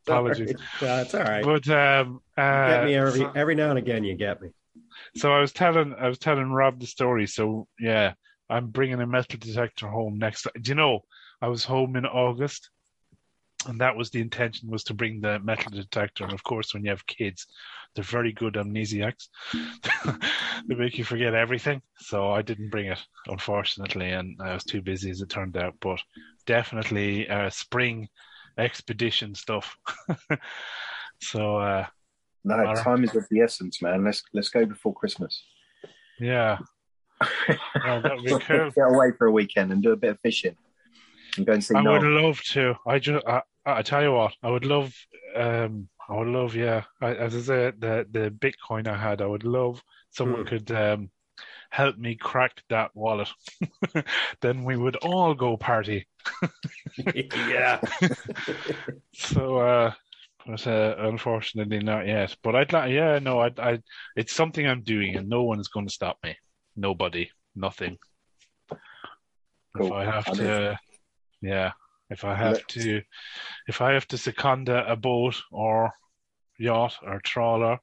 [0.06, 0.54] Apologies.
[0.78, 1.42] That's all right.
[1.42, 4.04] But um, uh, get me every so, every now and again.
[4.04, 4.50] You get me.
[5.16, 7.26] so I was telling I was telling Rob the story.
[7.26, 8.12] So yeah,
[8.50, 10.46] I'm bringing a metal detector home next.
[10.60, 11.00] Do you know?
[11.42, 12.70] I was home in August,
[13.66, 16.24] and that was the intention was to bring the metal detector.
[16.24, 17.46] And of course, when you have kids,
[17.94, 19.28] they're very good amnesiacs.
[20.66, 21.82] they make you forget everything.
[21.98, 25.74] So I didn't bring it, unfortunately, and I was too busy as it turned out.
[25.80, 26.00] But
[26.46, 28.08] definitely uh, spring
[28.58, 29.76] expedition stuff.
[31.20, 31.86] so uh,
[32.44, 34.04] No, time is of the essence, man.
[34.04, 35.42] Let's let's go before Christmas.
[36.18, 36.58] yeah,
[37.84, 38.70] that would be cool.
[38.70, 40.56] Get away for a weekend and do a bit of fishing
[41.36, 42.74] and go and see I would love to.
[42.86, 44.94] I just, I, I tell you what, I would love,
[45.36, 46.82] um, I would love, yeah.
[47.00, 50.48] I, as I said, the the Bitcoin I had, I would love someone Hmm.
[50.48, 51.10] could um
[51.70, 53.30] help me crack that wallet.
[54.42, 56.06] then we would all go party.
[57.34, 57.80] yeah.
[59.14, 59.92] So, uh,
[60.46, 62.36] but uh, unfortunately not yet.
[62.42, 63.78] But I'd like, yeah, no, I, I,
[64.16, 66.36] it's something I'm doing, and no one is going to stop me.
[66.76, 67.98] Nobody, nothing.
[69.78, 70.78] If I have I'm to,
[71.42, 71.72] yeah,
[72.10, 73.02] if I have Let's- to,
[73.68, 75.90] if I have to second a boat or
[76.58, 77.78] yacht or trawler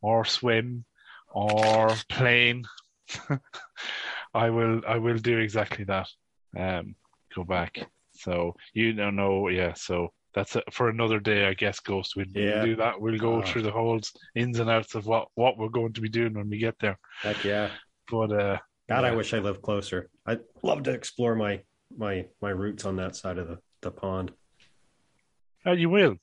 [0.00, 0.84] or swim
[1.28, 2.64] or plane,
[4.34, 6.08] I will, I will do exactly that.
[6.56, 6.94] Um,
[7.34, 7.86] go back.
[8.14, 9.74] So you don't know, yeah.
[9.74, 11.80] So that's it for another day, I guess.
[11.80, 12.64] Ghost, we'll, Yeah.
[12.64, 13.00] do that.
[13.00, 13.44] We'll go Ah.
[13.44, 14.00] through the whole
[14.34, 16.98] ins and outs of what what we're going to be doing when we get there.
[17.22, 17.70] Heck yeah.
[18.10, 18.58] But uh,
[18.88, 20.10] God, I wish I lived closer.
[20.26, 21.62] I'd love to explore my
[21.96, 24.32] my my roots on that side of the, the pond.
[25.64, 26.16] Oh, you will.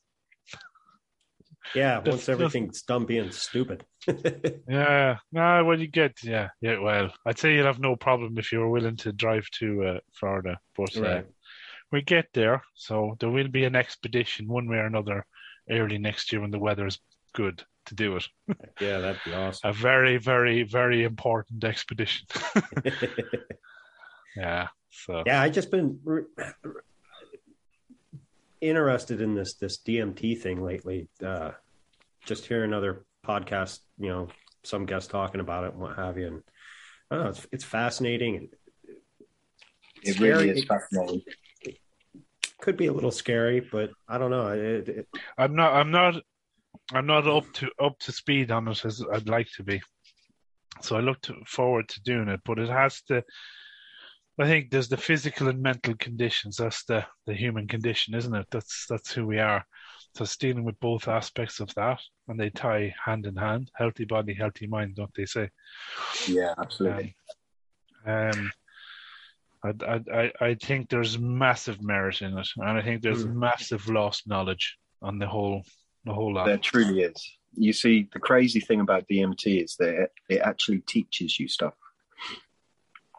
[1.75, 3.85] Yeah, once everything's done being stupid.
[4.67, 6.79] Yeah, no, when you get, yeah, yeah.
[6.79, 9.99] Well, I'd say you'd have no problem if you were willing to drive to uh,
[10.13, 11.23] Florida, but uh,
[11.91, 15.25] we get there, so there will be an expedition one way or another
[15.69, 16.99] early next year when the weather is
[17.33, 18.27] good to do it.
[18.79, 19.69] yeah, that'd be awesome.
[19.69, 22.27] A very, very, very important expedition.
[24.35, 24.67] yeah.
[24.91, 26.23] So yeah, I just been re-
[28.61, 31.07] interested in this this DMT thing lately.
[31.23, 31.51] Uh,
[32.25, 34.27] just hearing other podcasts, you know,
[34.63, 36.43] some guests talking about it and what have you, and
[37.09, 38.49] I don't know, it's it's fascinating.
[40.03, 40.29] It Scary.
[40.29, 41.21] really is fascinating.
[42.61, 44.49] Could be a little scary, but I don't know.
[44.49, 45.07] It, it,
[45.37, 46.15] I'm not, I'm not,
[46.91, 49.81] I'm not up to up to speed on it as I'd like to be.
[50.81, 53.23] So I look to, forward to doing it, but it has to.
[54.39, 56.57] I think there's the physical and mental conditions.
[56.57, 58.47] That's the the human condition, isn't it?
[58.51, 59.65] That's that's who we are.
[60.15, 63.69] So it's dealing with both aspects of that, and they tie hand in hand.
[63.75, 65.49] Healthy body, healthy mind, don't they say?
[66.27, 67.15] Yeah, absolutely.
[68.07, 68.51] Um,
[69.63, 73.33] I, I, I- I think there's massive merit in it, and I think there's Mm.
[73.35, 75.63] massive lost knowledge on the whole,
[76.05, 76.45] the whole lot.
[76.45, 77.31] There truly is.
[77.55, 81.73] You see, the crazy thing about DMT is that it actually teaches you stuff.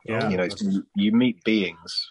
[0.05, 2.09] Yeah, you know, so you, you meet beings.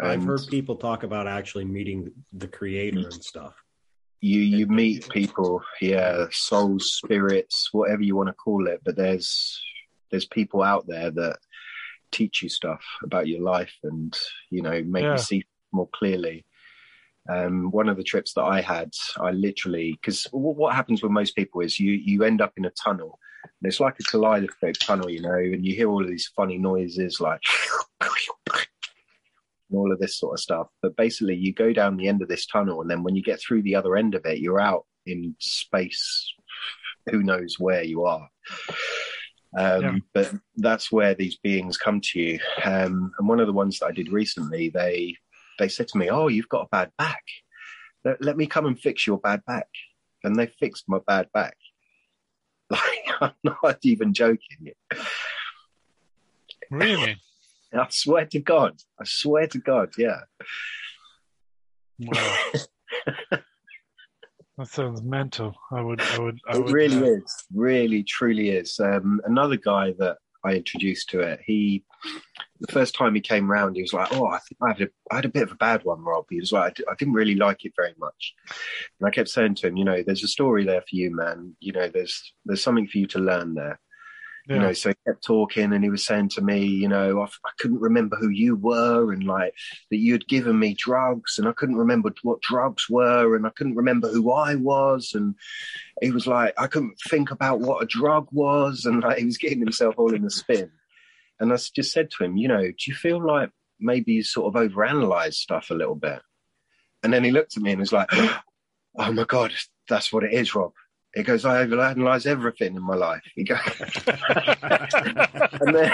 [0.00, 3.54] I've heard people talk about actually meeting the creator and stuff.
[4.20, 8.80] You you meet people, yeah, souls, spirits, whatever you want to call it.
[8.84, 9.60] But there's
[10.10, 11.38] there's people out there that
[12.12, 14.16] teach you stuff about your life and
[14.50, 15.12] you know make Yeah.
[15.12, 16.44] you see more clearly.
[17.28, 21.34] Um, one of the trips that I had, I literally because what happens with most
[21.34, 23.18] people is you you end up in a tunnel.
[23.44, 26.58] And it's like a kaleidoscope tunnel, you know, and you hear all of these funny
[26.58, 27.40] noises like
[29.72, 30.68] and all of this sort of stuff.
[30.82, 33.40] But basically, you go down the end of this tunnel, and then when you get
[33.40, 36.32] through the other end of it, you're out in space.
[37.10, 38.28] Who knows where you are?
[39.58, 39.96] Um, Yeah.
[40.14, 42.38] But that's where these beings come to you.
[42.64, 45.16] Um, and one of the ones that I did recently, they
[45.58, 47.22] they said to me, "Oh, you've got a bad back.
[48.04, 49.68] Let, let me come and fix your bad back."
[50.24, 51.56] And they fixed my bad back.
[52.70, 54.72] Like I'm not even joking.
[56.70, 57.16] Really?
[57.74, 58.74] I swear to God.
[59.00, 59.90] I swear to God.
[59.96, 60.20] Yeah.
[61.98, 62.38] Wow.
[63.30, 65.54] that sounds mental.
[65.70, 66.72] I would, I would, I it would.
[66.72, 71.84] really uh, is really truly is um another guy that i introduced to it he
[72.62, 74.88] the first time he came round he was like oh i think i had a,
[75.10, 76.26] I had a bit of a bad one rob.
[76.30, 78.34] He was like I d- I didn't really like it very much.
[78.98, 81.56] And i kept saying to him you know there's a story there for you man.
[81.60, 83.80] You know there's there's something for you to learn there.
[84.48, 84.56] Yeah.
[84.56, 87.26] you know so he kept talking and he was saying to me you know I,
[87.26, 89.54] I couldn't remember who you were and like
[89.90, 93.50] that you had given me drugs and i couldn't remember what drugs were and i
[93.50, 95.12] couldn't remember who i was.
[95.14, 95.36] And
[96.00, 98.84] he was like i couldn't think about what a drug was.
[98.84, 100.70] And like he was getting himself all in a spin
[101.42, 104.54] and I just said to him you know do you feel like maybe you sort
[104.54, 106.20] of overanalyze stuff a little bit
[107.02, 109.52] and then he looked at me and was like oh my god
[109.88, 110.72] that's what it is rob
[111.14, 113.58] he goes i overanalyze everything in my life he goes
[115.60, 115.92] and then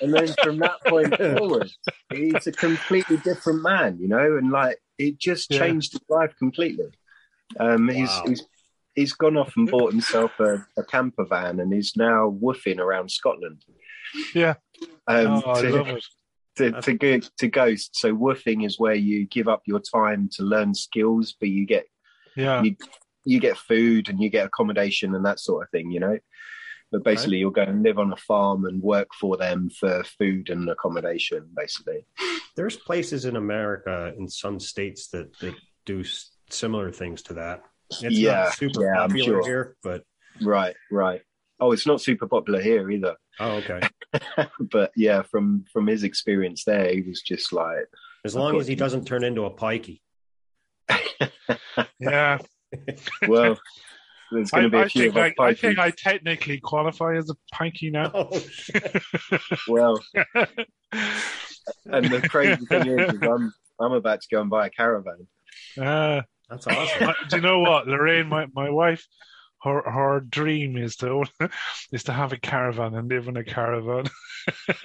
[0.00, 1.70] and then from that point forward,
[2.10, 5.58] he's a completely different man, you know, and like it just Yeah.
[5.58, 6.86] changed his life completely.
[7.58, 7.92] Um, Wow.
[7.94, 8.42] he's he's
[9.12, 13.62] gone off and bought himself a, a camper van and he's now woofing around Scotland.
[14.34, 14.54] Yeah.
[15.06, 16.04] Um, oh, I to, love it.
[16.56, 17.90] to, to go to ghost.
[17.94, 21.86] So woofing is where you give up your time to learn skills, but you get
[22.36, 22.62] Yeah.
[22.62, 22.76] you
[23.24, 26.18] you get food and you get accommodation and that sort of thing, you know.
[26.90, 30.50] But basically, you'll go and live on a farm and work for them for food
[30.50, 32.04] and accommodation, basically.
[32.56, 35.54] There's places in America in some states that, that
[35.86, 36.02] do
[36.50, 37.62] similar things to that.
[37.90, 39.46] It's Yeah, not super yeah, I'm popular sure.
[39.46, 40.04] here, but
[40.40, 41.22] Right, right.
[41.58, 43.16] Oh, it's not super popular here either.
[43.40, 43.80] oh, okay.
[44.70, 47.86] but yeah, from from his experience there, he was just like,
[48.24, 50.00] As long as he doesn't turn into a pikey.
[51.98, 52.38] Yeah.
[53.28, 53.58] well,
[54.30, 55.78] there's going I, to be a I few think of I, I think.
[55.78, 58.10] I technically qualify as a pinky now.
[58.14, 58.30] Oh.
[59.68, 60.00] Well,
[61.86, 65.26] and the crazy thing is, is I'm I'm about to go and buy a caravan.
[65.78, 67.14] Uh, That's awesome.
[67.28, 69.06] Do you know what, Lorraine, my, my wife,
[69.62, 71.26] her her dream is to own,
[71.92, 74.06] is to have a caravan and live in a caravan.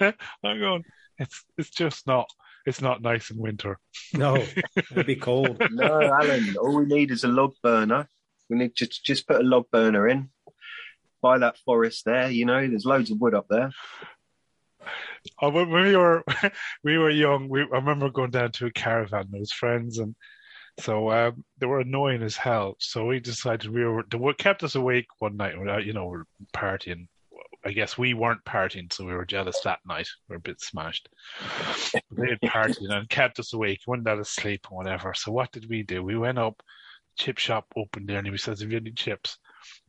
[0.00, 0.84] I'm going.
[1.18, 2.28] It's it's just not
[2.66, 3.78] it's not nice in winter.
[4.14, 4.36] No,
[4.76, 5.60] it'd be cold.
[5.72, 6.56] No, Alan.
[6.56, 8.08] All we need is a log burner.
[8.48, 10.30] We need to just put a log burner in.
[11.20, 13.72] By that forest there, you know, there's loads of wood up there.
[15.42, 16.24] Oh, when we were
[16.84, 20.14] we were young, we I remember going down to a caravan with friends, and
[20.78, 22.76] so um, they were annoying as hell.
[22.78, 25.54] So we decided we were they kept us awake one night.
[25.84, 26.24] You know, we're
[26.54, 27.08] partying.
[27.64, 30.06] I guess we weren't partying, so we were jealous that night.
[30.28, 31.08] We are a bit smashed.
[32.12, 35.14] they had partied and kept us awake, wouldn't let us sleep and whatever.
[35.14, 36.02] So what did we do?
[36.02, 36.62] We went up,
[37.16, 39.38] chip shop opened there, and he says, "Have you any chips?"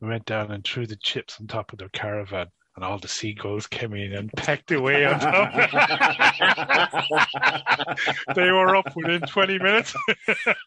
[0.00, 2.48] We went down and threw the chips on top of their caravan
[2.78, 5.52] and all the seagulls came in and pecked away on top.
[8.36, 9.92] they were up within 20 minutes.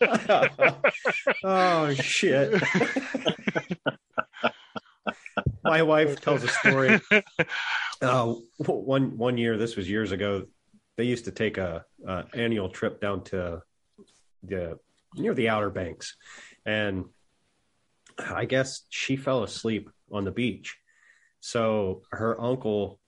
[1.45, 2.61] oh, shit.
[5.63, 6.99] My wife tells a story.
[8.03, 10.47] Uh, one one year, this was years ago.
[10.97, 13.61] They used to take a, a annual trip down to
[14.41, 14.79] the
[15.13, 16.15] near the Outer Banks,
[16.65, 17.05] and
[18.17, 20.80] I guess she fell asleep on the beach
[21.41, 22.99] so her uncle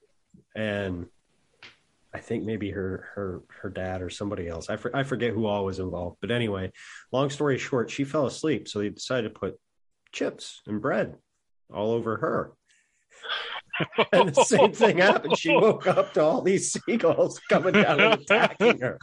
[0.55, 1.07] and
[2.13, 4.69] I think maybe her her her dad or somebody else.
[4.69, 6.17] I for, I forget who all was involved.
[6.21, 6.71] But anyway,
[7.11, 9.59] long story short, she fell asleep, so they decided to put
[10.11, 11.15] chips and bread
[11.73, 12.51] all over her.
[14.13, 15.37] and the same thing happened.
[15.37, 18.99] She woke up to all these seagulls coming down and attacking her.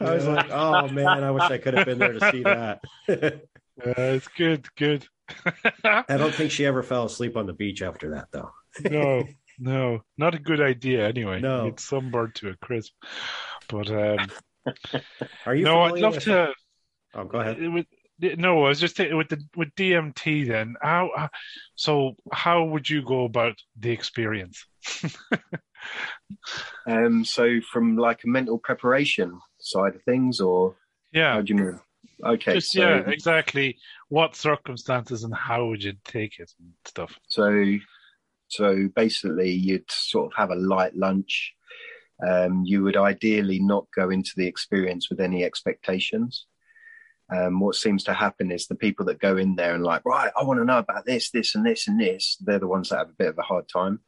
[0.00, 2.80] I was like, "Oh man, I wish I could have been there to see that."
[3.08, 5.06] uh, it's good, good.
[5.84, 8.50] I don't think she ever fell asleep on the beach after that, though.
[8.88, 9.24] no,
[9.58, 11.06] no, not a good idea.
[11.06, 12.92] Anyway, no, it's sunburned to a crisp.
[13.68, 14.28] But um,
[15.46, 15.64] are you?
[15.64, 16.30] No, I'd love to.
[16.30, 16.54] That?
[17.14, 17.58] Oh, go ahead.
[17.60, 17.86] With,
[18.20, 20.48] no, I was just with the with DMT.
[20.48, 21.28] Then how?
[21.74, 24.64] So how would you go about the experience?
[26.86, 27.24] um.
[27.24, 30.76] So from like a mental preparation side of things, or
[31.12, 31.80] yeah, how do you mean?
[32.22, 32.54] Okay.
[32.54, 33.78] Just, so, yeah, exactly.
[34.08, 37.18] What circumstances and how would you take it and stuff?
[37.28, 37.76] So,
[38.48, 41.54] so basically, you'd sort of have a light lunch.
[42.24, 46.46] Um, you would ideally not go into the experience with any expectations.
[47.34, 50.30] Um, what seems to happen is the people that go in there and like, right,
[50.38, 52.36] I want to know about this, this, and this, and this.
[52.40, 54.00] They're the ones that have a bit of a hard time.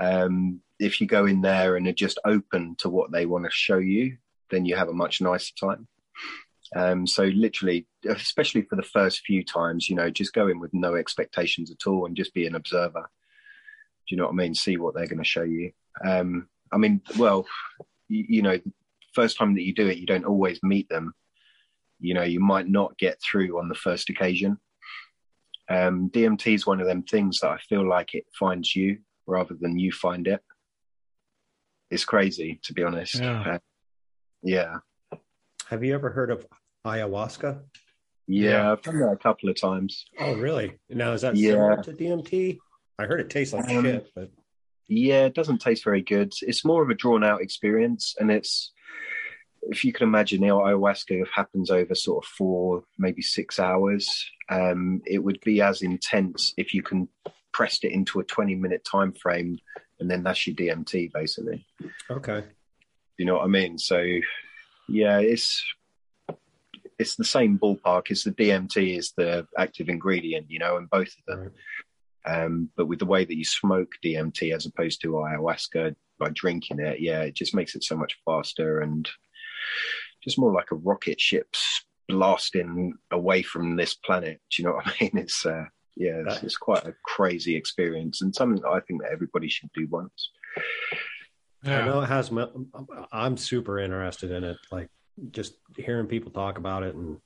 [0.00, 3.50] Um, if you go in there and are just open to what they want to
[3.50, 4.16] show you,
[4.50, 5.86] then you have a much nicer time.
[6.74, 10.74] Um, so literally, especially for the first few times, you know, just go in with
[10.74, 13.08] no expectations at all and just be an observer.
[14.06, 14.54] Do you know what I mean?
[14.54, 15.72] See what they're going to show you.
[16.04, 17.46] Um, I mean, well,
[18.08, 18.58] you, you know,
[19.14, 21.14] first time that you do it, you don't always meet them.
[22.00, 24.58] You know, you might not get through on the first occasion.
[25.68, 29.54] Um, DMT is one of them things that I feel like it finds you rather
[29.58, 30.40] than you find it.
[31.90, 33.16] It's crazy, to be honest.
[33.16, 33.42] Yeah.
[33.42, 33.58] Uh,
[34.42, 34.76] yeah.
[35.68, 36.46] Have you ever heard of
[36.86, 37.60] ayahuasca?
[38.26, 40.06] Yeah, yeah, I've done that a couple of times.
[40.18, 40.78] Oh, really?
[40.88, 41.52] Now is that yeah.
[41.52, 42.58] similar to DMT?
[42.98, 44.30] I heard it tastes like um, shit, but
[44.86, 46.32] yeah, it doesn't taste very good.
[46.40, 48.72] It's more of a drawn out experience, and it's
[49.62, 54.26] if you can imagine, the ayahuasca happens over sort of four, maybe six hours.
[54.48, 57.08] Um, it would be as intense if you can
[57.52, 59.58] pressed it into a twenty minute time frame,
[60.00, 61.66] and then that's your DMT, basically.
[62.10, 62.44] Okay.
[63.18, 63.76] You know what I mean?
[63.78, 64.02] So
[64.88, 65.62] yeah, it's
[66.98, 68.10] it's the same ballpark.
[68.10, 71.40] It's the DMT is the active ingredient, you know, in both of them.
[72.26, 72.42] Right.
[72.42, 76.80] Um, but with the way that you smoke DMT as opposed to ayahuasca by drinking
[76.80, 79.08] it, yeah, it just makes it so much faster and
[80.22, 81.48] just more like a rocket ship
[82.08, 84.40] blasting away from this planet.
[84.50, 85.10] Do you know what I mean?
[85.14, 85.66] It's uh,
[85.96, 89.70] yeah, it's, it's, quite a crazy experience and something that I think that everybody should
[89.74, 90.30] do once.
[91.64, 91.80] Yeah.
[91.80, 92.30] I know it has.
[93.12, 94.58] I'm super interested in it.
[94.70, 94.88] Like
[95.30, 97.18] just hearing people talk about it and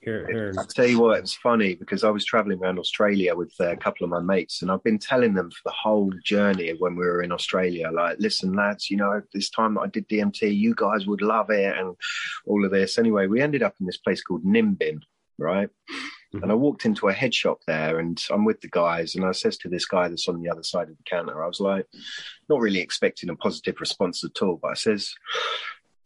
[0.00, 0.58] hear, hearing.
[0.58, 3.76] I'll tell you what, it's funny because I was traveling around Australia with uh, a
[3.76, 7.04] couple of my mates, and I've been telling them for the whole journey when we
[7.04, 10.74] were in Australia, like, listen, lads, you know, this time that I did DMT, you
[10.74, 11.96] guys would love it, and
[12.46, 12.98] all of this.
[12.98, 15.00] Anyway, we ended up in this place called Nimbin,
[15.38, 15.68] right?
[16.34, 16.42] Mm-hmm.
[16.42, 19.30] And I walked into a head shop there and I'm with the guys and I
[19.30, 21.86] says to this guy that's on the other side of the counter, I was like,
[22.48, 25.14] not really expecting a positive response at all, but I says,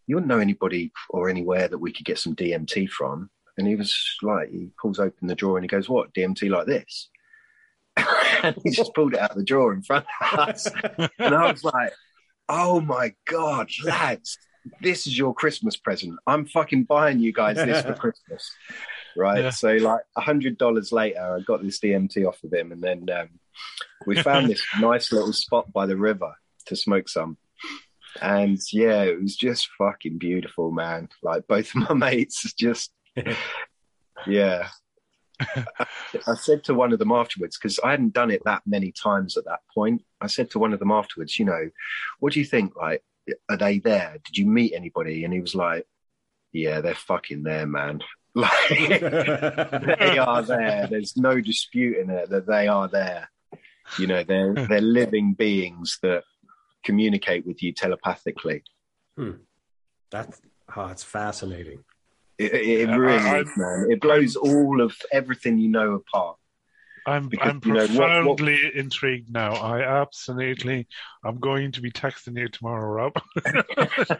[0.06, 3.30] you wouldn't know anybody or anywhere that we could get some DMT from.
[3.56, 6.66] And he was like, he pulls open the drawer and he goes, what, DMT like
[6.66, 7.09] this?
[7.96, 10.68] and he just pulled it out of the drawer in front of us.
[11.18, 11.92] and I was like,
[12.50, 14.38] oh my God, lads,
[14.82, 16.18] this is your Christmas present.
[16.26, 18.50] I'm fucking buying you guys this for Christmas
[19.16, 19.44] right?
[19.44, 19.51] Yeah.
[19.51, 23.09] So like a hundred dollars later, I got this DMT off of him, and then
[23.10, 23.28] um,
[24.06, 26.35] we found this nice little spot by the river
[26.66, 27.39] to smoke some.
[28.20, 31.09] and yeah, it was just fucking beautiful, man.
[31.22, 32.93] Like both of my mates, just
[34.26, 34.68] yeah.
[35.40, 39.36] I said to one of them afterwards because I hadn't done it that many times
[39.36, 40.02] at that point.
[40.20, 41.70] I said to one of them afterwards, you know,
[42.18, 42.74] what do you think?
[42.74, 43.05] Like,
[43.48, 44.16] are they there?
[44.24, 45.24] Did you meet anybody?
[45.24, 45.86] And he was like,
[46.52, 48.01] yeah, they're fucking there, man.
[48.70, 50.86] Like, they are there.
[50.89, 53.31] There's no disputing it that they are there.
[53.98, 56.23] You know, they're they're living beings that
[56.85, 58.62] communicate with you telepathically.
[59.16, 59.32] Hmm.
[60.12, 60.40] That's
[60.77, 61.85] oh, it's fascinating.
[62.39, 63.89] It, it really I, is, man.
[63.90, 66.36] It blows all of everything you know apart.
[67.06, 69.52] I'm Because, I'm you know, what- profoundly what- intrigued now.
[69.54, 70.86] I absolutely
[71.24, 73.12] I'm going to be texting you tomorrow, Rob.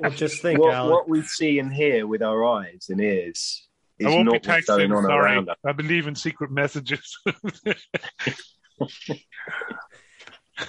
[0.00, 0.90] Well, just think, What, Alan.
[0.92, 3.66] what we see and hear with our eyes and ears
[3.98, 4.96] is I won't not be what's going texting.
[4.96, 5.56] on Sorry, around us.
[5.64, 7.18] I believe in secret messages.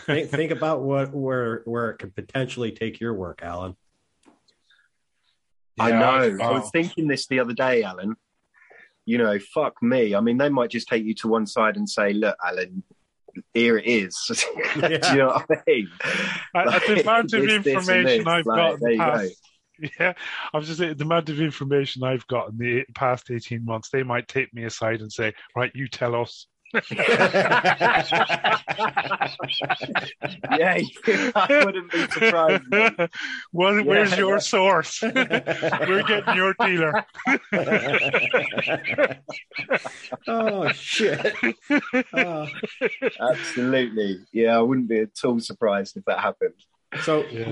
[0.06, 3.76] think, think about what where where it could potentially take your work, Alan.
[5.80, 6.38] I Yeah, know.
[6.46, 8.16] I was thinking this the other day, Alan.
[9.06, 10.16] You know, fuck me.
[10.16, 12.84] I mean, they might just take you to one side and say, "Look, Alan,
[13.54, 14.16] here it is."
[14.76, 15.90] Do you know what I mean?
[16.54, 18.28] Like, the amount of information.
[18.28, 19.12] I've Like, got in there the you go.
[19.12, 19.42] past,
[20.00, 20.14] yeah,
[20.54, 23.90] I was just saying the amount of information I've got in the past eighteen months,
[23.90, 26.48] they might take me aside and say, "Right, you tell us."
[30.58, 30.80] Yeah,
[31.36, 32.64] I wouldn't be surprised.
[32.70, 32.94] mate.
[33.52, 34.18] well, where's Yeah.
[34.18, 35.02] your source?
[35.02, 37.06] We're getting your dealer.
[40.28, 41.36] oh shit!
[42.14, 42.48] Oh.
[43.20, 44.20] Absolutely.
[44.32, 46.54] Yeah, I wouldn't be at all surprised if that happened.
[47.02, 47.46] So Yeah.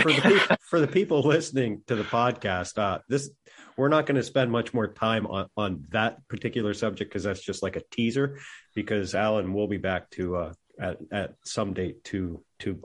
[0.00, 3.30] for the peop- for the people listening to the podcast, uh, this
[3.76, 7.42] we're not going to spend much more time on on that particular subject because that's
[7.44, 8.38] just like a teaser.
[8.74, 12.80] Because Alan will be back to uh, at at some date to to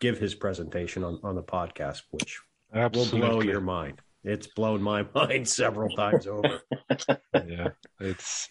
[0.00, 2.40] give his presentation on on the podcast, which
[2.72, 4.00] will blow your mind.
[4.24, 6.60] It's blown my mind several times over.
[7.34, 7.68] yeah,
[8.00, 8.48] it's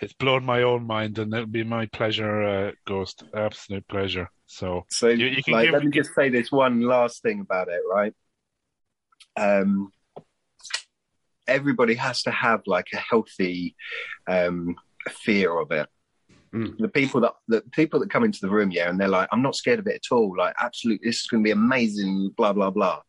[0.00, 3.22] it's blown my own mind, and it'll be my pleasure, uh, Ghost.
[3.34, 4.30] Absolute pleasure.
[4.46, 7.40] So So, You- you can like, give- let me just say this one last thing
[7.40, 8.14] about it, right?
[9.36, 9.92] Um,
[11.50, 13.76] everybody has to have like a healthy
[14.26, 14.76] um,
[15.08, 15.88] fear of it.
[16.54, 16.78] Mm.
[16.78, 19.42] The people that the people that come into the room, yeah, and they're like, "I'm
[19.42, 20.34] not scared of it at all.
[20.36, 23.00] Like, absolutely, this is going to be amazing." Blah blah blah.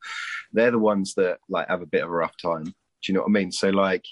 [0.53, 2.65] They're the ones that like have a bit of a rough time.
[2.65, 2.73] Do
[3.07, 3.51] you know what I mean?
[3.51, 4.05] So, like,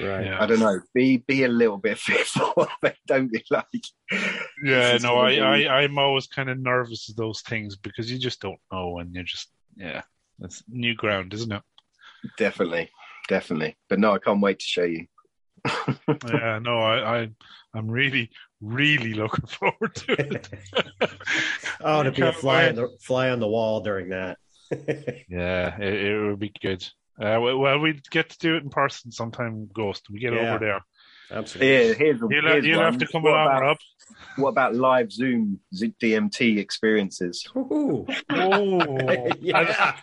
[0.00, 0.26] Right.
[0.26, 0.42] Yeah.
[0.42, 0.80] I don't know.
[0.92, 2.96] Be be a little bit fearful of it.
[3.06, 3.66] Don't be like.
[4.62, 8.40] yeah, no, I, I I'm always kind of nervous of those things because you just
[8.40, 10.02] don't know, and you're just yeah,
[10.40, 11.62] it's new ground, isn't it?
[12.38, 12.90] Definitely,
[13.28, 13.76] definitely.
[13.88, 15.06] But no, I can't wait to show you.
[16.28, 17.28] yeah, no, I, I
[17.74, 18.30] I'm really
[18.60, 20.48] really looking forward to it.
[21.80, 24.38] oh, to be a fly on the fly on the wall during that.
[25.28, 26.82] Yeah, it, it would be good.
[27.20, 30.10] Uh, well, well, we get to do it in person sometime, Ghost.
[30.10, 30.54] We get Yeah.
[30.54, 30.80] over there.
[31.30, 31.66] Absolutely.
[31.66, 33.76] Here, here's, a, You'll, here's you'll have to come what along, about, Rob.
[34.36, 37.46] What about live Zoom DMT experiences?
[37.56, 38.06] Ooh.
[38.30, 39.96] Oh, yeah.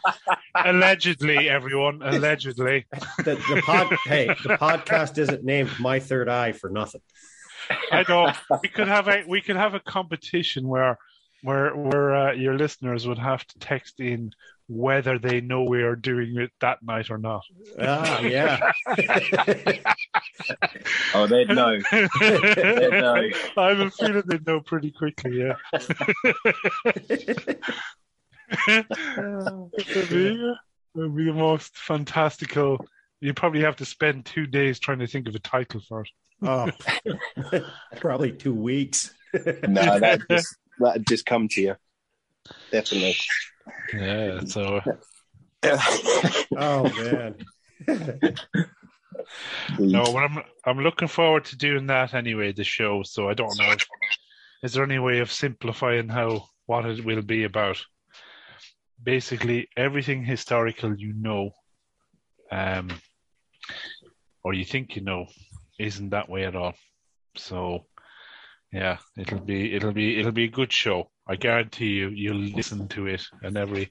[0.55, 2.85] allegedly, everyone, allegedly.
[3.19, 7.01] the, the pod, hey, the podcast isn't named My Third Eye for nothing.
[7.91, 10.97] I know we could have a we could have a competition where
[11.43, 14.31] where where uh, your listeners would have to text in
[14.71, 17.43] whether they know we are doing it that night or not.
[17.79, 18.71] Ah, yeah.
[21.13, 21.77] Oh, they'd know.
[21.77, 21.81] know.
[23.57, 25.39] I have a feeling they'd know pretty quickly.
[25.39, 25.55] Yeah.
[28.67, 30.53] it'd, be,
[30.95, 32.85] it'd be the most fantastical.
[33.19, 36.09] You probably have to spend two days trying to think of a title for it.
[36.43, 36.71] oh,
[37.97, 39.13] probably two weeks.
[39.33, 41.75] no, that just that'd just come to you.
[42.71, 43.17] Definitely.
[43.93, 44.41] Yeah.
[44.45, 44.81] So
[46.57, 47.35] Oh man.
[49.79, 52.51] no, but I'm I'm looking forward to doing that anyway.
[52.51, 53.03] The show.
[53.03, 53.75] So I don't know.
[54.63, 57.81] Is there any way of simplifying how what it will be about?
[59.01, 61.51] Basically, everything historical you know,
[62.51, 62.89] um,
[64.43, 65.25] or you think you know,
[65.79, 66.73] isn't that way at all.
[67.35, 67.87] So,
[68.71, 71.09] yeah, it'll be it'll be it'll be a good show.
[71.31, 73.89] I guarantee you, you'll listen to it and every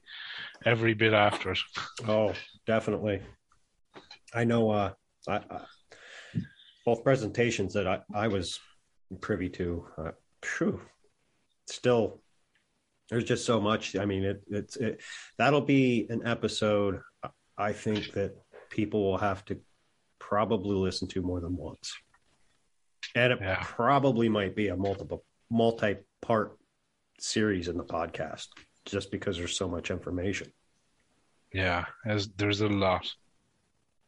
[0.63, 1.59] every bit after it.
[2.07, 2.33] Oh,
[2.67, 3.21] definitely.
[4.33, 4.69] I know.
[4.69, 4.91] Uh,
[5.27, 5.61] I, I,
[6.85, 8.59] both presentations that I, I was
[9.21, 9.87] privy to.
[9.97, 10.11] Uh,
[10.43, 10.81] phew,
[11.67, 12.21] still,
[13.09, 13.95] there's just so much.
[13.95, 15.01] I mean, it, it's it,
[15.39, 17.01] that'll be an episode.
[17.57, 18.35] I think that
[18.69, 19.59] people will have to
[20.19, 21.91] probably listen to more than once,
[23.15, 23.57] and it Yeah.
[23.63, 26.57] probably might be a multiple multi-part
[27.21, 28.47] series in the podcast.
[28.85, 30.51] just because there's so much information.
[31.53, 33.13] Yeah, as there's a lot,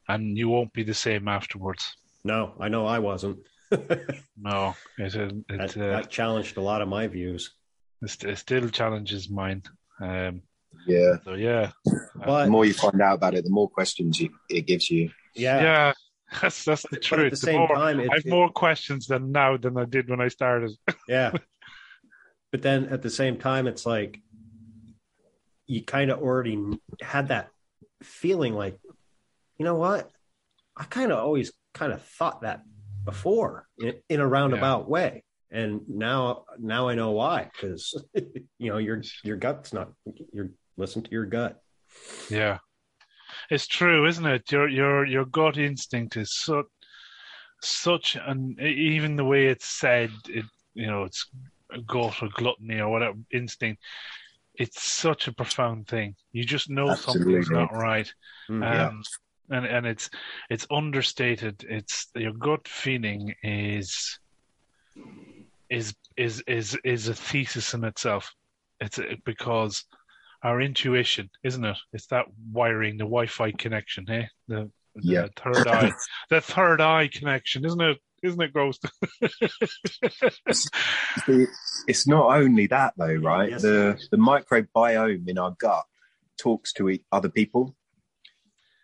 [0.07, 1.95] and you won't be the same afterwards.
[2.23, 3.39] No, I know I wasn't.
[4.37, 7.53] No, it it, that, uh, that challenged a lot of my views.
[8.01, 9.61] it, it still challenges mine.
[10.01, 10.41] Um,
[10.87, 11.15] Yeah.
[11.23, 11.71] so yeah,
[12.15, 15.11] But The more you find out about it, the more questions you, it gives you.
[15.35, 15.93] yeah, yeah,
[16.41, 17.31] that's that's the But at truth.
[17.31, 20.09] the same more, time, it- I have it- more questions than now than I did
[20.09, 20.71] when I started.
[21.07, 21.31] yeah.
[22.53, 24.21] But then at the same time, it's like
[25.65, 26.63] you kind of already
[27.01, 27.49] had that
[28.03, 28.77] feeling like,
[29.57, 30.11] you know what?
[30.77, 32.61] I kind of always kind of thought that
[33.05, 35.23] before in, in a roundabout way.
[35.49, 37.99] And now, now I know why, because
[38.59, 39.89] you know your your gut's not.
[40.31, 41.59] You're listen to your gut.
[42.29, 42.59] Yeah,
[43.49, 44.51] it's true, isn't it?
[44.51, 46.67] Your your your gut instinct is such
[47.63, 51.27] such an even the way it's said, it you know it's
[51.81, 53.81] gut or gluttony or whatever instinct.
[54.55, 56.15] It's such a profound thing.
[56.31, 58.13] You just know something's not right,
[58.49, 58.63] Mhm.
[58.89, 59.03] um,
[59.49, 60.09] and and it's
[60.49, 61.65] it's understated.
[61.67, 64.19] It's your gut feeling is
[65.69, 68.31] is is is is a thesis in itself.
[68.79, 69.85] It's because
[70.43, 71.77] our intuition, isn't it?
[71.93, 74.25] It's that wiring, the Wi-Fi connection, eh?
[74.47, 75.27] The, the Yeah.
[75.37, 75.93] third eye,
[76.29, 77.97] the third eye connection, isn't it?
[78.23, 78.85] Isn't it, Ghost?
[80.53, 81.45] See,
[81.87, 83.51] It's not only that though, right?
[83.51, 85.83] Yes, the the microbiome in our gut
[86.37, 87.75] talks to other people.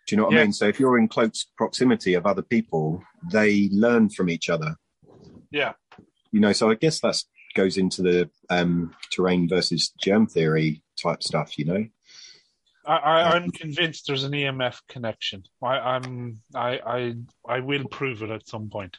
[0.07, 0.40] Do you know what Yeah.
[0.41, 0.53] I mean?
[0.53, 3.02] So if you're in close proximity of other people,
[3.32, 4.76] they learn from each other.
[5.52, 5.74] yeah,
[6.32, 7.24] You know, so I guess that
[7.56, 11.57] goes into the um, terrain versus germ theory type stuff.
[11.57, 11.86] You know,
[12.86, 15.44] I, I, I'm convinced there's an EMF connection.
[15.61, 17.16] I, I'm, I, I,
[17.48, 18.98] I will prove it at some point.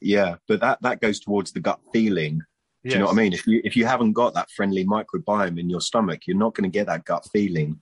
[0.00, 0.36] Yeah.
[0.48, 2.42] But that that goes towards the gut feeling.
[2.82, 3.32] Do you know what I mean?
[3.34, 6.70] If you if you haven't got that friendly microbiome in your stomach, you're not going
[6.70, 7.80] to get that gut feeling.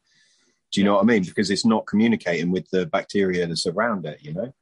[0.73, 1.23] Do you know what I mean?
[1.25, 4.19] Because it's not communicating with the bacteria that's around it.
[4.23, 4.53] You know.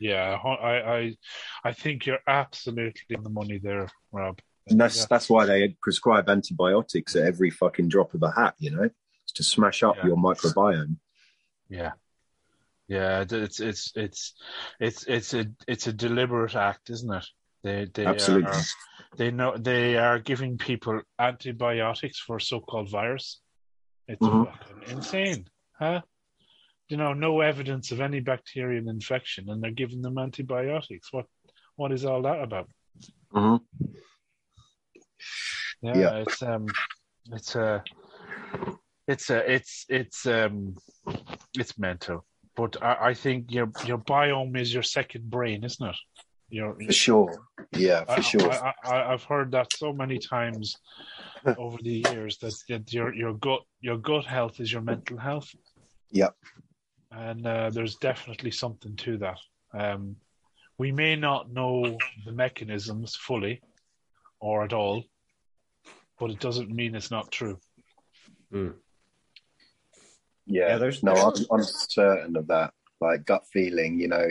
[0.00, 1.16] Yeah, I, I,
[1.64, 4.40] I think you're absolutely on the money there, Rob.
[4.66, 5.06] And that's Yeah.
[5.08, 8.90] that's why they prescribe antibiotics at every fucking drop of a hat, you know,
[9.22, 10.06] it's to smash up Yeah.
[10.06, 10.96] your microbiome.
[11.68, 11.92] Yeah,
[12.88, 13.24] yeah.
[13.28, 14.34] It's it's it's
[14.80, 17.26] it's it's a it's a deliberate act, isn't it?
[17.62, 18.50] They they Absolutely.
[18.50, 18.62] are
[19.16, 23.40] they know they are giving people antibiotics for so-called virus.
[24.06, 24.44] It's Mhm.
[24.44, 25.46] fucking insane,
[25.78, 26.02] huh?
[26.88, 31.12] You know, no evidence of any bacterial infection, and they're giving them antibiotics.
[31.12, 31.26] What
[31.76, 32.68] what is all that about?
[33.32, 33.60] Mhm.
[35.82, 36.16] Yeah, Yeah.
[36.18, 36.66] it's um,
[37.32, 37.82] it's a,
[39.08, 40.74] it's a, it's it's um,
[41.58, 42.26] it's mental.
[42.56, 45.96] But I, I think your your biome is your second brain, isn't it?
[46.50, 47.38] Your, For sure.
[47.72, 48.52] Yeah, for I, sure.
[48.52, 50.76] I, I, I've heard that so many times
[51.58, 55.48] over the years that, that your your gut your gut health is your mental health,
[56.10, 56.36] Yep.
[57.10, 59.38] and uh, there's definitely something to that.
[59.72, 60.16] Um,
[60.78, 63.60] we may not know the mechanisms fully
[64.40, 65.04] or at all,
[66.18, 67.58] but it doesn't mean it's not true.
[70.46, 72.72] Yeah, Yeah, there's- no, I'm, I'm certain of that.
[73.00, 74.26] Like gut feeling, you know,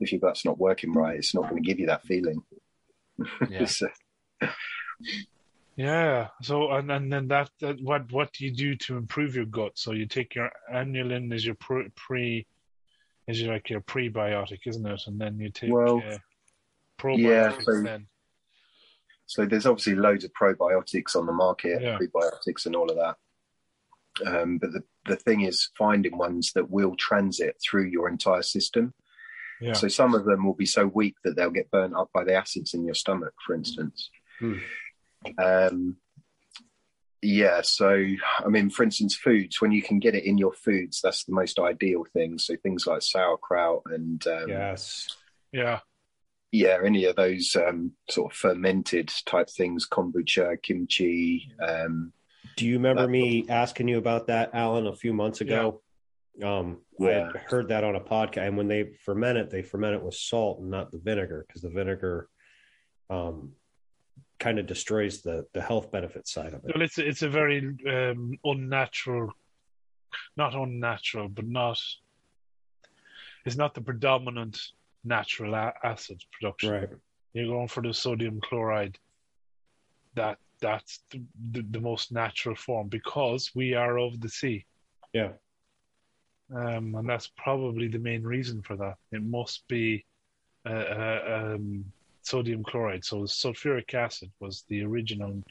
[0.00, 2.42] if your gut's not working right, it's not going to give you that feeling.
[3.50, 3.66] Yeah.
[3.66, 3.88] So,
[5.76, 6.28] Yeah.
[6.42, 9.72] So and, and then that, that what what do you do to improve your gut?
[9.76, 12.46] So you take your inulin as your pre, pre
[13.28, 15.02] is your, like your prebiotic, isn't it?
[15.06, 16.16] And then you take Well, uh,
[16.98, 17.64] probiotics.
[17.64, 18.06] so- then
[19.26, 21.98] so there's obviously loads of probiotics on the market, Yeah.
[21.98, 23.16] prebiotics and all of that.
[24.26, 28.94] Um, but the, the thing is finding ones that will transit through your entire system.
[29.60, 32.24] yeah, So some of them will be so weak that they'll get burnt up by
[32.24, 34.10] the acids in your stomach, for instance.
[34.38, 34.58] Hmm.
[35.38, 35.96] Um,
[37.22, 37.60] yeah.
[37.62, 41.24] So I mean, for instance, foods when you can get it in your foods, that's
[41.24, 42.38] the most ideal thing.
[42.38, 45.06] So things like sauerkraut and um, Yes.
[45.52, 45.80] yeah,
[46.52, 51.52] yeah, any of those um, sort of fermented type things, kombucha, kimchi.
[51.62, 52.12] Um,
[52.56, 55.82] Do you remember That- me asking you about that, Alan, a few months ago?
[56.42, 57.26] Um, I Yeah.
[57.32, 60.14] had heard that on a podcast, and when they ferment it, they ferment it with
[60.14, 62.28] salt and not the vinegar because the vinegar
[63.10, 63.54] um,
[64.38, 66.72] kind of destroys the the health benefit side of it.
[66.74, 67.58] well, it's it's a very
[67.88, 69.32] um, unnatural,
[70.36, 71.78] not unnatural, but not.
[73.44, 74.60] It's not the predominant
[75.02, 76.70] natural a- acid production.
[76.72, 76.88] Right.
[77.32, 78.98] You're going for the sodium chloride.
[80.14, 81.22] That that's the,
[81.52, 84.66] the, the most natural form because we are of the sea,
[85.12, 85.32] Yeah.
[86.54, 88.94] um, and that's probably the main reason for that.
[89.12, 90.04] It must be
[90.66, 91.84] uh, uh, um,
[92.22, 93.04] sodium chloride.
[93.04, 95.42] So sulfuric acid was the original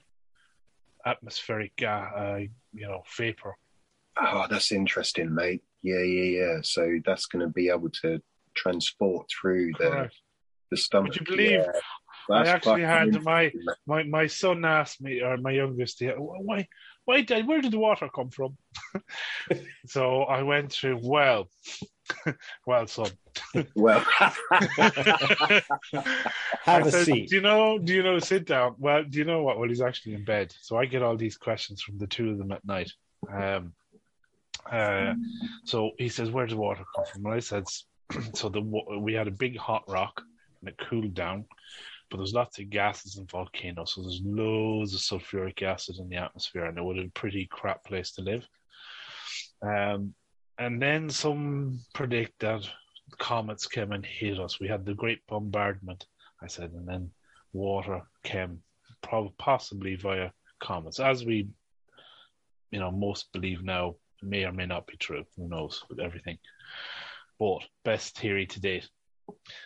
[1.05, 2.37] atmospheric, uh,
[2.73, 3.55] you know, vapor.
[4.21, 5.63] Oh, that's interesting, mate.
[5.81, 6.57] Yeah, yeah, yeah.
[6.61, 8.21] So that's going to be able to
[8.53, 10.09] transport through the
[10.71, 11.13] the stomach.
[11.13, 11.71] Would you believe Yeah.
[12.29, 13.51] I actually had interesting, my,
[13.87, 16.67] my my son asked me, or my youngest, yeah, why,
[17.05, 18.57] why did, where did the water come from?
[19.87, 21.49] so I went through, well,
[22.65, 23.09] well, son.
[23.75, 24.37] Well, Have
[26.67, 27.29] I a said, seat.
[27.29, 27.79] Do you know?
[27.79, 28.19] Do you know?
[28.19, 28.75] Sit down.
[28.77, 29.57] Well, do you know what?
[29.57, 32.37] Well, he's actually in bed, so I get all these questions from the two of
[32.37, 32.91] them at night.
[33.31, 33.73] Um,
[34.69, 35.13] uh,
[35.63, 37.63] so he says, "Where did the water come from?" And I said,
[38.33, 40.21] "So the we had a big hot rock,
[40.59, 41.45] and it cooled down,
[42.09, 46.15] but there's lots of gases in volcanoes, so there's loads of sulfuric acid in the
[46.17, 48.47] atmosphere, and it would have a pretty crap place to live."
[49.61, 50.13] Um,
[50.57, 52.69] and then some predict that
[53.17, 54.59] comets came and hit us.
[54.59, 56.05] We had the Great Bombardment.
[56.41, 57.11] I said, and then
[57.53, 58.61] water came,
[59.01, 61.47] prob- possibly via comets, as we,
[62.71, 63.95] you know, most believe now.
[64.21, 65.23] May or may not be true.
[65.37, 66.39] Who knows with everything?
[67.39, 68.89] But best theory to date.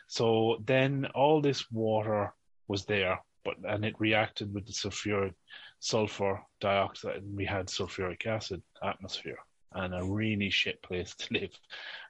[0.07, 2.33] So then all this water
[2.67, 5.33] was there, but and it reacted with the sulfuric
[5.79, 9.37] sulfur dioxide, and we had sulfuric acid atmosphere,
[9.73, 11.51] and a really shit place to live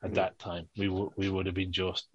[0.03, 0.15] at Mhm.
[0.15, 0.69] that time.
[0.77, 2.07] We would we would have been just.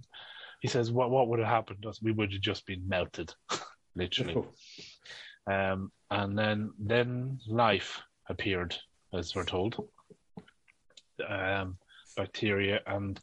[0.60, 2.02] He says, "What what would have happened to us?
[2.02, 3.34] We would have just been melted,
[3.94, 4.44] literally."
[5.46, 8.76] Um, and then then life appeared,
[9.12, 9.88] as we're told.
[11.26, 11.78] Um,
[12.16, 13.20] bacteria, and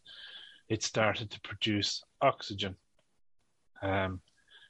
[0.70, 2.76] it started to produce oxygen.
[3.82, 4.22] Um,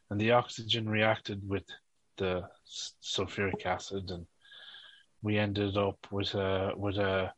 [0.10, 1.66] and the oxygen reacted with
[2.18, 2.44] the
[3.02, 4.26] sulfuric acid, and
[5.22, 7.34] we ended up with a with a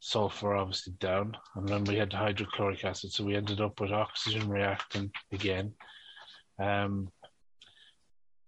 [0.00, 4.48] sulfur obviously down, and then we had hydrochloric acid, so we ended up with oxygen
[4.48, 5.72] reacting again.
[6.58, 7.10] Um,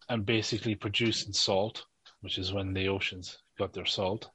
[0.08, 1.84] and basically producing salt,
[2.20, 4.28] which is when the oceans got their salt.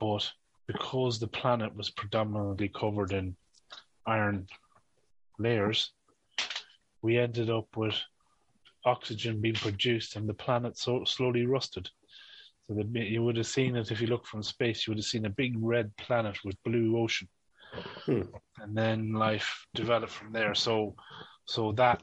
[0.00, 0.28] But
[0.66, 3.36] because the planet was predominantly covered in
[4.06, 4.46] iron
[5.38, 5.92] layers,
[7.02, 7.94] we ended up with
[8.84, 11.88] oxygen being produced and the planet so slowly rusted.
[12.66, 15.04] So the, you would have seen it if you look from space, you would have
[15.04, 17.28] seen a big red planet with blue ocean.
[18.04, 18.22] Hmm.
[18.60, 20.54] And then life developed from there.
[20.54, 20.94] So
[21.44, 22.02] so that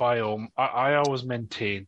[0.00, 1.86] biome I, I always maintain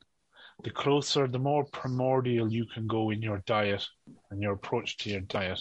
[0.62, 3.84] the closer, the more primordial you can go in your diet
[4.30, 5.60] and your approach to your diet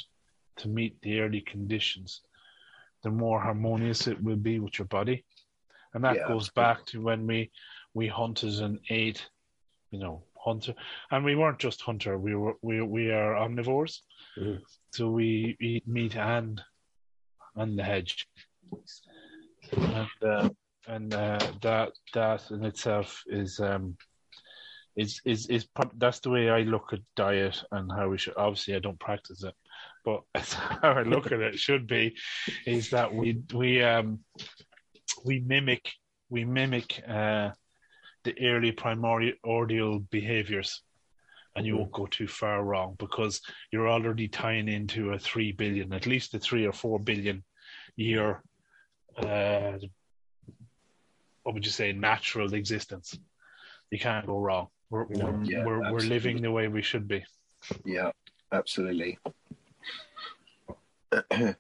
[0.58, 2.22] to meet the early conditions,
[3.04, 5.26] the more harmonious it will be with your body.
[5.94, 7.52] And that Yeah, goes back to when we
[7.94, 9.30] we hunted and ate,
[9.92, 10.74] you know, hunter,
[11.12, 12.18] and we weren't just hunter.
[12.18, 14.00] We were we we are omnivores,
[14.38, 14.62] Mhm.
[14.94, 16.62] so we eat meat and
[17.56, 18.28] and the hedge,
[19.74, 20.50] and uh,
[20.88, 23.98] and uh, that that in itself is um
[24.96, 25.68] is is is
[25.98, 28.38] that's the way I look at diet and how we should.
[28.38, 29.56] Obviously, I don't practice it,
[30.04, 31.60] but how I look at it.
[31.60, 32.16] Should be
[32.66, 34.20] is that we we um
[35.26, 35.92] we mimic
[36.30, 37.52] we mimic uh
[38.24, 40.84] the early primordial behaviors,
[41.56, 43.42] and you won't go too far wrong because
[43.72, 47.44] you're already tying into a three billion, at least a three or four billion
[47.96, 48.44] year.
[49.18, 49.74] Uh,
[51.44, 51.92] what would you say?
[51.92, 53.18] Natural existence.
[53.90, 54.68] You can't go wrong.
[54.92, 55.32] We're No.
[55.32, 57.26] we're, Yeah, we're, we're living the way we should be.
[57.86, 58.12] yeah,
[58.52, 59.18] absolutely.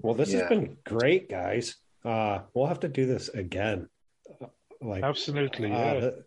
[0.00, 0.40] Well, this Yeah.
[0.40, 1.76] has been great, guys.
[2.04, 3.88] Uh, we'll have to do this again.
[4.40, 4.46] Uh,
[4.82, 6.00] Like Absolutely, uh, yeah.
[6.00, 6.24] the-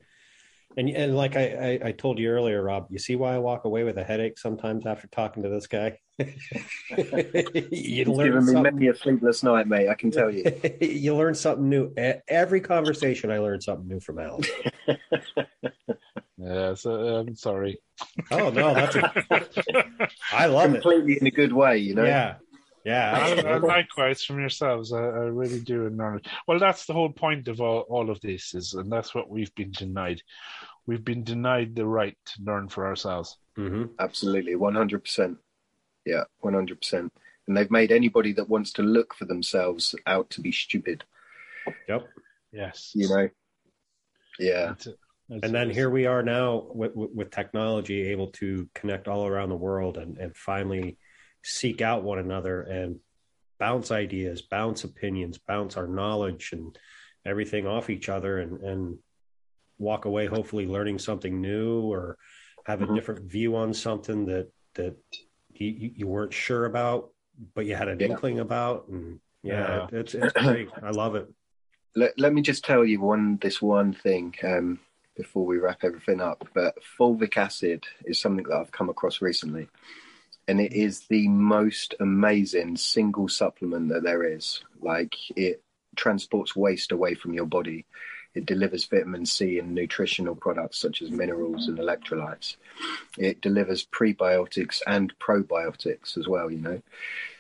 [0.78, 3.66] and and like I, I I told you earlier, Rob, you see why I walk
[3.66, 6.00] away with a headache sometimes after talking to this guy.
[6.20, 6.26] you
[6.90, 9.90] It's learn given me many a sleepless night, mate.
[9.90, 10.44] I can tell you.
[10.82, 11.94] you learn something new.
[12.28, 14.44] Every conversation, I learn something new from Alan.
[16.42, 17.82] Yeah, so, I'm sorry.
[18.32, 19.12] Oh no, that's a,
[20.32, 20.82] I love it.
[20.82, 22.06] Completely in a good way, you know.
[22.06, 22.36] Yeah,
[22.86, 23.16] yeah.
[23.18, 23.68] And, and absolutely.
[23.68, 26.26] likewise from yourselves, I, I really do acknowledge.
[26.48, 29.54] Well, that's the whole point of all, all of this, is, and that's what we've
[29.56, 30.22] been denied.
[30.86, 33.38] We've been denied the right to learn for ourselves.
[33.58, 33.90] Mhm.
[34.00, 35.38] Absolutely, one hundred percent.
[36.06, 37.14] Yeah, one hundred percent.
[37.48, 41.04] And they've made anybody that wants to look for themselves out to be stupid.
[41.88, 42.08] Yep.
[42.52, 43.30] Yes, You know.
[44.40, 44.68] Yeah.
[44.68, 45.00] That's it.
[45.30, 45.76] That's And then it.
[45.76, 49.98] here we are now with, with, with technology able to connect all around the world
[49.98, 50.98] and, and finally
[51.44, 53.00] seek out one another and
[53.60, 56.78] bounce ideas, bounce opinions, bounce our knowledge and
[57.26, 58.98] everything off each other and, and
[59.78, 62.18] walk away hopefully learning something new or
[62.66, 62.96] have a Mhm.
[62.96, 64.96] different view on something that that
[65.54, 67.12] you, you you weren't sure about,
[67.54, 68.08] but you had an Yeah.
[68.08, 68.88] inkling about.
[68.88, 70.00] And yeah, Yeah.
[70.00, 70.70] it's it's great.
[70.82, 71.28] I love it.
[71.96, 74.80] Let, let me just tell you one this one thing um,
[75.18, 76.48] before we wrap everything up.
[76.54, 79.68] But fulvic acid is something that I've come across recently,
[80.50, 84.64] and it is the most amazing single supplement that there is.
[84.82, 85.62] Like it
[85.96, 87.86] transports waste away from your body.
[88.34, 92.56] It delivers vitamin C and nutritional products such as minerals and electrolytes.
[93.16, 96.82] It delivers prebiotics and probiotics as well, you know.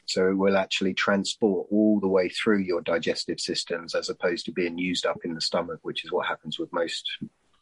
[0.06, 4.52] So it will actually transport all the way through your digestive systems as opposed to
[4.52, 7.10] being used up in the stomach, which is what happens with most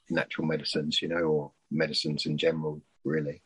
[0.09, 3.41] natural medicines, you know, or medicines in general, really.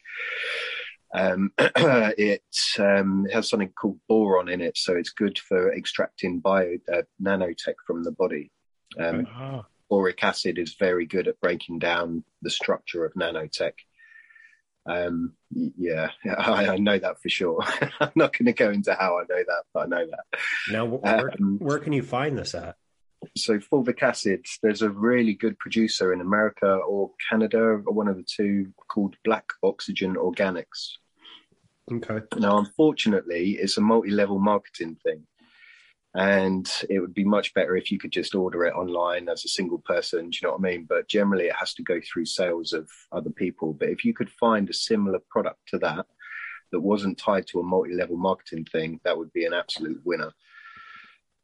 [1.18, 2.42] Um, it
[2.80, 7.76] um, has something called boron in it, so it's good for extracting bio uh, nanotech
[7.86, 8.50] from the body.
[8.98, 9.62] Um, uh-huh.
[9.90, 13.74] Boric acid is very good at breaking down the structure of nanotech.
[14.86, 17.64] Um, yeah, I, I, know that for sure.
[18.00, 20.40] I'm not going to go into how I know that, but I know that.
[20.72, 22.78] Now, where, um, where can you find this at?
[23.38, 28.18] So, fulvic acid, there's a really good producer in America or Canada, or one of
[28.18, 30.98] the two, called Black Oxygen Organics.
[31.92, 32.20] Okay.
[32.38, 35.26] Now, unfortunately, it's a multi level marketing thing
[36.14, 39.50] and it would be much better if you could just order it online as a
[39.50, 42.26] single person do you know what i mean but generally it has to go through
[42.26, 46.06] sales of other people but if you could find a similar product to that
[46.72, 50.32] that wasn't tied to a multi-level marketing thing that would be an absolute winner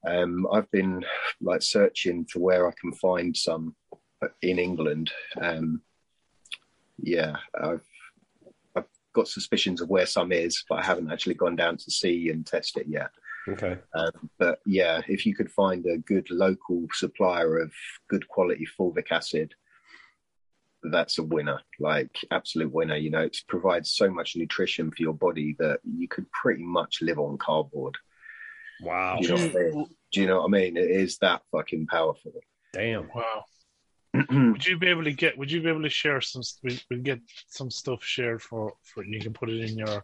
[0.08, 1.04] um, i've been
[1.42, 3.76] like searching for where i can find some
[4.42, 5.12] in england
[5.42, 5.82] um,
[6.98, 7.86] yeah i've
[8.76, 12.30] i've got suspicions of where some is but i haven't actually gone down to see
[12.30, 13.12] and test it yet
[13.48, 13.78] Okay.
[13.94, 17.72] Um, but yeah, if you could find a good local supplier of
[18.10, 19.54] good quality fulvic acid,
[20.84, 22.96] that's a winner, like absolute winner.
[22.96, 27.02] You know, it provides so much nutrition for your body that you could pretty much
[27.02, 27.96] live on cardboard.
[28.82, 29.18] Wow.
[29.20, 29.86] You know what I mean?
[30.12, 30.78] Do you know what I mean?
[30.78, 32.34] It is that fucking powerful.
[32.74, 33.10] Damn.
[33.14, 33.46] Wow.
[34.32, 35.38] would you be able to get?
[35.38, 36.42] Would you be able to share some?
[36.64, 40.04] We we get some stuff shared for for you can put it in your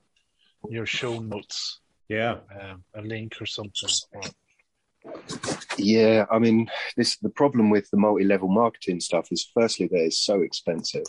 [0.69, 1.79] your show notes.
[2.09, 3.89] Yeah, um, a link or something.
[5.77, 10.19] Yeah, I mean, this the problem with the multi-level marketing stuff is firstly that it's
[10.19, 11.05] so expensive,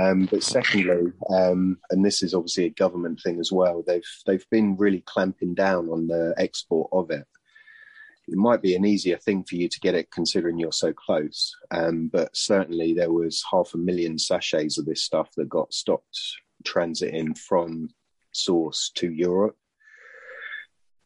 [0.00, 3.82] um, but secondly, um, and this is obviously a government thing as well.
[3.86, 7.26] They've they've been really clamping down on the export of it.
[8.28, 11.54] It might be an easier thing for you to get it considering you're so close,
[11.70, 16.18] um, but certainly there was half a million sachets of this stuff that got stopped
[16.64, 17.88] transiting from
[18.32, 19.56] source to Europe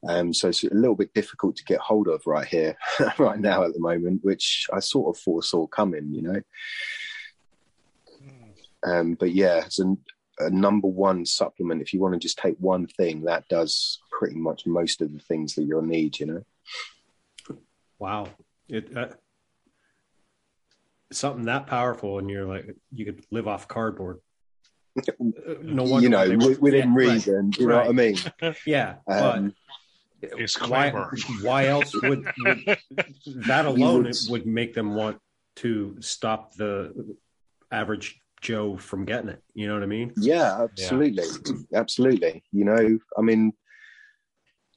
[0.09, 2.77] um, so it's a little bit difficult to get hold of right here,
[3.19, 6.40] right now at the moment, which I sort of foresaw coming, you know.
[8.85, 9.97] Um, but yeah, it's a,
[10.40, 11.82] a number one supplement.
[11.82, 15.20] If you want to just take one thing, that does pretty much most of the
[15.20, 16.44] things that you'll need, you know.
[18.03, 18.27] Wow,
[18.69, 19.11] it uh,
[21.12, 24.19] something that powerful, and you're like you could live off cardboard.
[25.20, 27.51] no wonder you know within yeah, reason.
[27.51, 27.87] Right, you know right.
[27.87, 28.16] what I mean?
[28.66, 29.55] yeah, um,
[30.66, 30.91] why,
[31.43, 32.77] why else would, would
[33.47, 35.20] that alone would, would make them want
[35.57, 37.16] to stop the
[37.70, 39.41] average Joe from getting it?
[39.55, 40.12] You know what I mean?
[40.16, 41.79] Yeah, absolutely, yeah.
[41.79, 42.43] absolutely.
[42.51, 43.53] You know, I mean,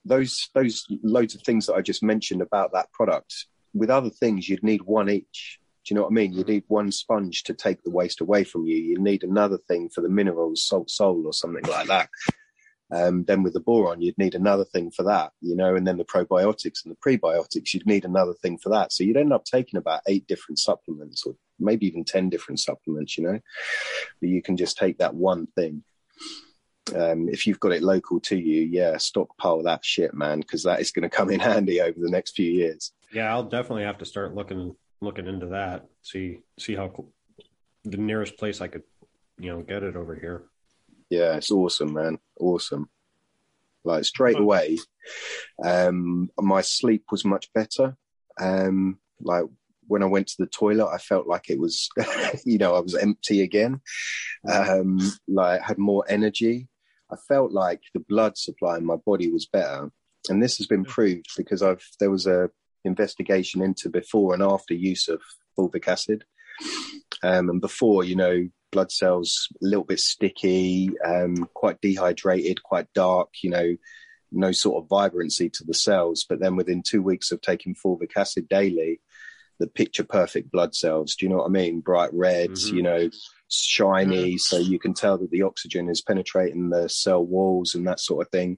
[0.05, 3.47] those those loads of things that I just mentioned about that product.
[3.73, 5.59] With other things, you'd need one each.
[5.83, 6.33] Do you know what I mean?
[6.33, 8.75] You need one sponge to take the waste away from you.
[8.75, 12.09] You need another thing for the minerals, salt, soul, or something like that.
[12.91, 15.97] Um, then with the boron, you'd need another thing for that, you know, and then
[15.97, 18.93] the probiotics and the prebiotics, you'd need another thing for that.
[18.93, 23.17] So you'd end up taking about eight different supplements or maybe even 10 different supplements,
[23.17, 23.39] you know,
[24.21, 25.83] but you can just take that one thing.
[26.93, 30.79] Um, if you've got it local to you, yeah, stockpile that shit, man, because that
[30.79, 32.91] is going to come in handy over the next few years.
[33.11, 35.87] Yeah, I'll definitely have to start looking looking into that.
[36.03, 37.05] See see how
[37.83, 38.83] the nearest place I could,
[39.39, 40.45] you know, get it over here
[41.09, 42.19] yeah, it's awesome, man.
[42.39, 42.89] Awesome.
[43.83, 44.79] Like straight away,
[45.63, 47.95] um, my sleep was much better.
[48.39, 49.45] Um, like
[49.87, 51.89] when I went to the toilet, I felt like it was,
[52.45, 53.81] you know, I was empty again.
[54.51, 56.67] Um, like had more energy.
[57.15, 59.89] I felt like the blood supply in my body was better,
[60.27, 62.49] and this has been proved because I've there was a
[62.83, 65.21] investigation into before and after use of
[65.57, 66.25] fulvic acid.
[67.23, 72.91] Um, and before, you know, blood cells a little bit sticky, um, quite dehydrated, quite
[72.93, 73.77] dark, you know,
[74.31, 76.25] no sort of vibrancy to the cells.
[76.27, 78.99] But then within two weeks of taking fulvic acid daily,
[79.59, 81.15] the picture perfect blood cells.
[81.15, 81.81] Do you know what I mean?
[81.81, 82.77] Bright reds, mm-hmm.
[82.77, 83.09] you know,
[83.49, 84.37] shiny, mm-hmm.
[84.37, 88.25] so you can tell that the oxygen is penetrating the cell walls and that sort
[88.25, 88.57] of thing.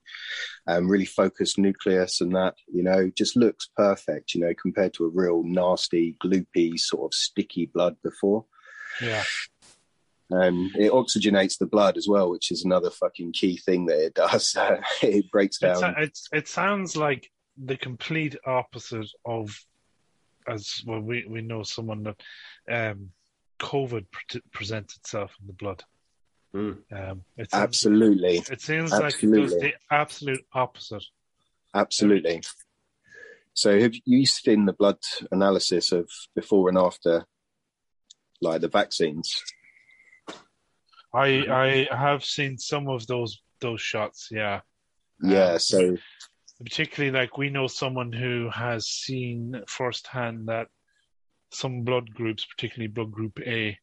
[0.67, 5.05] Um, really focused nucleus and that, you know, just looks perfect, you know, compared to
[5.05, 8.45] a real nasty, gloopy, sort of sticky blood before.
[9.01, 9.23] Yeah.
[10.29, 14.13] Um, it oxygenates the blood as well, which is another fucking key thing that it
[14.13, 14.57] does.
[15.01, 15.95] it breaks It's, down.
[15.97, 19.57] it's, it sounds like the complete opposite of,
[20.47, 22.21] as well, we, we know someone that
[22.69, 23.09] um,
[23.59, 25.83] COVID pre- presents itself in the blood.
[26.53, 26.73] Hmm.
[26.91, 31.03] Um, it seems, Absolutely, it seems like it does the absolute opposite.
[31.75, 32.41] absolutely.
[33.53, 34.99] So, have you seen the blood
[35.31, 37.25] analysis of before and after,
[38.39, 39.43] like the vaccines?
[41.13, 44.29] I I have seen some of those those shots.
[44.31, 44.61] Yeah,
[45.21, 45.53] Yeah.
[45.53, 45.97] Um, So,
[46.63, 50.67] particularly like we know someone who has seen firsthand that
[51.51, 53.77] some blood groups, particularly blood group A,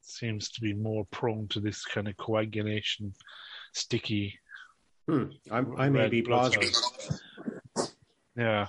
[0.00, 3.12] seems to be more prone to this kind of coagulation,
[3.72, 4.38] sticky.
[5.08, 5.24] Hmm.
[5.50, 6.72] I, may be positive.
[8.36, 8.66] Yeah.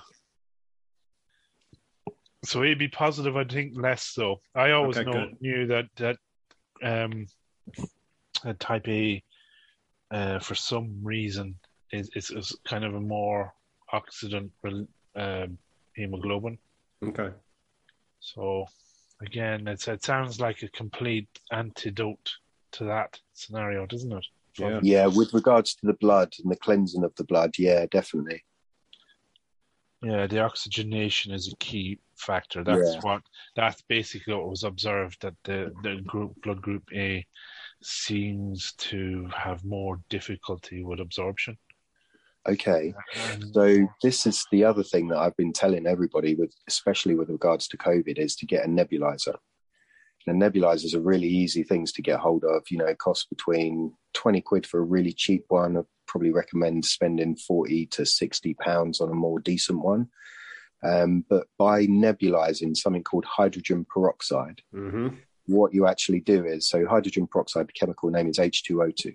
[2.44, 4.40] So AB positive, I think less so.
[4.54, 6.16] I always Okay, know, knew that that
[6.82, 7.26] um,
[8.58, 9.22] type A,
[10.10, 11.56] uh, for some reason,
[11.92, 13.54] is, is is kind of a more
[13.92, 14.50] oxidant
[15.16, 15.58] um,
[15.94, 16.58] hemoglobin.
[17.02, 17.30] Okay.
[18.20, 18.66] So
[19.22, 22.30] again, it's it sounds like a complete antidote
[22.72, 24.26] to that scenario, doesn't it?
[24.58, 24.80] Yeah.
[24.82, 28.44] yeah, with regards to the blood and the cleansing of the blood, yeah, definitely.
[30.02, 32.64] Yeah, the oxygenation is a key factor.
[32.64, 33.00] That's Yeah.
[33.00, 33.22] what
[33.54, 37.26] that's basically what was observed that the the group blood group A
[37.82, 41.56] seems to have more difficulty with absorption.
[42.48, 42.94] Okay.
[43.52, 47.68] So this is the other thing that I've been telling everybody, with especially with regards
[47.68, 49.36] to COVID, is to get a nebulizer.
[50.26, 52.62] And nebulizers are really easy things to get hold of.
[52.70, 55.76] You know, cost between twenty quid for a really cheap one.
[55.76, 60.08] I'd probably recommend spending forty to sixty pounds on a more decent one.
[60.84, 65.08] Um, but by nebulizing something called hydrogen peroxide, Mm-hmm.
[65.46, 69.14] what you actually do is so hydrogen peroxide, the chemical name is H2O2.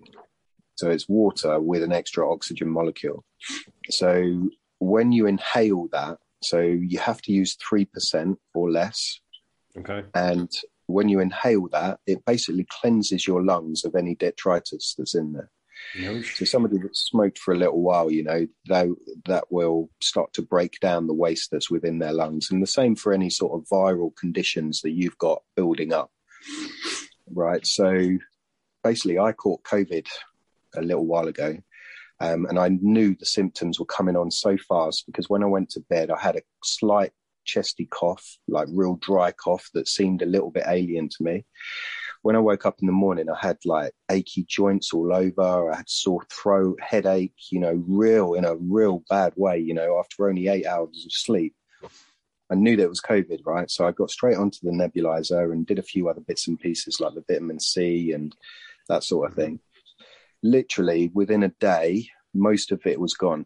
[0.75, 3.23] So it's water with an extra oxygen molecule.
[3.89, 9.19] So when you inhale that, so you have to use 3% or less.
[9.77, 10.03] Okay.
[10.13, 10.51] And
[10.87, 15.49] when you inhale that, it basically cleanses your lungs of any detritus that's in there.
[15.99, 18.87] No So somebody that's smoked for a little while, you know, that,
[19.25, 22.51] that will start to break down the waste that's within their lungs.
[22.51, 26.11] And the same for any sort of viral conditions that you've got building up.
[27.29, 27.65] Right.
[27.65, 28.17] So
[28.83, 30.07] basically, I caught COVID
[30.75, 31.57] a little while ago.
[32.19, 35.69] Um, and I knew the symptoms were coming on so fast because when I went
[35.71, 37.11] to bed, I had a slight
[37.43, 41.45] chesty cough, like real dry cough that seemed a little bit alien to me
[42.23, 45.71] when I woke up in the morning, I had like achy joints all over.
[45.71, 49.99] I had sore throat, headache, you know, real in a real bad way, you know,
[49.99, 51.53] after only eight hours of sleep.
[52.49, 53.69] I knew that it was COVID, right?
[53.69, 57.01] So I got straight onto the nebulizer and did a few other bits and pieces
[57.01, 58.33] like the vitamin C and
[58.87, 59.59] that sort of thing.
[60.43, 63.45] Literally within a day, most of it was gone,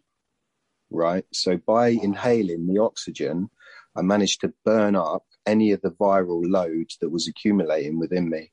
[0.90, 1.26] right?
[1.32, 3.50] So by inhaling the oxygen,
[3.96, 8.52] I managed to burn up any of the viral load that was accumulating within me.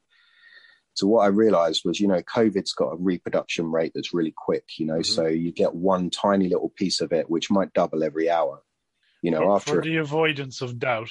[0.93, 4.65] So what I realized was, you know, COVID's got a reproduction rate that's really quick,
[4.79, 5.07] you know, Mhm.
[5.07, 8.63] so you get one tiny little piece of it, which might double every hour.
[9.23, 11.11] You know, for, after for the avoidance of doubt,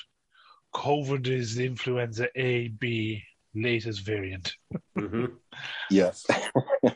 [0.73, 3.23] COVID is influenza A B
[3.55, 4.53] latest variant.
[4.97, 5.25] Mm-hmm.
[5.91, 6.11] yeah,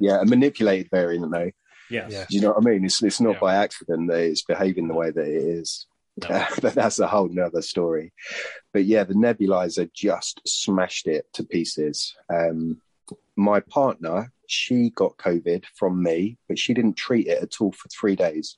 [0.00, 1.50] yeah, a manipulated variant though.
[1.90, 2.12] Yes.
[2.12, 2.24] Yeah.
[2.28, 2.84] Do you know what I mean?
[2.84, 3.40] It's it's not Yeah.
[3.40, 5.86] by accident that it's behaving the way that it is.
[6.28, 6.46] No.
[6.62, 8.12] but that's a whole nother story.
[8.72, 12.14] But yeah, the nebulizer just smashed it to pieces.
[12.32, 12.80] Um,
[13.36, 17.88] my partner, she got COVID from me, but she didn't treat it at all for
[17.88, 18.56] three days.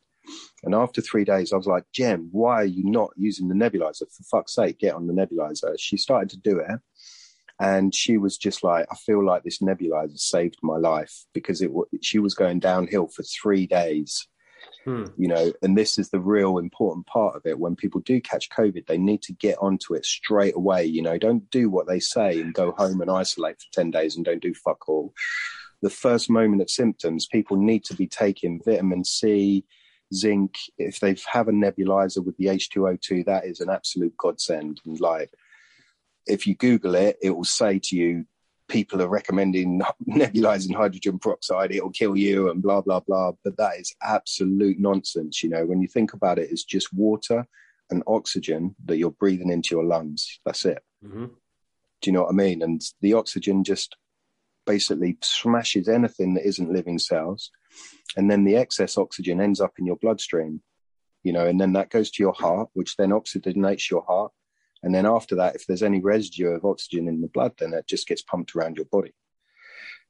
[0.62, 4.06] And after three days, I was like, Jem, why are you not using the nebulizer?
[4.10, 5.74] For fuck's sake, get on the nebulizer.
[5.78, 6.78] She started to do it.
[7.60, 11.70] And she was just like, I feel like this nebulizer saved my life because it.
[12.02, 14.26] She was going downhill for three days.
[14.85, 15.06] Hmm.
[15.16, 17.59] you know and this is the real important part of it.
[17.59, 20.85] When people do catch covid they need to get onto it straight away.
[20.85, 24.16] You know don't do what they say and go home and isolate for 10 days
[24.16, 25.12] and don't do fuck all.
[25.82, 29.64] The first moment of symptoms people need to be taking vitamin c
[30.14, 30.56] zinc.
[30.78, 34.80] If they have a nebulizer with the h2o2 that is an absolute godsend.
[34.86, 35.32] And like
[36.29, 38.25] if you google it it will say to you
[38.69, 43.33] people are recommending nebulizing hydrogen peroxide, it'll kill you and blah, blah, blah.
[43.43, 45.43] But that is absolute nonsense.
[45.43, 47.47] You know, when you think about it, it's just water
[47.91, 50.41] and oxygen that you're breathing into your lungs.
[50.45, 50.83] That's it.
[51.05, 51.27] Mm-hmm.
[52.01, 52.63] Do you know what I mean?
[52.63, 53.97] And the oxygen just
[54.67, 57.51] basically smashes anything that isn't living cells.
[58.17, 60.63] And then the excess oxygen ends up in your bloodstream,
[61.23, 64.33] you know, and then that goes to your heart, which then oxygenates your heart.
[64.83, 67.87] And then after that, if there's any residue of oxygen in the blood, then it
[67.89, 69.13] just gets pumped around your body.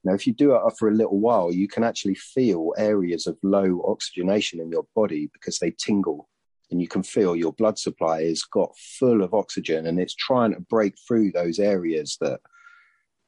[0.04, 3.36] Now, if you do it for a little while, you can actually feel areas of
[3.42, 6.28] low oxygenation in your body because they tingle.
[6.70, 10.52] And you can feel your blood supply is got full of oxygen and it's trying
[10.52, 12.40] to break through those areas that,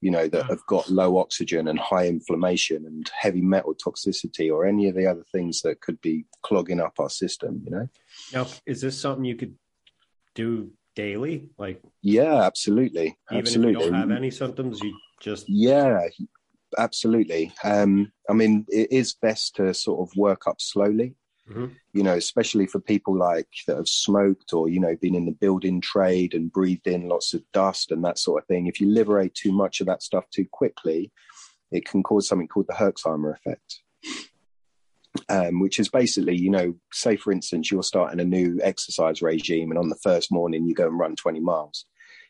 [0.03, 4.67] you know, that have got low oxygen and high inflammation and heavy metal toxicity or
[4.67, 7.89] any of the other things that could be clogging up our system, you know?
[8.33, 9.55] Now, is this something you could
[10.35, 11.49] do daily?
[11.59, 13.09] Like, Yeah, absolutely.
[13.31, 13.73] even absolutely.
[13.73, 16.09] if you don't have any symptoms, you just Yeah,
[16.79, 17.53] absolutely.
[17.65, 21.15] Um, I mean, it is best to sort of work up slowly,
[21.51, 21.69] Mhm.
[21.93, 25.41] you know, especially for people like that have smoked or, you know, been in the
[25.45, 28.67] building trade and breathed in lots of dust and that sort of thing.
[28.67, 31.11] If you liberate too much of that stuff too quickly,
[31.71, 33.71] it can cause something called the Herxheimer effect.
[35.29, 39.71] Um, which is basically, you know, say for instance, you're starting a new exercise regime,
[39.71, 41.85] and on the first morning you go and run 20 miles.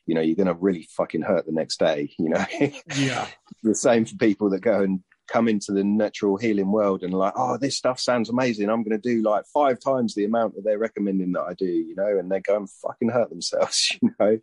[0.07, 2.11] You know, you're going to really fucking hurt the next day.
[2.19, 2.45] You know,
[2.97, 3.27] yeah.
[3.63, 5.01] the same for people that go and
[5.31, 8.69] come into the natural healing world and like, oh, this stuff sounds amazing.
[8.69, 11.67] I'm going to do like five times the amount that they're recommending that I do,
[11.67, 14.39] you know, and they go and fucking hurt themselves, you know.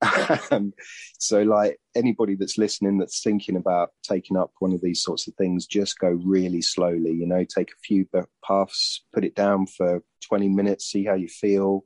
[0.50, 0.72] um,
[1.18, 5.34] so, like anybody that's listening that's thinking about taking up one of these sorts of
[5.34, 8.08] things, just go really slowly, you know, take a few
[8.46, 11.82] puffs, put it down for 20 minutes, see how you feel.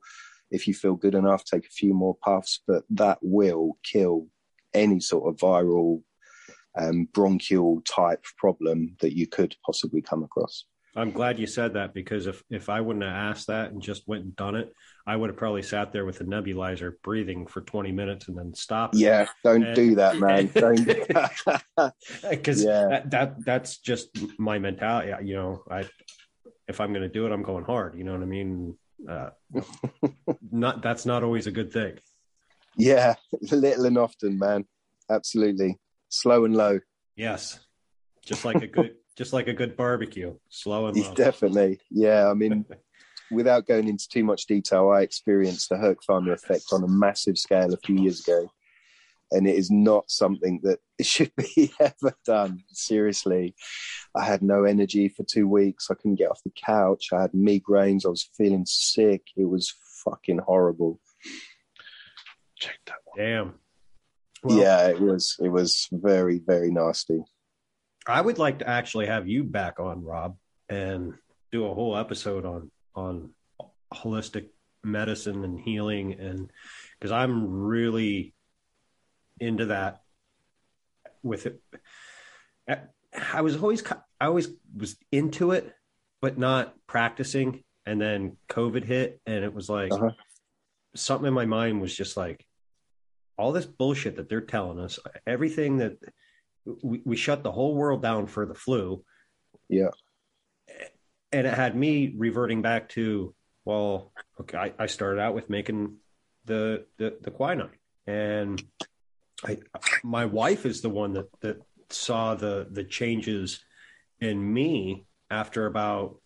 [0.51, 4.27] If you feel good enough, take a few more puffs, but that will kill
[4.73, 6.01] any sort of viral
[6.77, 10.65] um, bronchial type problem that you could possibly come across.
[10.95, 14.07] I'm glad you said that because if if I wouldn't have asked that and just
[14.07, 14.73] went and done it,
[15.05, 18.53] I would have probably sat there with a nebulizer breathing for 20 minutes and then
[18.55, 18.95] stopped.
[18.95, 20.47] Yeah, don't And- do that, man.
[20.53, 20.85] Don't.
[22.29, 22.87] because Yeah.
[22.89, 24.09] that, that that's just
[24.39, 25.13] my mentality.
[25.27, 25.87] You know, I
[26.67, 27.95] if I'm going to do it, I'm going hard.
[27.97, 28.75] You know what I mean?
[29.07, 29.29] Uh,
[30.51, 31.97] not that's not always a good thing.
[32.77, 33.15] yeah,
[33.51, 34.65] little and often, man.
[35.09, 35.77] Absolutely,
[36.09, 36.79] slow and low.
[37.15, 37.59] Yes,
[38.25, 41.13] just like a good just like a good barbecue, slow and low.
[41.13, 42.29] Definitely, yeah.
[42.29, 42.65] I mean,
[43.31, 47.73] without going into too much detail, I experienced the Herxheimer effect on a massive scale
[47.73, 48.49] a few years ago,
[49.31, 52.63] and it is not something that should be ever done.
[52.71, 53.55] Seriously,
[54.15, 55.87] I had no energy for two weeks.
[55.89, 57.09] I couldn't get off the couch.
[57.13, 58.05] I had migraines.
[58.05, 59.23] I was feeling sick.
[59.35, 59.73] It was
[60.03, 60.99] fucking horrible.
[62.57, 63.17] Check that one.
[63.17, 63.53] Damn.
[64.47, 65.35] Yeah, it was.
[65.41, 67.21] It was very, very nasty.
[68.07, 70.37] I would like to actually have you back on, Rob,
[70.69, 71.13] and
[71.51, 73.31] do a whole episode on on
[73.93, 74.47] holistic
[74.83, 76.49] medicine and healing, and
[76.99, 78.33] because I'm really
[79.39, 80.01] into that.
[81.21, 81.61] With it,
[83.33, 83.83] I was always
[84.21, 85.73] I always was into it,
[86.21, 87.63] but not practicing.
[87.85, 90.11] And then COVID hit, and it was like Uh-huh.
[90.95, 92.45] something in my mind was just like
[93.39, 95.97] all this bullshit that they're telling us, everything that
[96.83, 99.03] we, we shut the whole world down for the flu.
[99.69, 99.91] Yeah.
[101.31, 103.33] And it had me reverting back to,
[103.63, 104.11] well,
[104.41, 105.95] okay, I, I started out with making
[106.45, 107.69] the, the, the quinine
[108.05, 108.61] and
[109.43, 109.57] I,
[110.03, 113.63] my wife is the one that, that saw the, the changes
[114.19, 116.19] in me after about,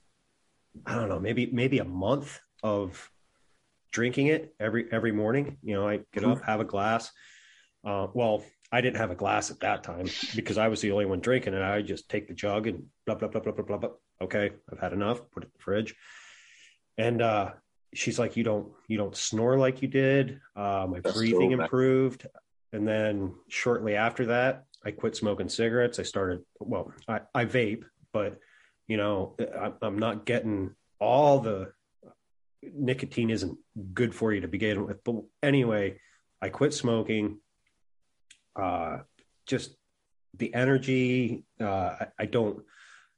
[0.86, 3.12] I don't know, maybe, maybe a month of
[3.94, 5.58] drinking it every, every morning.
[5.64, 7.12] You know, I get up, have a glass.
[7.86, 11.06] Uh, well, I didn't have a glass at that time because I was the only
[11.06, 13.78] one drinking and I just take the jug and blah blah blah blah blah blah.
[13.78, 13.90] blah.
[14.22, 15.22] Okay, I've had enough.
[15.32, 15.96] Put it in the fridge.
[16.98, 17.52] And uh,
[17.94, 20.40] she's like, "You don't you don't snore like you did.
[20.56, 22.26] Uh, my That's breathing improved."
[22.72, 26.00] And then shortly after that, I quit smoking cigarettes.
[26.00, 26.42] I started.
[26.60, 28.40] Well, I, I vape, but
[28.88, 31.74] you know, I, I'm not getting all the
[32.74, 33.58] nicotine isn't
[33.94, 35.04] good for you to begin with.
[35.04, 36.00] But anyway,
[36.42, 37.40] I quit smoking
[38.56, 39.00] uh,
[39.48, 39.76] just
[40.38, 41.46] the energy.
[41.60, 41.66] Uh,
[42.02, 42.64] I, I don't,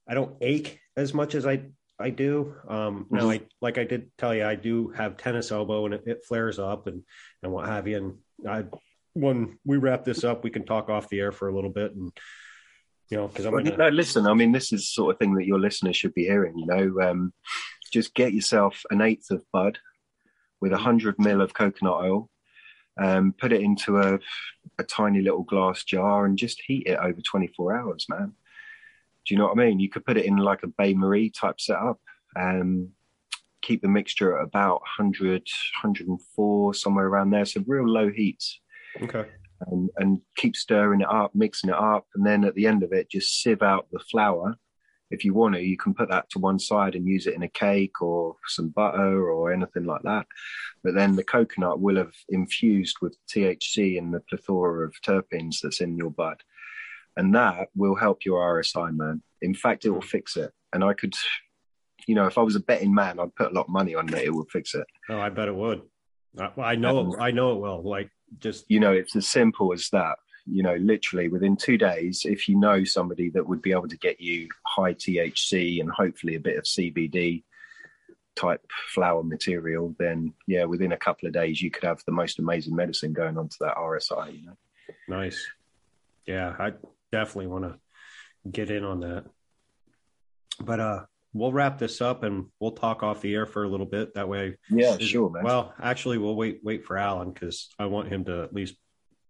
[0.07, 1.67] I don't ache as much as I
[1.97, 2.55] I do.
[2.67, 6.03] Um, Now, I like I did tell you, I do have tennis elbow, and it,
[6.05, 7.03] it flares up and
[7.41, 7.97] and what have you.
[7.97, 8.65] And I,
[9.13, 11.95] when we wrap this up, we can talk off the air for a little bit,
[11.95, 12.11] and
[13.09, 13.77] you know, because I'm Well, gonna.
[13.77, 14.27] no, listen.
[14.27, 16.57] I mean, this is the sort of thing that your listeners should be hearing.
[16.57, 17.33] You know, um,
[17.95, 19.79] just get yourself an eighth of bud
[20.59, 22.29] with a hundred mil of coconut oil.
[23.01, 24.19] Um, put it into a,
[24.77, 28.33] a tiny little glass jar and just heat it over 24 hours, man.
[29.25, 29.79] Do you know what I mean?
[29.79, 32.01] You could put it in like a Bain Marie type setup.
[32.37, 32.89] Um,
[33.61, 35.43] keep the mixture at about 100,
[35.81, 37.45] 104, somewhere around there.
[37.45, 38.59] So real low heats
[39.01, 39.23] Okay.
[39.67, 42.91] and, and keep stirring it up, mixing it up, and then at the end of
[42.91, 44.57] it, just sieve out the flour
[45.11, 47.43] if you want to, you can put that to one side and use it in
[47.43, 50.25] a cake or some butter or anything like that.
[50.83, 55.81] But then the coconut will have infused with THC and the plethora of terpenes that's
[55.81, 56.41] in your bud.
[57.17, 59.21] And that will help your RSI, man.
[59.41, 60.05] In fact, it will mm.
[60.05, 60.51] fix it.
[60.73, 61.13] And I could,
[62.07, 64.07] you know, if I was a betting man, I'd put a lot of money on
[64.07, 64.85] that it would fix it.
[65.09, 65.83] Oh, I bet it would.
[66.37, 67.81] I, know, it, I know it will.
[67.83, 68.09] Like
[68.39, 72.47] just, you know, it's as simple as that you know, literally within two days, if
[72.47, 76.39] you know somebody that would be able to get you high THC and hopefully a
[76.39, 77.43] bit of CBD
[78.35, 78.61] type
[78.93, 82.75] flower material, then yeah, within a couple of days, you could have the most amazing
[82.75, 84.57] medicine going onto that RSI, you know.
[85.07, 85.45] Nice.
[86.25, 86.73] Yeah, I
[87.11, 87.79] definitely want to
[88.49, 89.25] get in on that.
[90.59, 91.05] But uh
[91.35, 94.15] we'll wrap this up and we'll talk off the air for a little bit.
[94.15, 95.43] That way, yeah, sure, man.
[95.43, 98.75] Well, actually, we'll wait wait for Alan because I want him to at least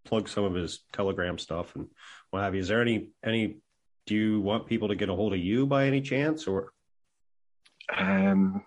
[0.06, 1.88] plug some of his Telegram stuff and
[2.32, 2.62] what have you.
[2.62, 3.58] Is there any any?
[4.06, 6.72] Do you want people to get a hold of you by any chance, or
[7.96, 8.64] um,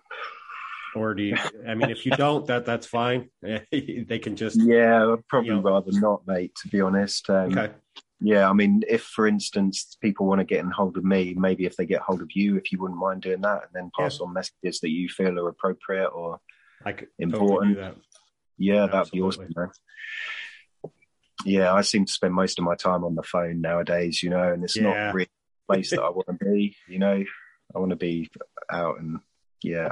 [0.95, 1.37] or do you?
[1.67, 3.29] I mean, if you don't, that that's fine.
[3.41, 5.61] they can just yeah, I'd probably you know.
[5.61, 6.53] rather not, mate.
[6.61, 7.29] To be honest.
[7.29, 7.73] Um, okay.
[8.21, 11.65] Yeah, I mean, if for instance people want to get in hold of me, maybe
[11.65, 14.19] if they get hold of you, if you wouldn't mind doing that, and then pass
[14.19, 14.25] yeah.
[14.25, 16.41] on messages that you feel are appropriate or
[16.85, 17.77] I could important.
[17.77, 17.95] Totally that.
[18.57, 19.69] Yeah, that'd be awesome, man
[21.45, 24.51] yeah, I seem to spend most of my time on the phone nowadays, you know,
[24.51, 24.83] and it's yeah.
[24.83, 25.29] not really
[25.69, 27.23] a place that I want to be, you know.
[27.73, 28.29] I want to be
[28.71, 29.19] out and
[29.61, 29.89] yeah.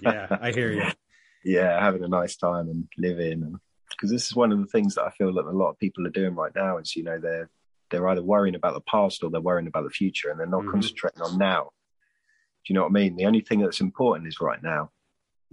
[0.00, 0.84] yeah, I hear you.
[1.44, 3.56] yeah, having a nice time and living and
[3.90, 6.06] because this is one of the things that I feel that a lot of people
[6.06, 7.48] are doing right now is, you know, they're
[7.90, 10.62] they're either worrying about the past or they're worrying about the future and they're not
[10.62, 10.72] mm-hmm.
[10.72, 11.70] concentrating on now.
[12.64, 13.16] Do you know what I mean?
[13.16, 14.90] The only thing that's important is right now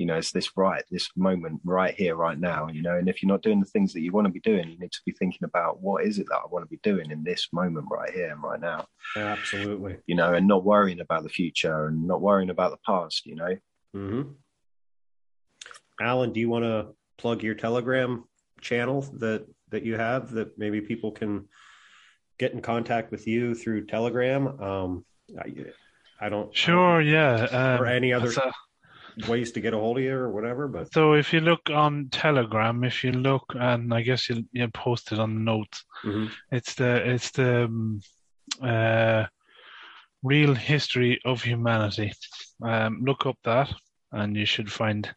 [0.01, 3.21] you know it's this right this moment right here right now you know and if
[3.21, 5.11] you're not doing the things that you want to be doing you need to be
[5.11, 8.11] thinking about what is it that i want to be doing in this moment right
[8.11, 8.87] here and right now.
[9.15, 9.97] Yeah, absolutely.
[10.07, 13.35] You know and not worrying about the future and not worrying about the past you
[13.35, 13.55] know?
[13.95, 14.31] Mm-hmm.
[16.01, 18.23] alan do you want to plug your telegram
[18.59, 21.47] channel that that you have that maybe people can
[22.39, 24.59] get in contact with you through telegram?
[24.59, 25.05] Um
[25.39, 25.53] i,
[26.19, 28.31] I don't sure I don't, yeah um, or any other
[29.27, 30.67] ways to get a hold of you or whatever.
[30.67, 34.67] But so if you look on Telegram, if you look, and I guess you you
[34.69, 35.83] post it on the notes.
[36.03, 36.27] Mm-hmm.
[36.51, 38.01] It's the it's the um,
[38.61, 39.25] uh,
[40.23, 42.13] real history of humanity.
[42.63, 43.73] Um, look up that,
[44.11, 45.13] and you should find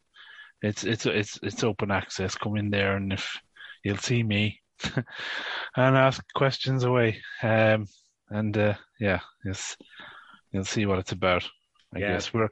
[0.62, 2.34] it's it's it's it's open access.
[2.34, 3.38] Come in there, and if
[3.84, 4.60] you'll see me
[5.76, 7.20] and ask questions away.
[7.42, 7.86] Um,
[8.30, 9.76] and uh, yeah, yes,
[10.50, 11.48] you'll see what it's about.
[11.94, 12.12] I yeah.
[12.12, 12.48] guess we're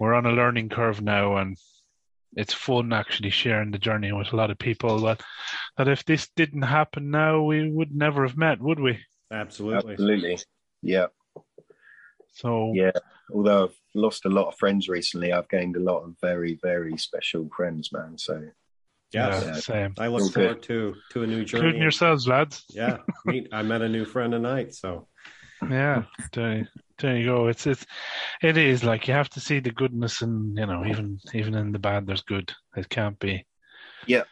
[0.00, 1.56] we're on a learning curve now, and
[2.34, 5.00] it's fun actually sharing the journey with a lot of people.
[5.00, 5.22] That
[5.76, 8.98] that if this didn't happen now, we would never have met, would we?
[9.32, 9.92] Absolutely.
[9.92, 10.38] Absolutely.
[10.82, 11.06] Yeah.
[12.34, 12.92] So yeah,
[13.32, 16.96] although I've lost a lot of friends recently, I've gained a lot of very, very
[16.96, 18.16] special friends, man.
[18.16, 18.42] So
[19.12, 19.94] yeah, yeah same.
[19.98, 21.66] I look forward to to a new journey.
[21.66, 22.64] Including yourselves, lads.
[22.70, 22.98] yeah,
[23.52, 25.08] I met a new friend tonight, so
[25.70, 26.04] yeah,
[26.98, 27.48] there, there you go.
[27.48, 27.84] It's it's
[28.42, 31.72] it is like you have to see the goodness, and you know, even even in
[31.72, 32.52] the bad, there's good.
[32.76, 33.46] It can't be.
[34.06, 34.22] Yeah,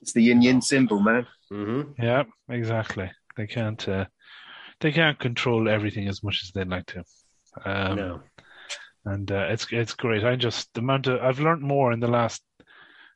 [0.00, 1.26] it's the yin yin symbol, man.
[1.52, 2.02] Mm-hmm.
[2.02, 3.10] Yeah, exactly.
[3.36, 4.06] They can't uh,
[4.80, 7.04] they can't control everything as much as they'd like to.
[7.64, 8.20] Um, no.
[9.04, 10.24] And uh, it's it's great.
[10.24, 12.42] I just the amount of I've learned more in the last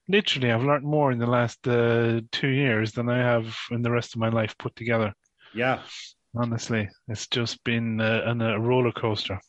[0.09, 3.91] literally I've learned more in the last uh, two years than I have in the
[3.91, 5.13] rest of my life put together.
[5.55, 5.83] Yeah,
[6.37, 9.41] Honestly, it's just been a, a roller coaster.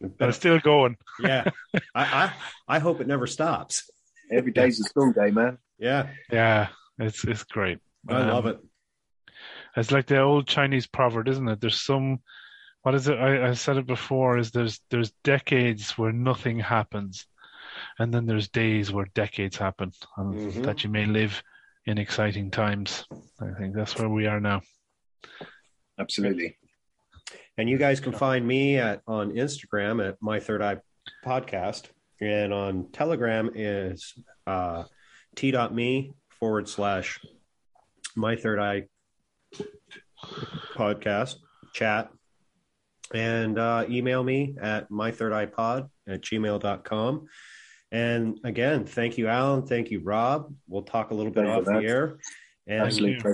[0.00, 0.96] But it's still going.
[1.20, 2.32] yeah, I, I
[2.68, 3.90] I hope it never stops.
[4.30, 5.58] Every day's a school day, man.
[5.78, 6.68] Yeah, yeah,
[6.98, 7.78] it's it's great.
[8.08, 8.58] I um, love it.
[9.76, 11.60] It's like the old Chinese proverb, isn't it?
[11.60, 12.20] There's some,
[12.82, 13.18] what is it?
[13.18, 14.38] I, I said it before.
[14.38, 17.26] Is there's there's decades where nothing happens,
[17.98, 20.62] and then there's days where decades happen, and mm-hmm.
[20.62, 21.42] that you may live
[21.86, 23.04] in exciting times.
[23.40, 24.62] I think that's where we are now.
[25.98, 26.56] Absolutely.
[27.56, 30.78] And you guys can find me at on Instagram at My Third Eye
[31.24, 31.84] Podcast,
[32.20, 34.14] and on Telegram is
[34.46, 34.84] uh,
[35.36, 37.20] t.me forward slash
[38.16, 38.88] My Third Eye
[40.74, 41.36] Podcast
[41.74, 42.10] chat,
[43.12, 47.26] and uh, email me at my third eye pod at gmail.com.
[47.92, 49.66] And again, thank you, Alan.
[49.66, 50.52] Thank you, Rob.
[50.66, 52.18] We'll talk a little bit off the air.
[52.66, 52.82] And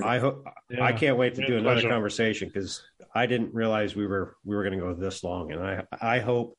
[0.04, 1.88] I hope yeah, I can't wait to do another pleasure.
[1.88, 2.82] conversation because
[3.14, 6.18] I didn't realize we were we were going to go this long, and I I
[6.18, 6.56] hope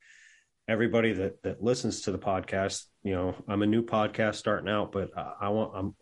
[0.68, 4.91] everybody that that listens to the podcast, you know, I'm a new podcast starting out,
[4.93, 5.95] but I, I want I'm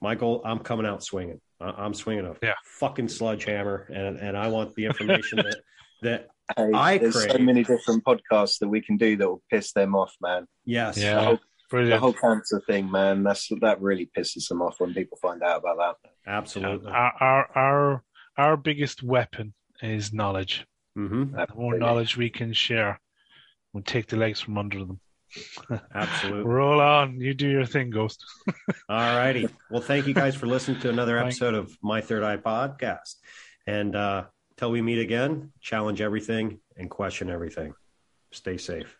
[0.00, 0.42] my goal.
[0.44, 1.40] I'm coming out swinging.
[1.60, 2.54] I'm swinging a Yeah.
[2.78, 5.56] fucking sledgehammer, and and I want the information that
[6.02, 9.72] that Hey, I there's so many different podcasts that we can do that will piss
[9.72, 10.46] them off, man.
[10.64, 12.00] yes, Yeah, whole, the brilliant.
[12.00, 13.22] whole cancer thing, man.
[13.22, 16.10] That's that really pisses them off when people find out about that.
[16.26, 16.90] absolutely.
[16.90, 18.04] Our, our our
[18.36, 20.66] our biggest weapon is knowledge.
[20.98, 21.36] Mm-hmm.
[21.36, 23.00] The more knowledge we can share,
[23.72, 25.00] we'll take the legs from under them.
[25.94, 26.44] Absolutely.
[26.50, 28.24] Roll on, you do your thing, Ghost.
[28.88, 29.48] All righty.
[29.70, 33.14] Well, thank you guys for listening to another episode of My Third Eye Podcast.
[33.66, 34.24] And uh,
[34.56, 37.74] till we meet again, challenge everything and question everything.
[38.32, 38.99] Stay safe.